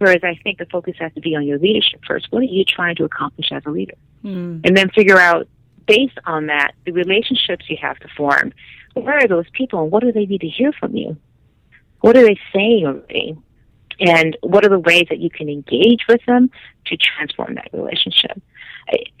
whereas 0.00 0.24
I 0.24 0.40
think 0.42 0.56
the 0.56 0.64
focus 0.64 0.94
has 0.98 1.12
to 1.12 1.20
be 1.20 1.36
on 1.36 1.46
your 1.46 1.58
leadership 1.58 2.00
first. 2.06 2.28
What 2.30 2.40
are 2.40 2.44
you 2.44 2.64
trying 2.64 2.96
to 2.96 3.04
accomplish 3.04 3.52
as 3.52 3.62
a 3.66 3.70
leader? 3.70 3.94
Mm. 4.24 4.62
And 4.64 4.74
then 4.74 4.88
figure 4.88 5.18
out, 5.18 5.46
based 5.86 6.18
on 6.24 6.46
that, 6.46 6.72
the 6.86 6.92
relationships 6.92 7.66
you 7.68 7.76
have 7.82 7.98
to 7.98 8.08
form. 8.16 8.54
Where 8.94 9.18
are 9.18 9.28
those 9.28 9.44
people 9.52 9.82
and 9.82 9.92
what 9.92 10.02
do 10.02 10.10
they 10.10 10.24
need 10.24 10.40
to 10.40 10.48
hear 10.48 10.72
from 10.72 10.96
you? 10.96 11.18
What 12.00 12.16
are 12.16 12.22
they 12.22 12.38
saying 12.54 12.86
already? 12.86 13.36
And 14.00 14.38
what 14.40 14.64
are 14.64 14.70
the 14.70 14.78
ways 14.78 15.04
that 15.10 15.18
you 15.18 15.28
can 15.28 15.50
engage 15.50 16.00
with 16.08 16.24
them 16.26 16.50
to 16.86 16.96
transform 16.96 17.56
that 17.56 17.68
relationship? 17.74 18.40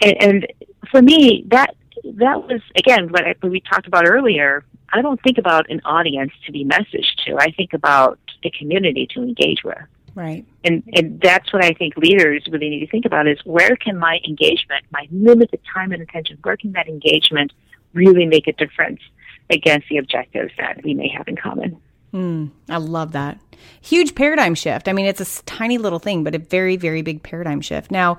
And, 0.00 0.22
and 0.22 0.46
for 0.90 1.02
me, 1.02 1.44
that 1.48 1.76
that 2.14 2.42
was 2.42 2.62
again 2.74 3.10
what, 3.10 3.26
I, 3.26 3.34
what 3.40 3.52
we 3.52 3.60
talked 3.60 3.86
about 3.86 4.08
earlier. 4.08 4.64
I 4.92 5.02
don't 5.02 5.22
think 5.22 5.36
about 5.36 5.70
an 5.70 5.82
audience 5.84 6.32
to 6.46 6.52
be 6.52 6.64
messaged 6.64 7.24
to. 7.26 7.36
I 7.38 7.50
think 7.52 7.74
about 7.74 8.18
the 8.42 8.50
community 8.58 9.06
to 9.14 9.22
engage 9.22 9.62
with. 9.62 9.76
Right. 10.14 10.44
And 10.64 10.82
and 10.94 11.20
that's 11.20 11.52
what 11.52 11.64
I 11.64 11.72
think 11.72 11.96
leaders 11.96 12.46
really 12.50 12.68
need 12.68 12.80
to 12.80 12.86
think 12.86 13.04
about 13.04 13.26
is 13.26 13.38
where 13.44 13.76
can 13.76 13.98
my 13.98 14.18
engagement, 14.26 14.84
my 14.90 15.06
limited 15.10 15.60
time 15.72 15.92
and 15.92 16.02
attention, 16.02 16.38
where 16.42 16.56
can 16.56 16.72
that 16.72 16.88
engagement 16.88 17.52
really 17.92 18.26
make 18.26 18.46
a 18.46 18.52
difference 18.52 19.00
against 19.48 19.88
the 19.88 19.98
objectives 19.98 20.52
that 20.58 20.82
we 20.84 20.94
may 20.94 21.08
have 21.08 21.28
in 21.28 21.36
common? 21.36 21.80
Mm, 22.12 22.50
I 22.68 22.78
love 22.78 23.12
that. 23.12 23.38
Huge 23.80 24.14
paradigm 24.14 24.54
shift. 24.54 24.88
I 24.88 24.92
mean, 24.92 25.06
it's 25.06 25.20
a 25.20 25.42
tiny 25.44 25.78
little 25.78 25.98
thing, 25.98 26.24
but 26.24 26.34
a 26.34 26.38
very, 26.38 26.76
very 26.76 27.02
big 27.02 27.22
paradigm 27.22 27.60
shift. 27.60 27.90
Now, 27.90 28.18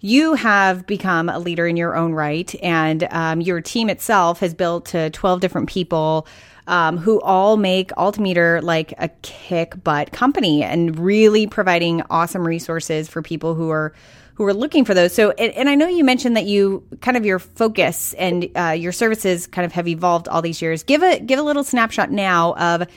you 0.00 0.34
have 0.34 0.86
become 0.86 1.28
a 1.28 1.38
leader 1.38 1.66
in 1.66 1.76
your 1.76 1.96
own 1.96 2.12
right, 2.12 2.54
and 2.62 3.08
um, 3.10 3.40
your 3.40 3.60
team 3.60 3.88
itself 3.88 4.40
has 4.40 4.52
built 4.52 4.86
to 4.86 5.10
12 5.10 5.40
different 5.40 5.68
people. 5.68 6.26
Um, 6.66 6.96
who 6.96 7.20
all 7.20 7.58
make 7.58 7.92
Altimeter 7.98 8.62
like 8.62 8.94
a 8.96 9.10
kick 9.20 9.84
butt 9.84 10.12
company 10.12 10.62
and 10.62 10.98
really 10.98 11.46
providing 11.46 12.00
awesome 12.08 12.46
resources 12.46 13.06
for 13.06 13.20
people 13.20 13.54
who 13.54 13.68
are 13.68 13.92
who 14.34 14.44
are 14.44 14.54
looking 14.54 14.84
for 14.84 14.94
those. 14.94 15.14
So, 15.14 15.30
and, 15.32 15.52
and 15.52 15.68
I 15.68 15.74
know 15.74 15.88
you 15.88 16.04
mentioned 16.04 16.36
that 16.36 16.46
you 16.46 16.82
kind 17.00 17.16
of 17.16 17.24
your 17.24 17.38
focus 17.38 18.14
and 18.14 18.48
uh, 18.56 18.70
your 18.70 18.92
services 18.92 19.46
kind 19.46 19.64
of 19.64 19.72
have 19.72 19.86
evolved 19.86 20.26
all 20.26 20.42
these 20.42 20.60
years. 20.60 20.82
Give 20.82 21.02
a 21.02 21.20
give 21.20 21.38
a 21.38 21.42
little 21.42 21.64
snapshot 21.64 22.10
now 22.10 22.54
of 22.54 22.88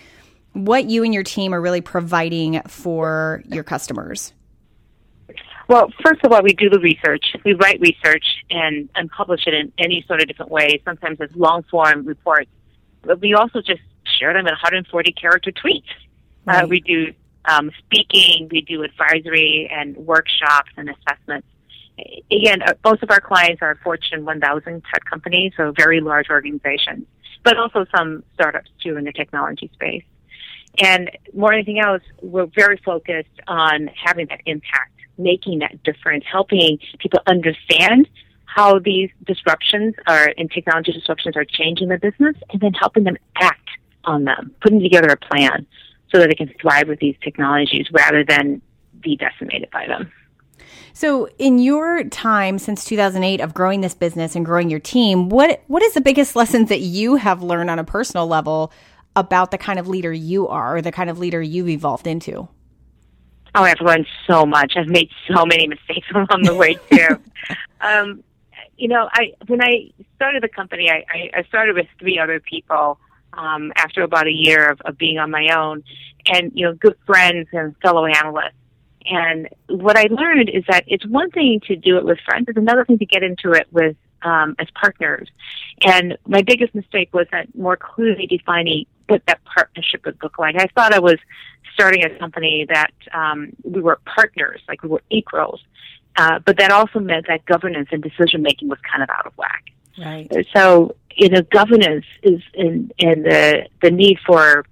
what 0.54 0.90
you 0.90 1.04
and 1.04 1.14
your 1.14 1.24
team 1.24 1.54
are 1.54 1.62
really 1.62 1.82
providing 1.82 2.62
for 2.64 3.44
your 3.48 3.64
customers. 3.64 4.34
Well, 5.68 5.92
first 6.04 6.24
of 6.24 6.32
all, 6.32 6.42
we 6.42 6.54
do 6.54 6.70
the 6.70 6.80
research. 6.80 7.36
We 7.44 7.54
write 7.54 7.82
research 7.82 8.24
and, 8.50 8.90
and 8.96 9.12
publish 9.12 9.42
it 9.48 9.54
in 9.54 9.72
any 9.78 10.04
sort 10.08 10.22
of 10.22 10.28
different 10.28 10.50
ways, 10.50 10.80
sometimes 10.86 11.20
as 11.20 11.30
long 11.36 11.64
form 11.64 12.06
reports. 12.06 12.50
But 13.08 13.22
we 13.22 13.34
also 13.34 13.62
just 13.62 13.82
share 14.20 14.34
them 14.34 14.46
in 14.46 14.52
140 14.52 15.12
character 15.14 15.52
tweets. 15.52 15.90
Uh, 16.48 16.52
right. 16.52 16.64
Uh, 16.64 16.68
we 16.68 16.80
do 16.82 17.14
um, 17.46 17.72
speaking, 17.86 18.50
we 18.52 18.62
do 18.62 18.84
advisory 18.84 19.70
and 19.72 19.96
workshops 19.96 20.70
and 20.76 20.90
assessments. 20.90 21.48
Again, 22.30 22.62
uh, 22.62 22.74
most 22.84 23.02
of 23.02 23.10
our 23.10 23.22
clients 23.22 23.62
are 23.62 23.76
Fortune 23.84 24.26
1000 24.26 24.84
tech 24.94 25.06
companies, 25.06 25.54
so 25.56 25.72
very 25.76 26.02
large 26.02 26.30
organizations, 26.30 27.08
but 27.44 27.58
also 27.58 27.86
some 27.96 28.24
startups 28.34 28.70
too 28.84 28.98
in 28.98 29.06
the 29.06 29.14
technology 29.14 29.72
space. 29.74 30.04
And 30.80 31.10
more 31.34 31.52
than 31.52 31.60
anything 31.60 31.80
else, 31.80 32.04
we're 32.22 32.46
very 32.46 32.78
focused 32.78 33.40
on 33.48 33.90
having 33.96 34.28
that 34.28 34.42
impact 34.46 34.92
making 35.18 35.60
that 35.60 35.82
difference, 35.84 36.24
helping 36.32 36.78
people 37.00 37.20
understand 37.26 38.08
how 38.58 38.80
these 38.80 39.12
disruptions 39.26 39.94
are 40.08 40.34
and 40.36 40.50
technology 40.50 40.92
disruptions 40.92 41.38
are 41.38 41.46
changing 41.46 41.90
their 41.90 42.00
business 42.00 42.36
and 42.50 42.60
then 42.60 42.74
helping 42.74 43.04
them 43.04 43.16
act 43.36 43.70
on 44.04 44.24
them, 44.24 44.52
putting 44.62 44.82
together 44.82 45.10
a 45.10 45.18
plan 45.18 45.68
so 46.12 46.18
that 46.18 46.28
they 46.30 46.34
can 46.34 46.52
thrive 46.60 46.88
with 46.88 47.00
these 47.00 47.16
technologies 47.24 47.86
rather 47.92 48.24
than 48.24 48.60
be 49.00 49.16
decimated 49.16 49.70
by 49.70 49.86
them. 49.86 50.12
So, 50.94 51.30
in 51.38 51.60
your 51.60 52.06
time 52.06 52.58
since 52.58 52.84
2008 52.86 53.42
of 53.42 53.54
growing 53.54 53.82
this 53.82 53.94
business 53.94 54.36
and 54.36 54.44
growing 54.44 54.72
your 54.72 54.80
team, 54.80 55.30
what 55.30 55.62
what 55.68 55.84
is 55.84 55.94
the 55.94 56.02
biggest 56.02 56.36
lessons 56.36 56.70
that 56.70 56.80
you 56.80 57.18
have 57.18 57.44
learned 57.44 57.70
on 57.70 57.78
a 57.78 57.84
personal 57.84 58.26
level 58.26 58.72
about 59.16 59.52
the 59.52 59.60
kind 59.60 59.78
of 59.78 59.88
leader 59.88 60.12
you 60.12 60.48
are, 60.48 60.78
or 60.78 60.82
the 60.82 60.92
kind 60.92 61.12
of 61.12 61.20
leader 61.20 61.40
you've 61.40 61.70
evolved 61.70 62.08
into? 62.08 62.48
Oh, 63.54 63.64
I've 63.64 63.82
learned 63.82 64.08
so 64.26 64.48
much. 64.48 64.74
I've 64.76 64.88
made 64.88 65.10
so 65.28 65.46
many 65.46 65.68
mistakes 65.68 66.08
along 66.16 66.42
the 66.44 66.56
way 66.56 66.74
too. 66.90 67.22
um, 67.82 68.24
you 68.78 68.88
know, 68.88 69.10
I 69.12 69.34
when 69.48 69.62
I 69.62 69.92
started 70.16 70.44
the 70.44 70.50
company, 70.50 70.90
I, 70.90 71.04
I, 71.10 71.40
I 71.40 71.44
started 71.44 71.76
with 71.76 71.88
three 72.00 72.20
other 72.20 72.40
people 72.40 73.00
um, 73.34 73.72
after 73.76 74.04
about 74.04 74.28
a 74.28 74.32
year 74.32 74.70
of, 74.70 74.82
of 74.82 74.98
being 74.98 75.18
on 75.18 75.32
my 75.32 75.50
own, 75.56 75.84
and 76.28 76.52
you 76.54 76.66
know, 76.66 76.74
good 76.74 76.96
friends 77.06 77.48
and 77.52 77.76
fellow 77.82 78.06
analysts. 78.06 78.54
And 79.10 79.48
what 79.70 79.98
I 79.98 80.08
learned 80.10 80.50
is 80.50 80.64
that 80.70 80.84
it's 80.88 81.06
one 81.08 81.32
thing 81.32 81.62
to 81.68 81.76
do 81.76 81.98
it 81.98 82.06
with 82.06 82.20
friends; 82.26 82.46
it's 82.50 82.58
another 82.58 82.86
thing 82.86 83.00
to 83.00 83.06
get 83.06 83.24
into 83.24 83.52
it 83.52 83.68
with 83.72 83.96
um, 84.22 84.56
as 84.60 84.68
partners. 84.80 85.30
And 85.84 86.18
my 86.28 86.42
biggest 86.42 86.76
mistake 86.76 87.14
was 87.14 87.28
that 87.32 87.54
more 87.56 87.78
clearly 87.78 88.28
defining 88.28 88.86
what 89.08 89.22
that 89.28 89.40
partnership 89.46 90.06
would 90.06 90.18
look 90.22 90.38
like. 90.38 90.56
I 90.56 90.68
thought 90.76 90.94
I 90.94 91.00
was 91.00 91.18
starting 91.74 92.04
a 92.04 92.10
company 92.18 92.66
that 92.70 92.92
um, 93.14 93.54
we 93.64 93.82
were 93.82 94.00
partners, 94.06 94.62
like 94.68 94.84
we 94.84 94.90
were 94.90 95.04
equals, 95.10 95.62
uh, 96.18 96.40
but 96.40 96.58
that 96.58 96.72
also 96.72 97.00
meant 97.00 97.28
that 97.28 97.46
governance 97.46 97.90
and 97.92 98.02
decision 98.04 98.42
making 98.42 98.68
was 98.68 98.80
kind 98.90 99.04
of 99.04 99.10
out 99.10 99.26
of 99.26 99.34
whack. 99.38 99.64
Right. 99.98 100.48
So, 100.56 100.96
you 101.16 101.30
know, 101.30 101.42
governance 101.44 102.06
is 102.22 102.42
in, 102.54 102.92
in 102.98 103.24
the 103.24 103.68
the 103.82 103.92
need 103.92 104.18
for 104.26 104.66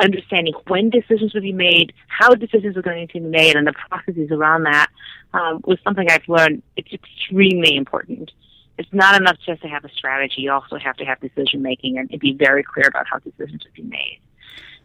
understanding 0.00 0.54
when 0.68 0.90
decisions 0.90 1.34
will 1.34 1.40
be 1.40 1.52
made, 1.52 1.92
how 2.06 2.34
decisions 2.34 2.76
are 2.76 2.82
going 2.82 3.08
to 3.08 3.14
be 3.14 3.20
made, 3.20 3.56
and 3.56 3.66
the 3.66 3.72
processes 3.72 4.30
around 4.30 4.64
that 4.64 4.88
um, 5.34 5.60
was 5.64 5.78
something 5.82 6.08
I've 6.10 6.28
learned. 6.28 6.62
It's 6.76 6.92
extremely 6.92 7.76
important. 7.76 8.30
It's 8.76 8.92
not 8.92 9.20
enough 9.20 9.36
just 9.44 9.62
to 9.62 9.68
have 9.68 9.84
a 9.84 9.88
strategy. 9.90 10.42
You 10.42 10.52
also 10.52 10.78
have 10.78 10.96
to 10.98 11.04
have 11.04 11.20
decision 11.20 11.62
making 11.62 11.98
and, 11.98 12.08
and 12.12 12.20
be 12.20 12.32
very 12.32 12.62
clear 12.62 12.86
about 12.86 13.06
how 13.10 13.18
decisions 13.18 13.66
are 13.66 13.70
be 13.74 13.82
made. 13.82 14.20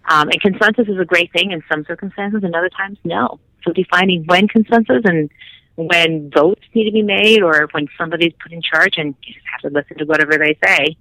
Um, 0.09 0.29
and 0.29 0.41
consensus 0.41 0.87
is 0.87 0.99
a 0.99 1.05
great 1.05 1.31
thing 1.31 1.51
in 1.51 1.63
some 1.71 1.85
circumstances, 1.85 2.43
and 2.43 2.55
other 2.55 2.69
times, 2.69 2.97
no. 3.03 3.39
So 3.63 3.71
defining 3.71 4.25
when 4.25 4.47
consensus 4.47 5.01
and 5.05 5.29
when 5.75 6.29
votes 6.29 6.61
need 6.73 6.85
to 6.85 6.91
be 6.91 7.01
made, 7.01 7.41
or 7.41 7.67
when 7.71 7.87
somebody's 7.97 8.33
put 8.41 8.51
in 8.51 8.61
charge 8.61 8.97
and 8.97 9.15
you 9.23 9.33
just 9.33 9.45
have 9.51 9.61
to 9.61 9.69
listen 9.69 9.97
to 9.97 10.05
whatever 10.05 10.37
they 10.37 10.57
say 10.65 10.97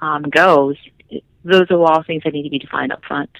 um, 0.00 0.22
goes. 0.22 0.76
Those 1.44 1.70
are 1.70 1.82
all 1.82 2.02
things 2.02 2.24
that 2.24 2.32
need 2.32 2.42
to 2.42 2.50
be 2.50 2.58
defined 2.58 2.92
up 2.92 3.04
front. 3.04 3.30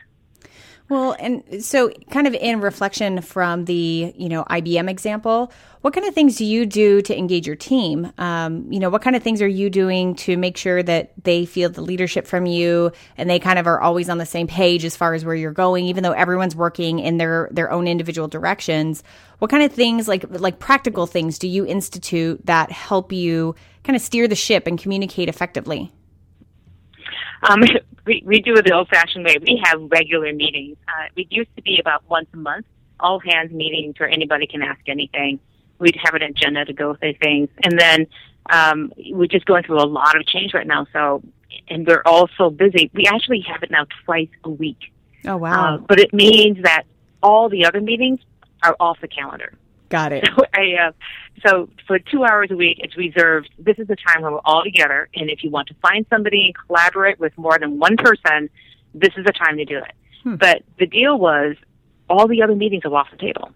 Well, 0.88 1.14
and 1.18 1.62
so 1.62 1.90
kind 2.11 2.27
of 2.27 2.33
in 2.33 2.61
reflection 2.62 3.20
from 3.20 3.66
the, 3.66 4.12
you 4.16 4.29
know, 4.31 4.44
IBM 4.44 4.88
example, 4.88 5.53
what 5.83 5.92
kind 5.92 6.07
of 6.07 6.14
things 6.14 6.37
do 6.37 6.46
you 6.46 6.64
do 6.64 7.03
to 7.03 7.16
engage 7.16 7.46
your 7.46 7.57
team? 7.57 8.11
Um, 8.16 8.72
you 8.72 8.81
know, 8.81 8.88
what 8.88 9.03
kind 9.03 9.14
of 9.14 9.22
things 9.22 9.42
are 9.42 9.48
you 9.48 9.68
doing 9.68 10.14
to 10.16 10.38
make 10.38 10.57
sure 10.57 10.83
that 10.83 11.12
they 11.22 11.44
feel 11.44 11.68
the 11.68 11.83
leadership 11.83 12.27
from 12.27 12.46
you 12.46 12.90
and 13.18 13.29
they 13.29 13.38
kind 13.38 13.59
of 13.59 13.66
are 13.66 13.81
always 13.81 14.09
on 14.09 14.16
the 14.16 14.24
same 14.24 14.46
page 14.46 14.83
as 14.87 14.96
far 14.96 15.12
as 15.12 15.27
where 15.27 15.35
you're 15.35 15.53
going, 15.53 15.85
even 15.85 16.03
though 16.03 16.12
everyone's 16.12 16.57
working 16.57 17.01
in 17.01 17.18
their, 17.18 17.51
their 17.53 17.70
own 17.70 17.87
individual 17.87 18.27
directions? 18.27 19.03
What 19.40 19.51
kind 19.51 19.64
of 19.64 19.72
things, 19.72 20.09
like, 20.09 20.24
like 20.31 20.59
practical 20.59 21.07
things, 21.07 21.38
do 21.38 21.48
you 21.48 21.66
institute 21.66 22.46
that 22.46 22.72
help 22.72 23.12
you 23.12 23.55
kind 23.85 23.94
of 23.94 24.01
steer 24.01 24.27
the 24.27 24.35
ship 24.35 24.66
and 24.66 24.79
communicate 24.79 25.29
effectively? 25.29 25.92
Um, 27.42 27.62
we, 28.07 28.22
we 28.24 28.40
do 28.40 28.55
it 28.55 28.64
the 28.64 28.72
old 28.72 28.88
fashioned 28.88 29.24
way. 29.24 29.37
We 29.40 29.61
have 29.64 29.81
regular 29.90 30.33
meetings. 30.33 30.77
Uh, 30.88 31.09
it 31.16 31.27
used 31.31 31.55
to 31.57 31.62
be 31.62 31.79
about 31.81 32.03
once 32.09 32.29
a 32.33 32.37
month, 32.37 32.66
all 33.01 33.20
hands 33.20 33.53
meetings 33.53 33.98
where 33.98 34.09
anybody 34.09 34.46
can 34.46 34.62
ask 34.62 34.81
anything. 34.87 35.38
We'd 35.79 35.96
have 36.03 36.14
an 36.14 36.22
agenda 36.22 36.64
to 36.64 36.72
go 36.72 36.94
through 36.94 37.14
things. 37.14 37.48
And 37.62 37.79
then 37.79 38.07
um, 38.51 38.92
we're 39.11 39.29
just 39.29 39.46
going 39.46 39.62
through 39.62 39.81
a 39.81 39.87
lot 39.87 40.16
of 40.16 40.27
change 40.27 40.55
right 40.55 40.66
now. 40.66 40.87
So, 40.92 41.22
and 41.68 41.87
we're 41.87 42.03
all 42.05 42.29
so 42.37 42.51
busy. 42.51 42.90
We 42.94 43.07
actually 43.07 43.44
have 43.48 43.62
it 43.62 43.70
now 43.70 43.87
twice 44.05 44.29
a 44.44 44.51
week. 44.51 44.92
Oh, 45.27 45.37
wow. 45.37 45.74
Uh, 45.74 45.79
but 45.79 46.01
it 46.01 46.12
means 46.12 46.62
that 46.62 46.85
all 47.22 47.48
the 47.48 47.64
other 47.66 47.81
meetings 47.81 48.20
are 48.62 48.77
off 48.81 49.01
the 49.01 49.09
calendar. 49.09 49.53
Got 49.88 50.12
it. 50.12 50.29
So, 50.38 50.44
I, 50.55 50.88
uh, 50.88 50.92
so 51.46 51.68
for 51.87 51.98
two 51.98 52.24
hours 52.24 52.51
a 52.51 52.57
week, 52.57 52.79
it's 52.81 52.96
reserved. 52.96 53.48
This 53.59 53.79
is 53.79 53.87
the 53.87 53.96
time 53.96 54.22
when 54.22 54.33
we're 54.33 54.40
all 54.44 54.64
together. 54.64 55.09
And 55.14 55.31
if 55.31 55.44
you 55.44 55.51
want 55.51 55.68
to 55.68 55.74
find 55.74 56.05
somebody 56.11 56.46
and 56.46 56.55
collaborate 56.66 57.20
with 57.20 57.37
more 57.38 57.59
than 57.59 57.79
one 57.79 57.96
person, 57.96 58.51
this 58.94 59.12
is 59.16 59.24
the 59.24 59.33
time 59.33 59.57
to 59.59 59.64
do 59.64 59.79
it. 59.79 59.92
Hmm. 60.24 60.35
But 60.37 60.62
the 60.79 60.87
deal 60.87 61.18
was 61.18 61.57
all 62.09 62.27
the 62.27 62.42
other 62.42 62.57
meetings 62.57 62.85
are 62.85 62.94
off 62.94 63.09
the 63.11 63.18
table. 63.18 63.53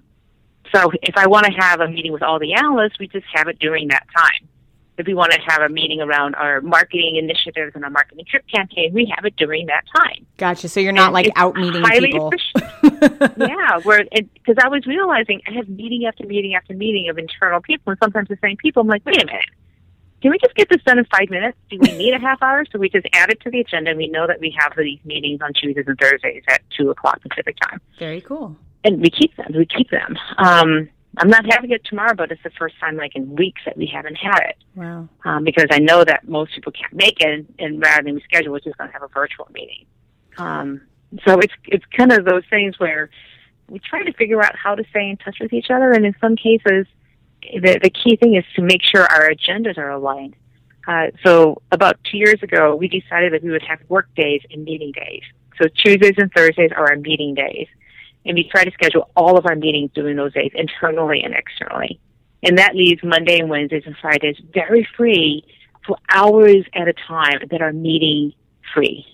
So 0.75 0.91
if 1.03 1.17
I 1.17 1.27
want 1.27 1.47
to 1.47 1.53
have 1.53 1.81
a 1.81 1.89
meeting 1.89 2.13
with 2.13 2.23
all 2.23 2.39
the 2.39 2.55
analysts, 2.55 2.99
we 2.99 3.09
just 3.09 3.27
have 3.33 3.49
it 3.49 3.59
during 3.59 3.89
that 3.89 4.07
time. 4.17 4.49
If 4.99 5.07
we 5.07 5.15
want 5.15 5.33
to 5.33 5.41
have 5.41 5.63
a 5.63 5.69
meeting 5.69 6.01
around 6.01 6.35
our 6.35 6.61
marketing 6.61 7.17
initiatives 7.17 7.75
and 7.75 7.83
our 7.83 7.91
marketing 7.91 8.27
drip 8.31 8.45
campaign, 8.47 8.93
we 8.93 9.11
have 9.17 9.25
it 9.25 9.35
during 9.37 9.67
that 9.67 9.85
time. 9.97 10.27
Gotcha. 10.37 10.69
So 10.69 10.81
you're 10.81 10.93
not 10.93 11.07
and 11.07 11.15
like 11.15 11.33
out 11.35 11.57
meeting 11.57 11.83
people. 11.83 12.31
yeah, 13.39 13.79
where 13.85 14.05
because 14.13 14.57
I 14.63 14.69
was 14.69 14.87
realizing 14.87 15.41
I 15.49 15.53
have 15.53 15.69
meeting 15.69 16.05
after 16.05 16.27
meeting 16.27 16.55
after 16.55 16.75
meeting 16.75 17.09
of 17.09 17.17
internal 17.19 17.61
people, 17.61 17.91
and 17.91 17.99
sometimes 18.03 18.29
the 18.29 18.39
same 18.43 18.57
people. 18.59 18.83
I'm 18.83 18.89
like, 18.89 19.05
wait 19.07 19.23
a 19.23 19.27
minute, 19.27 19.47
can 20.23 20.31
we 20.31 20.39
just 20.39 20.55
get 20.55 20.69
this 20.69 20.81
done 20.85 20.99
in 20.99 21.05
five 21.07 21.29
minutes? 21.31 21.59
Do 21.69 21.79
we 21.81 21.91
need 21.99 22.15
a 22.15 22.19
half 22.19 22.41
hour? 22.43 22.65
So 22.71 22.79
we 22.79 22.89
just 22.89 23.07
add 23.13 23.31
it 23.31 23.41
to 23.41 23.51
the 23.51 23.61
agenda, 23.61 23.91
and 23.91 23.99
we 23.99 24.07
know 24.07 24.29
that 24.29 24.39
we 24.39 24.55
have 24.57 24.73
these 24.77 25.01
meetings 25.05 25.41
on 25.43 25.53
Tuesdays 25.53 25.85
and 25.87 25.99
Thursdays 25.99 26.45
at 26.49 26.63
two 26.77 26.91
o'clock 26.91 27.21
Pacific 27.29 27.57
time. 27.61 27.81
Very 27.99 28.21
cool. 28.21 28.57
And 28.85 29.01
we 29.01 29.11
keep 29.11 29.37
them. 29.37 29.53
We 29.55 29.67
keep 29.67 29.91
them. 29.91 30.17
Um, 30.39 30.89
I'm 31.19 31.29
not 31.29 31.45
having 31.51 31.71
it 31.71 31.85
tomorrow, 31.85 32.15
but 32.15 32.33
it's 32.33 32.43
the 32.43 32.51
first 32.59 32.79
time 32.81 32.97
like 32.97 33.15
in 33.15 33.37
weeks 33.37 33.61
that 33.67 33.77
we 33.77 33.87
haven't 33.87 34.17
had 34.17 34.41
it. 34.41 34.57
Wow. 34.75 35.09
Um, 35.25 35.45
because 35.45 35.67
I 35.71 35.79
know 35.79 36.05
that 36.05 36.27
most 36.27 36.55
people 36.55 36.73
can't 36.73 36.93
make 36.95 37.21
it, 37.21 37.47
and, 37.59 37.81
rather 37.81 38.05
than 38.05 38.19
reschedule, 38.19 38.53
we're 38.53 38.61
just 38.61 38.79
going 38.79 38.89
to 38.89 38.93
have 38.93 39.03
a 39.03 39.09
virtual 39.09 39.49
meeting. 39.53 39.85
Um, 40.39 40.81
so 41.27 41.39
it's 41.39 41.53
it's 41.67 41.85
kind 41.95 42.13
of 42.13 42.25
those 42.25 42.45
things 42.49 42.79
where 42.79 43.11
we 43.69 43.79
try 43.79 44.03
to 44.03 44.13
figure 44.15 44.43
out 44.43 44.57
how 44.57 44.75
to 44.75 44.85
stay 44.91 45.11
in 45.11 45.19
touch 45.19 45.37
with 45.41 45.53
each 45.53 45.71
other, 45.71 45.93
and 45.93 46.07
in 46.07 46.15
some 46.21 46.37
cases, 46.37 46.87
the 47.43 47.79
the 47.83 47.91
key 47.91 48.17
thing 48.17 48.35
is 48.35 48.45
to 48.57 48.63
make 48.63 48.83
sure 48.83 49.03
our 49.03 49.31
agendas 49.31 49.77
are 49.77 49.91
aligned. 49.91 50.35
Uh, 50.89 51.09
so 51.25 51.61
about 51.71 51.99
two 52.11 52.17
years 52.17 52.43
ago, 52.43 52.75
we 52.75 52.89
decided 52.89 53.35
that 53.35 53.43
we 53.43 53.51
would 53.51 53.63
have 53.63 53.79
work 53.89 54.09
days 54.17 54.41
and 54.51 54.65
meeting 54.65 54.93
days. 54.93 55.23
So 55.61 55.69
Tuesdays 55.69 56.15
and 56.17 56.33
Thursdays 56.33 56.71
are 56.75 56.91
our 56.91 56.97
meeting 56.97 57.35
days 57.35 57.69
and 58.25 58.37
we 58.37 58.49
try 58.49 58.65
to 58.65 58.71
schedule 58.73 59.11
all 59.17 59.37
of 59.37 59.47
our 59.47 59.57
meetings 59.57 59.91
during 59.95 60.17
those 60.17 60.33
days, 60.33 60.53
internally 60.55 61.23
and 61.23 61.35
externally. 61.35 61.99
And 62.43 62.59
that 62.59 62.75
leaves 62.75 63.03
Monday 63.03 63.39
and 63.39 63.49
Wednesdays 63.49 63.85
and 63.87 63.97
Fridays 64.01 64.37
very 64.53 64.87
free 64.97 65.45
for 65.87 65.97
hours 66.09 66.65
at 66.75 66.89
a 66.89 66.93
time 66.93 67.41
that 67.51 67.63
are 67.63 67.73
meeting 67.73 68.33
free. 68.75 69.07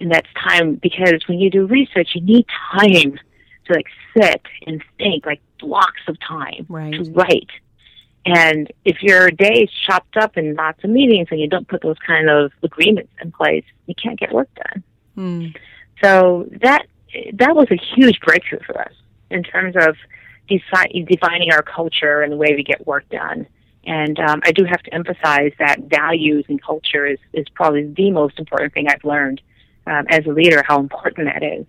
And 0.00 0.10
that's 0.10 0.28
time 0.34 0.74
because 0.76 1.22
when 1.26 1.38
you 1.38 1.50
do 1.50 1.66
research, 1.66 2.10
you 2.14 2.20
need 2.20 2.46
time 2.72 3.18
to 3.66 3.72
like 3.72 3.86
sit 4.16 4.42
and 4.66 4.82
think, 4.98 5.26
like 5.26 5.40
blocks 5.60 6.02
of 6.08 6.18
time 6.20 6.66
right. 6.68 6.92
to 6.92 7.10
write. 7.12 7.50
And 8.26 8.72
if 8.84 9.02
your 9.02 9.30
day 9.30 9.64
is 9.64 9.70
chopped 9.86 10.16
up 10.16 10.36
in 10.36 10.54
lots 10.54 10.82
of 10.82 10.90
meetings 10.90 11.28
and 11.30 11.40
you 11.40 11.48
don't 11.48 11.68
put 11.68 11.82
those 11.82 11.98
kind 12.06 12.28
of 12.28 12.52
agreements 12.62 13.12
in 13.20 13.32
place, 13.32 13.64
you 13.86 13.94
can't 13.94 14.18
get 14.18 14.32
work 14.32 14.48
done. 14.54 14.82
Mm. 15.16 15.56
So 16.02 16.48
that 16.62 16.86
that 17.34 17.54
was 17.54 17.68
a 17.70 17.78
huge 17.94 18.20
breakthrough 18.20 18.60
for 18.66 18.80
us 18.80 18.92
in 19.30 19.42
terms 19.42 19.74
of 19.76 19.96
deci- 20.50 21.08
defining 21.08 21.52
our 21.52 21.62
culture 21.62 22.22
and 22.22 22.32
the 22.32 22.36
way 22.36 22.54
we 22.54 22.62
get 22.62 22.86
work 22.86 23.08
done. 23.08 23.46
And 23.86 24.18
um, 24.18 24.40
I 24.44 24.52
do 24.52 24.64
have 24.64 24.82
to 24.82 24.94
emphasize 24.94 25.52
that 25.58 25.80
values 25.80 26.46
and 26.48 26.62
culture 26.62 27.06
is, 27.06 27.18
is 27.32 27.46
probably 27.54 27.86
the 27.86 28.10
most 28.10 28.38
important 28.38 28.72
thing 28.72 28.88
I've 28.88 29.04
learned 29.04 29.42
um, 29.86 30.06
as 30.08 30.24
a 30.26 30.30
leader. 30.30 30.62
How 30.66 30.80
important 30.80 31.28
that 31.28 31.42
is 31.42 31.66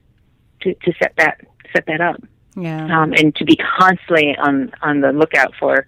to, 0.61 0.73
to 0.73 0.93
set 1.01 1.13
that 1.17 1.41
set 1.73 1.85
that 1.87 1.99
up, 1.99 2.23
yeah, 2.55 3.01
um, 3.01 3.11
and 3.13 3.35
to 3.35 3.43
be 3.43 3.57
constantly 3.57 4.35
on 4.37 4.71
on 4.81 5.01
the 5.01 5.11
lookout 5.11 5.53
for 5.59 5.85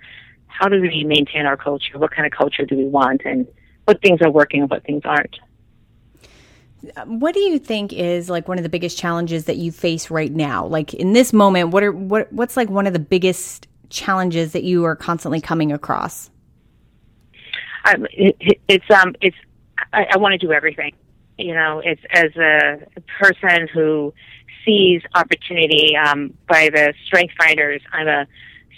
how 0.48 0.68
do 0.68 0.82
we 0.82 1.04
maintain 1.06 1.46
our 1.46 1.56
culture? 1.56 1.98
What 1.98 2.12
kind 2.12 2.26
of 2.26 2.38
culture 2.38 2.66
do 2.66 2.76
we 2.76 2.86
want? 2.86 3.22
And 3.24 3.48
what 3.86 4.02
things 4.02 4.20
are 4.22 4.30
working 4.30 4.62
and 4.62 4.70
what 4.70 4.84
things 4.84 5.04
aren't. 5.06 5.38
What 7.06 7.34
do 7.34 7.40
you 7.40 7.60
think 7.60 7.94
is 7.94 8.30
like 8.30 8.48
one 8.48 8.58
of 8.58 8.64
the 8.64 8.70
biggest 8.70 8.98
challenges 8.98 9.46
that 9.46 9.58
you 9.58 9.72
face 9.72 10.10
right 10.10 10.32
now? 10.32 10.66
Like 10.66 10.94
in 10.94 11.14
this 11.14 11.34
moment, 11.34 11.70
what 11.70 11.84
are 11.84 11.92
what 11.92 12.32
what's 12.32 12.58
like 12.58 12.70
one 12.70 12.88
of 12.88 12.94
the 12.94 13.00
biggest 13.00 13.68
challenges 13.90 14.54
that 14.54 14.64
you 14.64 14.84
are 14.86 14.96
constantly 14.96 15.42
coming 15.42 15.72
across? 15.72 16.30
Um, 17.86 18.06
it, 18.12 18.60
it's 18.68 18.90
um 18.92 19.16
it's 19.22 19.38
I, 19.94 20.08
I 20.12 20.18
want 20.18 20.34
to 20.34 20.38
do 20.38 20.52
everything. 20.52 20.94
You 21.38 21.54
know, 21.54 21.82
it's 21.84 22.02
as 22.12 22.36
a 22.36 22.88
person 23.20 23.68
who 23.72 24.14
sees 24.66 25.02
opportunity 25.16 25.96
um, 25.96 26.34
by 26.48 26.70
the 26.70 26.94
strength 27.06 27.34
finders. 27.40 27.82
I'm 27.94 28.08
a 28.08 28.28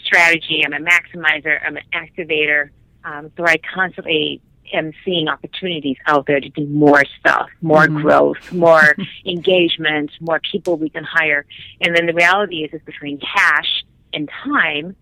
strategy. 0.04 0.64
I'm 0.66 0.74
a 0.74 0.86
maximizer. 0.86 1.60
I'm 1.66 1.78
an 1.78 1.84
activator. 1.94 2.70
Um, 3.04 3.32
so 3.38 3.46
I 3.46 3.58
constantly 3.74 4.42
am 4.74 4.92
seeing 5.06 5.28
opportunities 5.28 5.98
out 6.06 6.26
there 6.26 6.40
to 6.40 6.50
do 6.50 6.66
more 6.68 7.04
stuff, 7.20 7.50
more 7.62 7.86
mm-hmm. 7.86 8.02
growth, 8.02 8.52
more 8.52 8.96
engagement, 9.26 10.12
more 10.20 10.40
people 10.52 10.78
we 10.78 10.90
can 10.90 11.04
hire. 11.04 11.46
And 11.82 11.96
then 11.96 12.06
the 12.06 12.14
reality 12.14 12.64
is, 12.64 12.74
is 12.74 12.82
between 12.86 13.20
cash 13.20 13.84
and 14.14 14.30
time, 14.44 14.96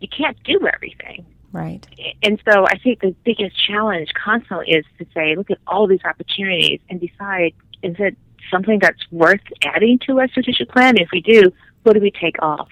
you 0.00 0.08
can't 0.08 0.40
do 0.44 0.60
everything. 0.72 1.26
Right. 1.52 1.86
And 2.22 2.40
so 2.48 2.64
I 2.66 2.78
think 2.78 3.00
the 3.00 3.14
biggest 3.24 3.54
challenge 3.66 4.08
constantly 4.14 4.72
is 4.72 4.84
to 4.98 5.06
say, 5.14 5.36
look 5.36 5.50
at 5.50 5.58
all 5.66 5.86
these 5.86 6.04
opportunities 6.04 6.80
and 6.88 7.00
decide, 7.00 7.52
is 7.82 7.96
it 7.98 8.16
something 8.50 8.78
that's 8.80 9.00
worth 9.10 9.40
adding 9.62 9.98
to 10.06 10.18
our 10.18 10.28
strategic 10.28 10.70
plan? 10.70 10.96
If 10.96 11.08
we 11.12 11.20
do, 11.20 11.52
what 11.82 11.92
do 11.92 12.00
we 12.00 12.10
take 12.10 12.36
off? 12.40 12.68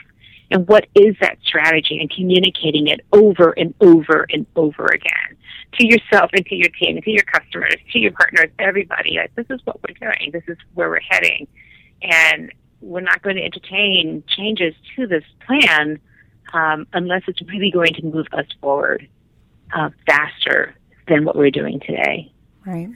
And 0.50 0.66
what 0.66 0.86
is 0.94 1.14
that 1.20 1.38
strategy 1.44 2.00
and 2.00 2.10
communicating 2.10 2.88
it 2.88 3.00
over 3.12 3.50
and 3.50 3.74
over 3.80 4.26
and 4.32 4.46
over 4.56 4.86
again 4.86 5.36
to 5.78 5.86
yourself 5.86 6.30
and 6.32 6.44
to 6.46 6.54
your 6.54 6.68
team 6.70 6.96
and 6.96 7.04
to 7.04 7.10
your 7.10 7.22
customers, 7.24 7.76
to 7.92 7.98
your 7.98 8.12
partners, 8.12 8.50
everybody. 8.58 9.16
Like, 9.16 9.34
this 9.34 9.46
is 9.50 9.60
what 9.64 9.78
we're 9.82 9.94
doing. 9.94 10.30
This 10.32 10.42
is 10.48 10.56
where 10.74 10.88
we're 10.88 11.00
heading. 11.00 11.46
And 12.02 12.52
we're 12.80 13.00
not 13.00 13.22
going 13.22 13.36
to 13.36 13.44
entertain 13.44 14.24
changes 14.26 14.74
to 14.96 15.06
this 15.06 15.24
plan 15.46 16.00
um, 16.52 16.86
unless 16.92 17.22
it's 17.28 17.40
really 17.42 17.70
going 17.70 17.94
to 17.94 18.04
move 18.04 18.26
us 18.32 18.46
forward 18.60 19.06
uh, 19.72 19.90
faster 20.06 20.74
than 21.08 21.24
what 21.24 21.36
we're 21.36 21.50
doing 21.50 21.80
today. 21.80 22.32
Right. 22.66 22.88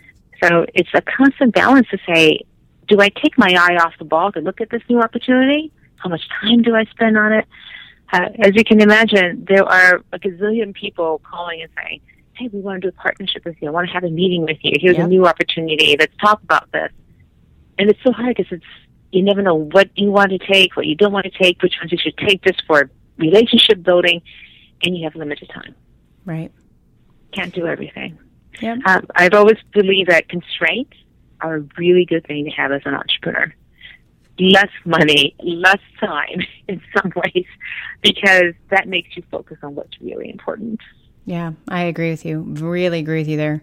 So 0.42 0.66
it's 0.74 0.90
a 0.94 1.02
constant 1.02 1.54
balance 1.54 1.86
to 1.90 1.98
say, 2.06 2.40
do 2.88 3.00
I 3.00 3.08
take 3.08 3.38
my 3.38 3.54
eye 3.58 3.76
off 3.76 3.94
the 3.98 4.04
ball 4.04 4.32
to 4.32 4.40
look 4.40 4.60
at 4.60 4.70
this 4.70 4.82
new 4.88 5.00
opportunity? 5.00 5.72
How 5.96 6.08
much 6.08 6.22
time 6.40 6.62
do 6.62 6.74
I 6.74 6.84
spend 6.86 7.16
on 7.16 7.32
it? 7.32 7.46
Uh, 8.12 8.28
as 8.40 8.54
you 8.54 8.64
can 8.64 8.80
imagine, 8.80 9.44
there 9.48 9.64
are 9.64 10.02
a 10.12 10.18
gazillion 10.18 10.74
people 10.74 11.20
calling 11.24 11.62
and 11.62 11.70
saying, 11.76 12.00
hey, 12.36 12.48
we 12.52 12.60
want 12.60 12.82
to 12.82 12.90
do 12.90 12.96
a 12.96 13.00
partnership 13.00 13.44
with 13.44 13.56
you. 13.60 13.68
I 13.68 13.70
want 13.70 13.88
to 13.88 13.92
have 13.92 14.04
a 14.04 14.10
meeting 14.10 14.42
with 14.42 14.58
you. 14.62 14.72
Here's 14.80 14.96
yep. 14.96 15.06
a 15.06 15.08
new 15.08 15.26
opportunity. 15.26 15.96
Let's 15.98 16.16
talk 16.16 16.42
about 16.42 16.70
this. 16.72 16.90
And 17.78 17.90
it's 17.90 18.02
so 18.02 18.12
hard 18.12 18.36
because 18.36 18.52
it's, 18.52 18.64
you 19.12 19.22
never 19.22 19.42
know 19.42 19.54
what 19.54 19.90
you 19.96 20.10
want 20.10 20.30
to 20.30 20.38
take, 20.38 20.76
what 20.76 20.86
you 20.86 20.96
don't 20.96 21.12
want 21.12 21.24
to 21.24 21.30
take, 21.30 21.62
which 21.62 21.74
ones 21.80 21.92
you 21.92 21.98
should 21.98 22.16
take 22.16 22.42
this 22.42 22.56
for 22.66 22.90
relationship 23.16 23.82
building, 23.82 24.22
and 24.82 24.96
you 24.96 25.04
have 25.04 25.14
limited 25.14 25.48
time. 25.48 25.74
Right. 26.24 26.52
Can't 27.32 27.54
do 27.54 27.66
everything. 27.66 28.18
Yep. 28.60 28.78
Um, 28.86 29.06
I've 29.14 29.34
always 29.34 29.58
believed 29.72 30.10
that 30.10 30.28
constraints 30.28 30.96
are 31.40 31.56
a 31.56 31.60
really 31.78 32.04
good 32.04 32.26
thing 32.26 32.44
to 32.44 32.50
have 32.50 32.72
as 32.72 32.82
an 32.84 32.94
entrepreneur. 32.94 33.52
Less 34.38 34.70
money, 34.84 35.36
less 35.40 35.80
time 36.00 36.40
in 36.68 36.80
some 36.96 37.12
ways, 37.14 37.46
because 38.02 38.54
that 38.70 38.88
makes 38.88 39.16
you 39.16 39.22
focus 39.30 39.58
on 39.62 39.74
what's 39.74 40.00
really 40.00 40.30
important. 40.30 40.80
Yeah, 41.26 41.52
I 41.68 41.84
agree 41.84 42.10
with 42.10 42.24
you. 42.24 42.40
Really 42.40 42.98
agree 42.98 43.20
with 43.20 43.28
you 43.28 43.36
there. 43.36 43.62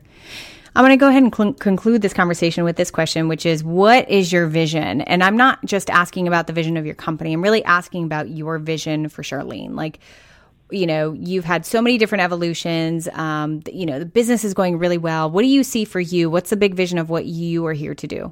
I'm 0.76 0.84
going 0.84 0.98
to 0.98 0.98
go 0.98 1.10
ahead 1.10 1.24
and 1.24 1.36
cl- 1.36 1.54
conclude 1.54 2.02
this 2.02 2.14
conversation 2.14 2.64
with 2.64 2.78
this 2.78 2.90
question, 2.90 3.28
which 3.28 3.46
is 3.46 3.64
what 3.64 4.10
is 4.10 4.32
your 4.32 4.48
vision? 4.48 5.02
And 5.02 5.22
I'm 5.22 5.36
not 5.36 5.64
just 5.66 5.90
asking 5.90 6.28
about 6.28 6.48
the 6.48 6.54
vision 6.54 6.78
of 6.78 6.86
your 6.86 6.96
company, 6.96 7.34
I'm 7.34 7.42
really 7.42 7.64
asking 7.66 8.06
about 8.06 8.30
your 8.30 8.58
vision 8.58 9.10
for 9.10 9.22
Charlene. 9.22 9.76
Like, 9.76 10.00
you 10.70 10.88
know, 10.88 11.12
you've 11.12 11.44
had 11.44 11.66
so 11.66 11.82
many 11.82 11.98
different 11.98 12.24
evolutions. 12.24 13.10
Um, 13.10 13.62
you 13.72 13.86
know, 13.86 14.00
the 14.00 14.06
business 14.06 14.46
is 14.46 14.54
going 14.54 14.78
really 14.78 14.98
well. 14.98 15.30
What 15.30 15.42
do 15.42 15.50
you 15.50 15.66
see 15.66 15.84
for 15.84 16.00
you? 16.00 16.30
What's 16.30 16.50
the 16.50 16.56
big 16.56 16.76
vision 16.76 16.98
of 16.98 17.10
what 17.10 17.26
you 17.26 17.66
are 17.66 17.74
here 17.74 17.94
to 17.94 18.08
do? 18.08 18.32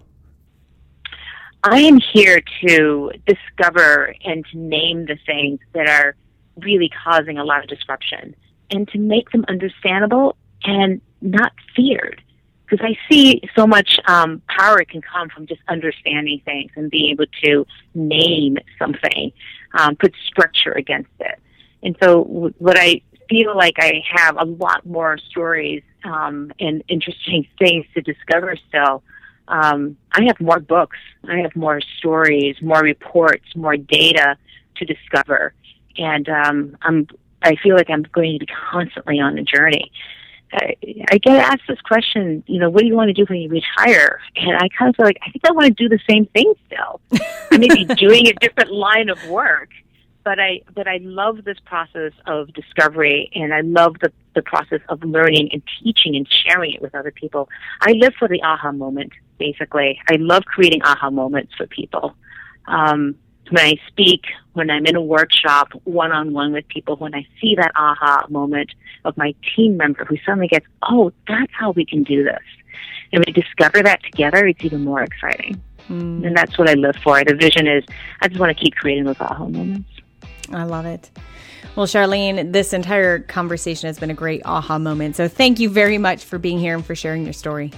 I 1.63 1.82
am 1.82 2.00
here 2.00 2.42
to 2.65 3.12
discover 3.28 4.15
and 4.24 4.46
to 4.54 4.58
name 4.58 5.08
the 5.08 5.18
things 5.26 5.60
that 5.74 5.89
are 5.89 6.15
really 6.60 6.89
causing 7.04 7.38
a 7.38 7.44
lot 7.44 7.62
of 7.62 7.68
disruption 7.68 8.34
and 8.71 8.88
to 8.89 8.99
make 8.99 9.29
them 9.32 9.45
understandable 9.47 10.36
and 10.63 11.01
not 11.21 11.53
feared. 11.75 12.21
Because 12.67 12.86
I 12.86 12.97
see 13.12 13.41
so 13.55 13.65
much 13.65 13.99
um, 14.08 14.43
power 14.47 14.84
can 14.86 15.01
come 15.01 15.29
from 15.29 15.47
just 15.47 15.62
understanding 15.67 16.41
things 16.45 16.71
and 16.75 16.91
being 16.91 17.12
able 17.12 17.25
to 17.43 17.65
name 17.95 18.58
something, 18.77 19.32
um, 19.73 19.95
put 19.95 20.13
structure 20.27 20.74
against 20.74 21.09
it. 21.20 21.39
And 21.82 21.95
so, 22.01 22.24
what 22.59 22.78
I 22.78 23.01
feel 23.30 23.55
like 23.55 23.76
I 23.80 24.03
have 24.11 24.38
a 24.38 24.45
lot 24.45 24.86
more 24.86 25.17
stories 25.17 25.84
um, 26.03 26.51
and 26.59 26.84
interesting 26.88 27.47
things 27.59 27.86
to 27.93 28.01
discover 28.01 28.55
still. 28.67 29.03
Um, 29.47 29.97
I 30.11 30.26
have 30.26 30.39
more 30.39 30.59
books. 30.59 30.97
I 31.28 31.38
have 31.38 31.55
more 31.55 31.82
stories, 31.97 32.55
more 32.61 32.82
reports, 32.82 33.45
more 33.55 33.78
data 33.78 34.38
to 34.78 34.86
discover. 34.86 35.53
And 35.97 36.30
um, 36.30 36.78
I'm, 36.82 37.07
I 37.42 37.56
feel 37.56 37.76
like 37.76 37.90
I'm 37.90 38.04
going 38.12 38.40
to 38.40 38.46
be 38.46 38.52
constantly 38.72 39.20
on 39.20 39.38
a 39.38 39.44
journey. 39.44 39.92
I, 40.52 40.76
I 41.12 41.18
get 41.20 41.38
asked 41.38 41.64
this 41.68 41.80
question, 41.82 42.44
you 42.48 42.60
know, 42.60 42.70
what 42.70 42.82
do 42.82 42.88
you 42.88 42.96
want 42.96 43.10
to 43.10 43.14
do 43.14 43.26
when 43.30 43.40
you 43.40 43.50
retire? 43.50 44.20
And 44.36 44.56
I 44.58 44.68
kind 44.78 44.90
of 44.90 44.96
feel 44.96 45.06
like 45.06 45.20
I 45.26 45.30
think 45.30 45.44
I 45.46 45.52
want 45.52 45.68
to 45.68 45.74
do 45.74 45.90
the 45.90 46.00
same 46.10 46.26
thing 46.28 46.54
still. 46.66 47.02
I 47.52 47.58
may 47.58 47.68
be 47.68 47.86
doing 47.96 48.28
a 48.28 48.34
different 48.34 48.72
line 48.72 49.10
of 49.10 49.24
work, 49.28 49.70
but 50.24 50.40
I 50.40 50.62
but 50.74 50.88
I 50.88 51.00
love 51.02 51.44
this 51.44 51.58
process 51.66 52.14
of 52.26 52.52
discovery, 52.54 53.32
and 53.36 53.54
I 53.54 53.62
love 53.62 53.96
the 54.02 54.12
the 54.34 54.42
process 54.42 54.82
of 54.90 55.04
learning 55.04 55.50
and 55.52 55.62
teaching 55.84 56.16
and 56.16 56.28
sharing 56.28 56.74
it 56.74 56.82
with 56.82 56.96
other 56.96 57.12
people. 57.12 57.50
I 57.82 57.92
live 57.92 58.14
for 58.18 58.28
the 58.28 58.42
aha 58.44 58.72
moment, 58.72 59.12
basically. 59.38 60.00
I 60.10 60.16
love 60.16 60.46
creating 60.46 60.82
aha 60.84 61.10
moments 61.10 61.54
for 61.56 61.68
people. 61.68 62.16
Um, 62.68 63.16
when 63.52 63.66
I 63.66 63.76
speak, 63.88 64.22
when 64.54 64.70
I'm 64.70 64.86
in 64.86 64.95
a 64.95 65.02
workshop 65.02 65.70
one 65.84 66.12
on 66.12 66.34
one 66.34 66.54
with 66.54 66.68
people, 66.68 66.95
when 66.97 67.16
I 67.16 67.26
see 67.41 67.56
that 67.56 67.72
aha 67.76 68.26
moment 68.30 68.72
of 69.06 69.18
my 69.18 69.34
team 69.56 69.78
member 69.78 70.06
who 70.06 70.18
suddenly 70.26 70.47
gets, 70.47 70.66
oh, 70.84 71.12
that's 71.28 71.52
how 71.54 71.72
we 71.72 71.86
can 71.86 72.04
do 72.04 72.24
this. 72.24 72.43
And 73.12 73.24
we 73.26 73.32
discover 73.32 73.82
that 73.84 74.04
together, 74.04 74.45
it's 74.47 74.64
even 74.64 74.84
more 74.84 75.02
exciting. 75.02 75.62
Mm. 75.89 76.26
And 76.26 76.38
that's 76.38 76.58
what 76.58 76.70
I 76.70 76.74
live 76.74 76.95
for. 77.04 77.24
The 77.24 77.36
vision 77.36 77.68
is 77.68 77.84
I 78.22 78.28
just 78.28 78.39
want 78.39 78.56
to 78.56 78.64
keep 78.64 78.76
creating 78.76 79.06
those 79.06 79.20
aha 79.20 79.47
moments. 79.47 79.89
I 80.52 80.64
love 80.64 80.86
it. 80.86 81.10
Well, 81.76 81.88
Charlene, 81.88 82.52
this 82.52 82.74
entire 82.74 83.20
conversation 83.20 83.88
has 83.88 84.00
been 84.00 84.12
a 84.12 84.16
great 84.16 84.41
aha 84.45 84.78
moment. 84.80 85.16
So 85.16 85.28
thank 85.28 85.60
you 85.60 85.70
very 85.70 85.97
much 85.97 86.24
for 86.24 86.38
being 86.38 86.60
here 86.60 86.76
and 86.76 86.86
for 86.86 86.95
sharing 86.95 87.24
your 87.24 87.34
story. 87.34 87.72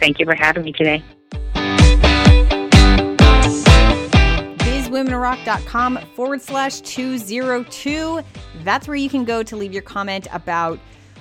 Thank 0.00 0.18
you 0.18 0.26
for 0.26 0.34
having 0.34 0.64
me 0.64 0.72
today. 0.72 1.02
bizwomenrock.com 5.04 5.98
forward 6.14 6.42
slash 6.42 6.80
202. 6.80 8.22
That's 8.62 8.88
where 8.88 8.96
you 8.96 9.08
can 9.08 9.24
go 9.24 9.42
to 9.42 9.56
leave 9.56 9.72
your 9.72 9.82
comment 9.82 10.26
about 10.32 10.78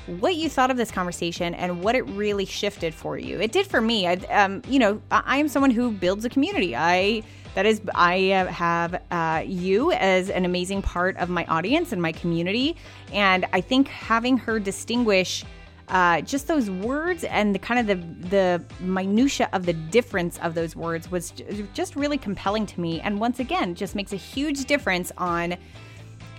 what 0.08 0.36
you 0.36 0.50
thought 0.50 0.70
of 0.70 0.78
this 0.78 0.92
conversation 0.92 1.54
and 1.56 1.82
what 1.82 1.96
it 1.96 2.02
really 2.10 2.46
shifted 2.46 2.94
for 2.94 3.18
you. 3.18 3.40
It 3.40 3.52
did 3.52 3.68
for 3.68 3.82
me. 3.82 4.08
I, 4.08 4.14
um, 4.30 4.62
you 4.68 4.80
know, 4.80 5.02
I 5.12 5.38
am 5.38 5.48
someone 5.48 5.72
who 5.72 5.92
builds 5.92 6.26
a 6.26 6.30
community. 6.30 6.76
I 6.76 7.24
that 7.56 7.68
is, 7.68 7.82
I 7.94 8.16
have 8.50 9.00
uh, 9.12 9.44
you 9.46 9.92
as 9.92 10.32
an 10.32 10.44
amazing 10.44 10.82
part 10.82 11.16
of 11.18 11.30
my 11.30 11.46
audience 11.46 11.92
and 11.92 12.02
my 12.02 12.12
community, 12.12 12.76
and 13.12 13.46
I 13.54 13.62
think 13.62 13.88
having 13.88 14.38
her 14.38 14.60
distinguish 14.60 15.46
uh, 15.90 16.22
just 16.22 16.48
those 16.48 16.70
words 16.70 17.24
and 17.26 17.54
the 17.54 17.60
kind 17.60 17.80
of 17.80 17.88
the 17.88 18.28
the 18.30 18.64
minutia 18.80 19.50
of 19.54 19.66
the 19.66 19.74
difference 19.74 20.40
of 20.40 20.56
those 20.56 20.76
words 20.76 21.12
was 21.12 21.32
just 21.74 21.96
really 21.96 22.18
compelling 22.18 22.66
to 22.66 22.80
me. 22.80 23.02
And 23.02 23.20
once 23.20 23.40
again 23.40 23.76
just 23.76 23.96
makes 23.96 24.14
a 24.14 24.18
huge 24.18 24.66
difference 24.66 25.12
on 25.18 25.58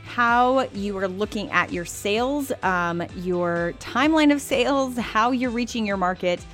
how 0.05 0.61
you 0.74 0.97
are 0.99 1.09
looking 1.09 1.51
at 1.51 1.72
your 1.72 1.84
sales 1.84 2.53
um, 2.62 3.03
your 3.16 3.74
timeline 3.80 4.32
of 4.32 4.40
sales 4.40 4.97
how 4.97 5.30
you're 5.30 5.51
reaching 5.51 5.86
your 5.86 5.97
market. 5.97 6.45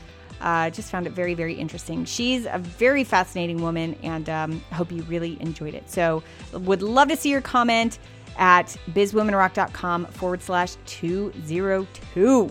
Uh, 0.41 0.71
just 0.71 0.91
found 0.91 1.07
it 1.07 1.13
very 1.13 1.35
very 1.35 1.55
interesting. 1.55 2.05
She's 2.05 2.47
a 2.47 2.59
very 2.59 3.05
fascinating 3.05 3.63
woman 3.63 3.95
and 4.03 4.29
um, 4.29 4.61
hope 4.73 4.91
you 4.91 5.03
really 5.05 5.41
enjoyed 5.41 5.75
it. 5.75 5.89
So 5.89 6.25
would 6.53 6.83
love 6.83 7.09
to 7.09 7.17
see 7.17 7.31
your 7.31 7.43
comment 7.43 8.01
at 8.37 8.77
bizwomenrock.com 8.93 10.07
forward 10.07 10.43
slash 10.43 10.77
202 10.87 12.51